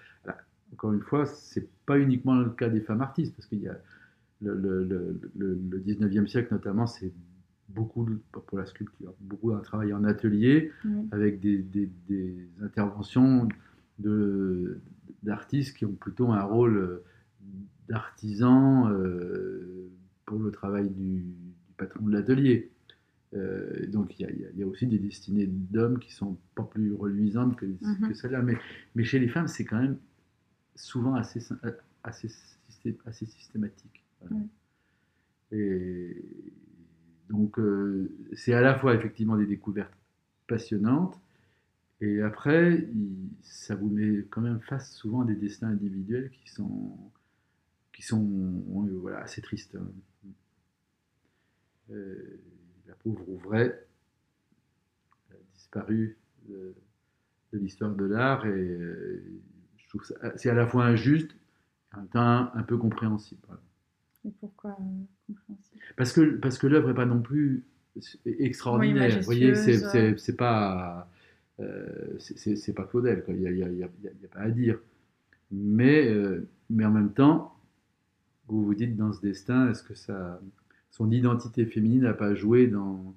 encore 0.72 0.92
une 0.92 1.02
fois, 1.02 1.26
c'est 1.26 1.68
pas 1.86 1.98
uniquement 1.98 2.36
le 2.36 2.50
cas 2.50 2.68
des 2.68 2.80
femmes 2.80 3.00
artistes, 3.00 3.34
parce 3.34 3.46
qu'il 3.46 3.60
y 3.60 3.68
a 3.68 3.76
le, 4.42 4.54
le, 4.84 5.20
le, 5.36 5.80
19e 5.80 6.26
siècle 6.26 6.52
notamment, 6.52 6.86
c'est 6.86 7.12
beaucoup 7.68 8.06
pour 8.30 8.58
la 8.58 8.66
sculpture, 8.66 9.14
beaucoup 9.20 9.52
un 9.52 9.60
travail 9.60 9.92
en 9.92 10.04
atelier 10.04 10.70
avec 11.12 11.40
des, 11.40 11.58
des, 11.58 11.90
des 12.08 12.48
interventions 12.62 13.48
de, 13.98 14.80
d'artistes 15.22 15.76
qui 15.76 15.84
ont 15.84 15.94
plutôt 15.94 16.30
un 16.30 16.42
rôle 16.42 17.02
d'artisans 17.88 18.90
euh, 18.90 19.90
pour 20.26 20.38
le 20.38 20.50
travail 20.50 20.90
du, 20.90 21.26
patron 21.76 22.06
de 22.06 22.12
l'atelier. 22.12 22.70
Euh, 23.34 23.86
donc 23.88 24.18
il 24.20 24.50
y, 24.56 24.62
a 24.62 24.66
aussi 24.66 24.86
des 24.86 24.98
destinées 24.98 25.46
d'hommes 25.46 25.98
qui 25.98 26.12
sont 26.12 26.38
pas 26.54 26.62
plus 26.62 26.92
reluisantes 26.92 27.56
que, 27.56 27.66
mhm. 27.66 28.08
que 28.08 28.14
celles-là. 28.14 28.42
Mais, 28.42 28.56
mais, 28.94 29.04
chez 29.04 29.18
les 29.18 29.28
femmes, 29.28 29.48
c'est 29.48 29.64
quand 29.64 29.80
même 29.80 29.98
souvent 30.76 31.14
assez, 31.14 31.40
assez, 32.02 32.30
assez 33.04 33.26
systématique. 33.26 34.04
Et 35.52 36.24
donc 37.30 37.58
euh, 37.58 38.10
c'est 38.34 38.54
à 38.54 38.60
la 38.60 38.74
fois 38.74 38.94
effectivement 38.94 39.36
des 39.36 39.46
découvertes 39.46 39.96
passionnantes, 40.46 41.18
et 42.00 42.20
après, 42.20 42.86
ça 43.42 43.74
vous 43.74 43.88
met 43.88 44.24
quand 44.28 44.40
même 44.40 44.60
face 44.60 44.92
souvent 44.94 45.22
à 45.22 45.24
des 45.24 45.36
destins 45.36 45.68
individuels 45.68 46.30
qui 46.30 46.50
sont 46.50 46.98
qui 47.92 48.02
sont 48.02 48.62
voilà, 49.00 49.20
assez 49.20 49.40
tristes. 49.40 49.76
Hein. 49.76 49.86
Euh, 51.90 52.40
la 52.86 52.94
pauvre 52.94 53.28
Ouvray 53.28 53.68
a 55.30 55.34
disparu 55.52 56.18
de, 56.48 56.74
l'histoire 57.52 57.94
de 57.94 58.04
l'art 58.04 58.46
et 58.46 58.50
euh, 58.50 59.22
je 59.76 59.88
trouve 59.88 60.02
c'est 60.36 60.50
à 60.50 60.54
la 60.54 60.66
fois 60.66 60.86
injuste 60.86 61.30
et 61.32 61.96
en 61.96 61.98
même 62.00 62.08
temps 62.08 62.54
un 62.54 62.62
peu 62.64 62.76
compréhensible. 62.76 63.46
Et 64.24 64.30
pourquoi 64.40 64.76
euh, 64.80 65.04
Parce 65.96 66.12
que, 66.12 66.36
parce 66.36 66.58
que 66.58 66.66
l'œuvre 66.66 66.88
n'est 66.88 66.94
pas 66.94 67.06
non 67.06 67.22
plus 67.22 67.64
extraordinaire. 68.24 69.18
Vous 69.18 69.24
voyez, 69.24 69.54
c'est 69.54 70.36
pas. 70.36 71.08
c'est 72.18 72.74
pas 72.74 72.84
Claudel, 72.84 73.24
il 73.28 73.34
n'y 73.36 73.46
a, 73.46 73.50
y 73.68 73.82
a, 73.82 73.86
a, 73.86 74.28
pas 74.32 74.40
à 74.40 74.50
dire. 74.50 74.78
Mais, 75.52 76.12
mais 76.68 76.84
en 76.84 76.90
même 76.90 77.12
temps, 77.12 77.54
vous 78.48 78.64
vous 78.64 78.74
dites 78.74 78.96
dans 78.96 79.12
ce 79.12 79.20
destin, 79.20 79.70
est-ce 79.70 79.82
que 79.82 79.94
ça, 79.94 80.40
son 80.90 81.10
identité 81.10 81.66
féminine 81.66 82.02
n'a 82.02 82.14
pas 82.14 82.34
joué 82.34 82.66
dans, 82.66 83.14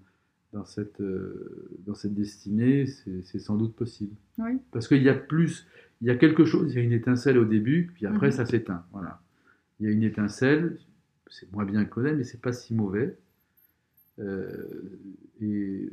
dans, 0.53 0.66
cette, 0.66 1.01
euh, 1.01 1.70
dans 1.86 1.95
cette 1.95 2.14
destinée 2.14 2.86
C'est 2.88 3.39
sans 3.39 3.55
doute 3.55 3.76
possible. 3.76 4.16
Oui. 4.38 4.60
Parce 4.72 4.88
qu'il 4.88 5.03
y 5.03 5.10
a 5.10 5.14
plus, 5.14 5.68
il 6.01 6.08
y 6.08 6.10
a 6.10 6.16
quelque 6.16 6.45
chose, 6.45 6.74
il 6.74 6.78
y 6.78 6.82
a 6.82 6.84
une 6.84 6.93
étincelle 6.93 7.38
au 7.38 7.45
début, 7.45 7.91
puis 7.93 8.05
après 8.05 8.28
mhm. 8.28 8.32
ça 8.32 8.45
s'éteint. 8.45 8.84
Voilà. 8.91 9.22
Il 9.80 9.86
y 9.86 9.89
a 9.89 9.91
une 9.91 10.03
étincelle, 10.03 10.78
c'est 11.30 11.51
moins 11.51 11.65
bien 11.65 11.86
que 11.86 11.91
Claudel, 11.91 12.17
mais 12.17 12.23
c'est 12.23 12.41
pas 12.41 12.53
si 12.53 12.73
mauvais. 12.73 13.17
Euh, 14.19 14.99
et, 15.41 15.89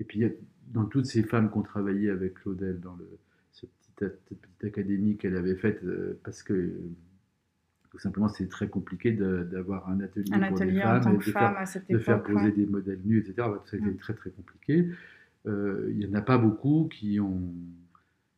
et 0.00 0.04
puis 0.04 0.24
dans 0.68 0.86
toutes 0.86 1.06
ces 1.06 1.22
femmes 1.22 1.50
qui 1.50 1.58
ont 1.58 1.62
travaillé 1.62 2.10
avec 2.10 2.34
Claudel 2.34 2.80
dans 2.80 2.96
le, 2.96 3.08
ce 3.52 3.66
petit, 3.66 3.90
cette 3.98 4.24
petite 4.24 4.64
académie 4.64 5.16
qu'elle 5.16 5.36
avait 5.36 5.56
faite, 5.56 5.82
euh, 5.84 6.18
parce 6.24 6.42
que 6.42 6.72
tout 7.96 8.02
simplement, 8.02 8.28
c'est 8.28 8.48
très 8.48 8.68
compliqué 8.68 9.12
d'avoir 9.12 9.88
un 9.88 10.00
atelier 10.00 10.30
pour 10.30 10.64
les 10.64 10.82
femmes, 10.82 11.14
et 11.14 11.16
de, 11.16 11.22
faire, 11.22 11.82
de 11.88 11.98
faire, 11.98 12.22
poser 12.22 12.52
des 12.52 12.66
modèles 12.66 13.00
nus, 13.04 13.20
etc. 13.20 13.34
Ça 13.64 13.76
a 13.76 13.78
été 13.78 13.86
mm. 13.86 13.96
très 13.96 14.12
très 14.12 14.30
compliqué. 14.30 14.90
Euh, 15.46 15.88
il 15.92 15.98
n'y 15.98 16.06
en 16.06 16.14
a 16.14 16.20
pas 16.20 16.36
beaucoup 16.36 16.88
qui, 16.92 17.20
ont, 17.20 17.54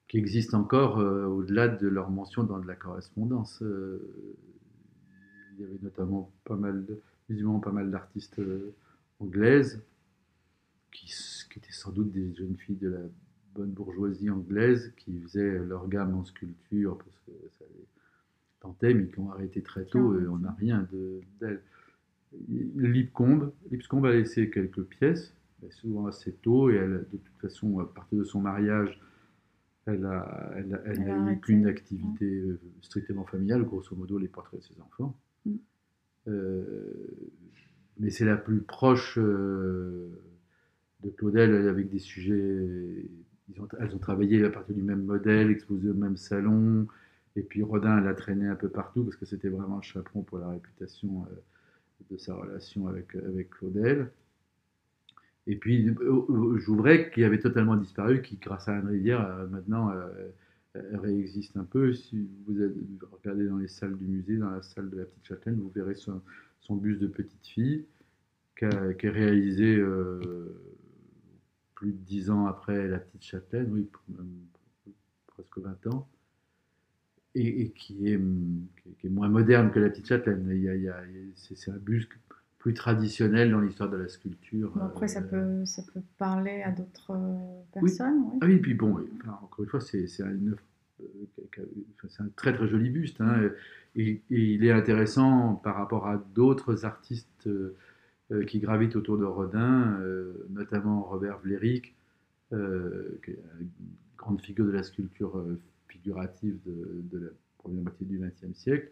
qui 0.06 0.18
existent 0.18 0.61
encore 0.61 1.00
euh, 1.00 1.26
au-delà 1.26 1.66
de 1.66 1.88
leur 1.88 2.11
mention 2.11 2.44
dans 2.44 2.59
de 2.59 2.68
la 2.68 2.76
correspondance. 2.76 3.61
Euh, 3.62 3.98
il 5.59 5.62
y 5.62 5.66
avait 5.66 5.78
notamment 5.82 6.32
pas 6.44 6.56
mal, 6.56 6.84
visiblement 7.28 7.61
pas 7.61 7.72
mal 7.72 7.90
d'artistes 7.90 8.40
anglaises 9.20 9.82
qui, 10.92 11.06
qui, 11.50 11.59
étaient 11.59 11.72
sans 11.72 11.92
doute 11.92 12.12
des 12.12 12.34
jeunes 12.34 12.56
filles 12.56 12.76
de 12.76 12.88
la 12.88 13.00
bonne 13.54 13.70
bourgeoisie 13.70 14.30
anglaise 14.30 14.92
qui 14.96 15.20
faisaient 15.20 15.59
leur 15.59 15.88
gamme 15.88 16.14
en 16.14 16.24
sculpture 16.24 16.96
parce 16.98 17.18
que 17.26 17.32
ça 17.59 17.64
tentaient, 18.61 18.94
mais 18.94 19.06
qui 19.09 19.18
ont 19.18 19.30
arrêté 19.30 19.62
très 19.62 19.84
tôt 19.84 20.18
et 20.18 20.26
on 20.26 20.38
n'a 20.38 20.52
rien 20.52 20.88
d'elle. 21.40 21.62
Lipscomb, 22.76 23.52
Lipscomb 23.70 24.04
a 24.04 24.12
laissé 24.12 24.50
quelques 24.50 24.82
pièces, 24.82 25.34
mais 25.62 25.70
souvent 25.70 26.06
assez 26.06 26.32
tôt, 26.32 26.70
et 26.70 26.74
elle, 26.74 27.06
de 27.11 27.16
toute 27.16 27.40
façon, 27.40 27.78
à 27.78 27.86
partir 27.86 28.18
de 28.18 28.24
son 28.24 28.40
mariage, 28.40 29.00
elle 29.86 30.04
a, 30.04 30.52
elle, 30.56 30.82
elle, 30.84 31.28
eu 31.32 31.40
qu'une 31.40 31.66
activité 31.66 32.26
euh, 32.26 32.61
strictement 32.82 33.24
familiale, 33.24 33.64
grosso 33.64 33.96
modo 33.96 34.18
les 34.18 34.28
portraits 34.28 34.61
de 34.61 34.64
ses 34.64 34.78
enfants. 34.82 35.16
Mm. 35.49 36.62
mais 37.99 38.11
c'est 38.11 38.24
la 38.24 38.36
plus 38.36 38.61
proche 38.61 39.18
de 39.18 40.11
Claudel 41.16 41.68
avec 41.68 41.88
des 41.88 41.99
sujets. 41.99 43.09
elles 43.80 43.94
ont 43.94 43.99
travaillé 43.99 44.44
à 44.44 44.51
partir 44.51 44.74
du 44.74 44.82
même 44.82 45.05
modèle, 45.05 45.51
exposé 45.51 45.90
au 45.90 45.94
même 45.94 46.16
salon. 46.16 46.86
Et 47.36 47.42
puis 47.42 47.62
Rodin 47.62 48.01
l'a 48.01 48.14
traîné 48.14 48.46
un 48.46 48.57
peu 48.57 48.68
partout 48.68 49.05
parce 49.05 49.16
que 49.16 49.26
c'était 49.26 49.49
vraiment 49.49 49.78
un 49.78 49.82
chaperon 49.82 50.22
pour 50.22 50.38
la 50.38 50.51
réputation 50.51 51.26
de 52.11 52.16
sa 52.16 52.34
relation 52.34 52.88
avec, 52.88 53.14
avec 53.14 53.51
Claudel. 53.51 54.11
Et 55.46 55.57
puis 55.57 55.94
Jouvray, 56.57 57.11
qui 57.11 57.24
avait 57.24 57.38
totalement 57.38 57.76
disparu, 57.76 58.20
qui 58.22 58.36
grâce 58.36 58.68
à 58.68 58.76
Anne 58.76 58.88
Rivière, 58.88 59.46
maintenant 59.51 59.90
réexiste 60.74 61.56
un 61.56 61.64
peu. 61.64 61.92
Si 61.92 62.28
vous 62.46 62.54
regardez 63.12 63.46
dans 63.46 63.58
les 63.58 63.68
salles 63.68 63.96
du 63.96 64.06
musée, 64.06 64.36
dans 64.36 64.50
la 64.50 64.62
salle 64.62 64.90
de 64.90 64.98
la 64.98 65.04
Petite 65.04 65.24
Châtelaine, 65.24 65.60
vous 65.60 65.70
verrez 65.70 65.94
son, 65.94 66.20
son 66.60 66.76
buste 66.76 67.00
de 67.00 67.06
petite 67.06 67.46
fille 67.46 67.86
qui, 68.58 68.64
est 68.64 69.10
réalisé 69.10 69.76
euh, 69.76 70.60
plus 71.74 71.92
de 71.92 71.98
dix 71.98 72.30
ans 72.30 72.46
après 72.46 72.88
la 72.88 72.98
Petite 72.98 73.24
Châtelaine, 73.24 73.70
oui, 73.72 73.88
presque 75.26 75.58
20 75.58 75.86
ans, 75.88 76.08
et, 77.34 77.70
qui, 77.70 78.08
est, 78.08 78.20
qui, 78.98 79.06
est, 79.06 79.10
moins 79.10 79.28
moderne 79.28 79.70
que 79.70 79.78
la 79.78 79.90
Petite 79.90 80.08
Châtelaine. 80.08 81.32
c'est 81.36 81.70
un 81.70 81.76
buste 81.76 82.10
plus 82.68 82.74
traditionnel 82.74 83.50
dans 83.50 83.60
l'histoire 83.60 83.88
de 83.88 83.96
la 83.96 84.08
sculpture. 84.08 84.76
après, 84.82 85.08
ça, 85.08 85.20
euh, 85.20 85.60
peut, 85.60 85.64
ça 85.64 85.82
peut 85.90 86.02
parler 86.18 86.60
à 86.60 86.70
d'autres 86.70 87.18
personnes. 87.72 88.24
Oui. 88.24 88.38
Ah 88.42 88.46
oui, 88.46 88.58
puis 88.58 88.74
bon, 88.74 88.98
encore 89.26 89.64
une 89.64 89.70
fois, 89.70 89.80
c'est 89.80 90.04
un, 90.22 90.36
un, 90.98 92.28
très 92.36 92.52
très 92.52 92.68
joli 92.68 92.90
buste. 92.90 93.22
Hein, 93.22 93.48
et, 93.96 94.20
il 94.28 94.62
est 94.66 94.70
intéressant 94.70 95.54
par 95.54 95.76
rapport 95.76 96.08
à 96.08 96.22
d'autres 96.34 96.84
artistes 96.84 97.46
euh, 97.46 97.74
euh, 98.32 98.44
qui 98.44 98.60
gravitent 98.60 98.96
autour 98.96 99.16
de 99.16 99.24
Rodin, 99.24 99.98
notamment 100.50 101.04
Robert 101.04 101.38
Vléric, 101.38 101.96
qui 102.50 103.30
est 103.30 103.42
une 103.60 103.70
grande 104.18 104.42
figure 104.42 104.66
de 104.66 104.72
la 104.72 104.82
sculpture 104.82 105.42
figurative 105.88 106.58
de, 106.66 107.02
de 107.16 107.24
la 107.24 107.30
première 107.56 107.82
moitié 107.84 108.04
du 108.04 108.18
XXe 108.18 108.52
siècle 108.52 108.90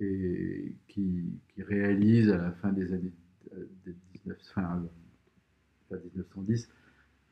et 0.00 0.74
qui, 0.88 1.24
réalise 1.58 2.30
à 2.30 2.38
la 2.38 2.52
fin 2.52 2.72
des 2.72 2.92
années 2.92 3.12
19, 4.14 4.38
fin, 4.54 4.82
1910 5.90 6.68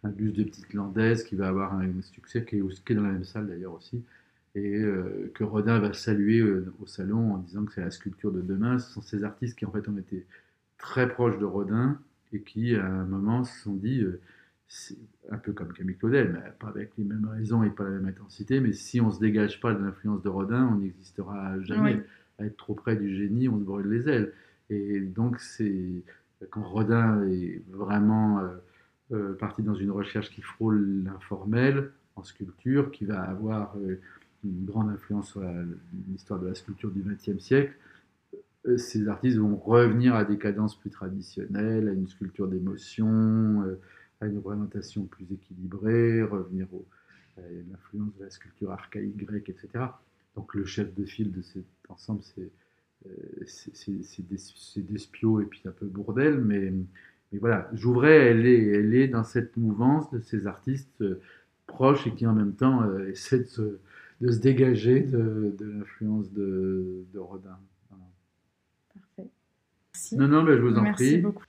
un 0.04 0.10
bus 0.10 0.32
de 0.32 0.44
petite 0.44 0.72
landaise 0.74 1.24
qui 1.24 1.34
va 1.34 1.48
avoir 1.48 1.74
un 1.74 2.02
succès 2.02 2.44
qui 2.44 2.56
est, 2.56 2.94
dans 2.94 3.02
la 3.02 3.12
même 3.12 3.24
salle 3.24 3.48
d'ailleurs 3.48 3.74
aussi 3.74 4.04
et 4.54 4.76
euh, 4.76 5.30
que 5.34 5.44
Rodin 5.44 5.78
va 5.78 5.92
saluer 5.92 6.40
euh, 6.40 6.72
au 6.80 6.86
salon 6.86 7.34
en 7.34 7.38
disant 7.38 7.64
que 7.64 7.72
c'est 7.72 7.80
la 7.80 7.90
sculpture 7.90 8.32
de 8.32 8.40
demain. 8.40 8.78
Ce 8.78 8.92
sont 8.92 9.02
ces 9.02 9.24
artistes 9.24 9.58
qui 9.58 9.66
en 9.66 9.70
fait 9.70 9.88
ont 9.88 9.98
été 9.98 10.26
très 10.78 11.08
proches 11.08 11.38
de 11.38 11.44
Rodin 11.44 12.00
et 12.32 12.40
qui 12.40 12.74
à 12.74 12.86
un 12.86 13.04
moment 13.04 13.44
se 13.44 13.62
sont 13.62 13.74
dit 13.74 14.00
euh, 14.00 14.20
un 15.30 15.38
peu 15.38 15.52
comme 15.52 15.72
Camille 15.72 15.96
Claudel, 15.96 16.32
mais 16.32 16.50
pas 16.58 16.68
avec 16.68 16.92
les 16.98 17.04
mêmes 17.04 17.26
raisons 17.26 17.62
et 17.62 17.70
pas 17.70 17.84
la 17.84 17.90
même 17.90 18.06
intensité, 18.06 18.60
mais 18.60 18.72
si 18.72 19.00
on 19.00 19.08
ne 19.08 19.12
se 19.12 19.20
dégage 19.20 19.60
pas 19.60 19.72
de 19.72 19.82
l'influence 19.82 20.22
de 20.22 20.28
Rodin, 20.28 20.66
on 20.66 20.78
n'existera 20.78 21.58
jamais 21.62 22.04
à 22.38 22.44
être 22.44 22.56
trop 22.56 22.74
près 22.74 22.96
du 22.96 23.14
génie, 23.14 23.48
on 23.48 23.58
se 23.58 23.64
brûle 23.64 23.88
les 23.88 24.08
ailes. 24.08 24.32
Et 24.70 25.00
donc, 25.00 25.40
c'est 25.40 26.02
quand 26.50 26.62
Rodin 26.62 27.26
est 27.28 27.62
vraiment 27.68 28.40
euh, 28.40 28.48
euh, 29.12 29.34
parti 29.34 29.62
dans 29.62 29.74
une 29.74 29.90
recherche 29.90 30.30
qui 30.30 30.42
frôle 30.42 31.02
l'informel 31.04 31.90
en 32.16 32.22
sculpture, 32.22 32.90
qui 32.90 33.04
va 33.04 33.22
avoir 33.22 33.76
euh, 33.76 34.00
une 34.44 34.64
grande 34.64 34.90
influence 34.90 35.30
sur 35.30 35.42
l'histoire 36.08 36.38
de 36.38 36.46
la 36.46 36.54
sculpture 36.54 36.90
du 36.90 37.02
XXe 37.02 37.42
siècle, 37.42 37.74
ces 38.76 39.08
artistes 39.08 39.38
vont 39.38 39.56
revenir 39.56 40.14
à 40.14 40.24
des 40.24 40.36
cadences 40.36 40.78
plus 40.78 40.90
traditionnelles, 40.90 41.88
à 41.88 41.92
une 41.92 42.06
sculpture 42.06 42.46
d'émotion, 42.46 43.64
à 44.20 44.26
une 44.26 44.36
représentation 44.36 45.04
plus 45.04 45.26
équilibrée, 45.32 46.22
revenir 46.22 46.66
à 47.38 47.40
l'influence 47.70 48.14
de 48.18 48.24
la 48.24 48.30
sculpture 48.30 48.70
archaïque 48.70 49.16
grecque, 49.16 49.48
etc. 49.48 49.86
Donc 50.38 50.54
le 50.54 50.64
chef 50.64 50.94
de 50.94 51.04
file 51.04 51.32
de 51.32 51.42
cet 51.42 51.64
ensemble, 51.88 52.20
c'est 52.22 52.52
euh, 53.06 53.44
Despio 54.76 55.40
et 55.40 55.46
puis 55.46 55.62
un 55.64 55.72
peu 55.72 55.86
Bourdel, 55.86 56.38
mais, 56.38 56.72
mais 57.32 57.38
voilà, 57.40 57.68
Jouvray, 57.72 58.14
elle 58.14 58.46
est, 58.46 58.66
elle 58.66 58.94
est 58.94 59.08
dans 59.08 59.24
cette 59.24 59.56
mouvance 59.56 60.08
de 60.12 60.20
ces 60.20 60.46
artistes 60.46 61.00
euh, 61.00 61.20
proches 61.66 62.06
et 62.06 62.14
qui 62.14 62.24
en 62.24 62.34
même 62.34 62.52
temps 62.52 62.84
euh, 62.84 63.08
essaient 63.10 63.40
de 63.40 63.48
se, 63.48 63.78
de 64.20 64.30
se, 64.30 64.38
dégager 64.38 65.00
de, 65.00 65.52
de 65.58 65.72
l'influence 65.72 66.32
de, 66.32 67.04
de, 67.12 67.18
Rodin. 67.18 67.58
Parfait. 68.94 69.28
Merci. 69.92 70.16
Non, 70.16 70.28
non, 70.28 70.44
mais 70.44 70.56
je 70.56 70.62
vous 70.62 70.76
en 70.76 70.82
Merci 70.82 71.04
prie. 71.14 71.18
Beaucoup. 71.18 71.44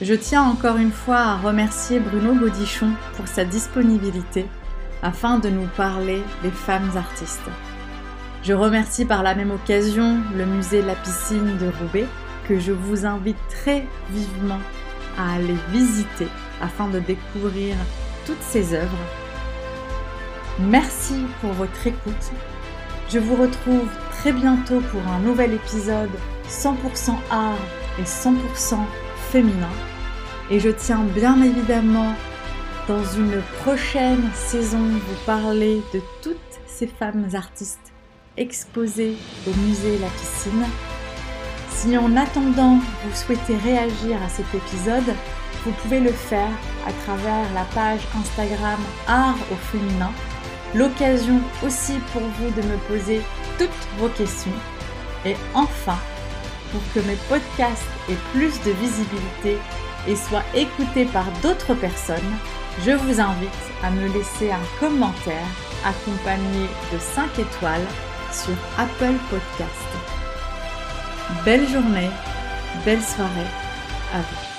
Je 0.00 0.14
tiens 0.14 0.44
encore 0.44 0.76
une 0.76 0.92
fois 0.92 1.16
à 1.16 1.36
remercier 1.38 1.98
Bruno 1.98 2.36
Gaudichon 2.36 2.92
pour 3.16 3.26
sa 3.26 3.44
disponibilité 3.44 4.44
afin 5.02 5.38
de 5.38 5.48
nous 5.48 5.66
parler 5.76 6.22
des 6.42 6.50
femmes 6.50 6.90
artistes. 6.96 7.50
Je 8.42 8.52
remercie 8.52 9.04
par 9.04 9.22
la 9.22 9.34
même 9.34 9.50
occasion 9.50 10.18
le 10.36 10.46
musée 10.46 10.82
La 10.82 10.94
Piscine 10.94 11.56
de 11.58 11.66
Roubaix 11.80 12.06
que 12.48 12.58
je 12.58 12.72
vous 12.72 13.04
invite 13.04 13.36
très 13.48 13.86
vivement 14.10 14.60
à 15.18 15.34
aller 15.34 15.56
visiter 15.72 16.28
afin 16.62 16.88
de 16.88 17.00
découvrir 17.00 17.74
toutes 18.24 18.42
ces 18.42 18.74
œuvres. 18.74 19.06
Merci 20.58 21.26
pour 21.40 21.52
votre 21.52 21.86
écoute. 21.86 22.32
Je 23.10 23.18
vous 23.18 23.36
retrouve 23.36 23.88
très 24.12 24.32
bientôt 24.32 24.80
pour 24.80 25.00
un 25.12 25.20
nouvel 25.20 25.54
épisode 25.54 26.10
100% 26.48 27.14
art 27.30 27.58
et 27.98 28.04
100% 28.04 28.78
féminin. 29.30 29.68
Et 30.50 30.60
je 30.60 30.70
tiens 30.70 31.04
bien 31.14 31.42
évidemment 31.42 32.14
dans 32.88 33.04
une 33.04 33.42
prochaine 33.62 34.30
saison 34.34 34.78
vous 34.78 35.24
parler 35.24 35.82
de 35.92 36.00
toutes 36.22 36.36
ces 36.66 36.86
femmes 36.86 37.26
artistes 37.34 37.92
exposées 38.36 39.16
au 39.46 39.54
musée 39.60 39.98
La 39.98 40.08
Piscine. 40.08 40.64
Si 41.70 41.96
en 41.98 42.16
attendant 42.16 42.78
vous 43.04 43.14
souhaitez 43.14 43.56
réagir 43.56 44.22
à 44.22 44.28
cet 44.28 44.46
épisode, 44.54 45.16
vous 45.64 45.72
pouvez 45.82 46.00
le 46.00 46.12
faire 46.12 46.50
à 46.86 46.92
travers 47.04 47.52
la 47.54 47.64
page 47.74 48.00
Instagram 48.20 48.78
Art 49.08 49.38
au 49.50 49.56
féminin. 49.56 50.12
L'occasion 50.74 51.40
aussi 51.64 51.94
pour 52.12 52.22
vous 52.22 52.50
de 52.50 52.66
me 52.66 52.76
poser 52.88 53.20
toutes 53.58 53.98
vos 53.98 54.08
questions. 54.10 54.52
Et 55.24 55.34
enfin, 55.54 55.98
pour 56.70 56.82
que 56.94 57.06
mes 57.08 57.16
podcasts 57.28 57.88
aient 58.08 58.30
plus 58.32 58.60
de 58.62 58.70
visibilité 58.70 59.58
et 60.08 60.16
soient 60.16 60.44
écoutés 60.54 61.06
par 61.06 61.24
d'autres 61.42 61.74
personnes, 61.74 62.16
je 62.84 62.92
vous 62.92 63.20
invite 63.20 63.50
à 63.82 63.90
me 63.90 64.06
laisser 64.12 64.50
un 64.50 64.80
commentaire 64.80 65.46
accompagné 65.84 66.66
de 66.92 66.98
5 66.98 67.38
étoiles 67.38 67.86
sur 68.32 68.54
Apple 68.78 69.14
Podcast. 69.30 69.88
Belle 71.44 71.68
journée, 71.68 72.10
belle 72.84 73.02
soirée 73.02 73.50
à 74.12 74.18
vous. 74.18 74.55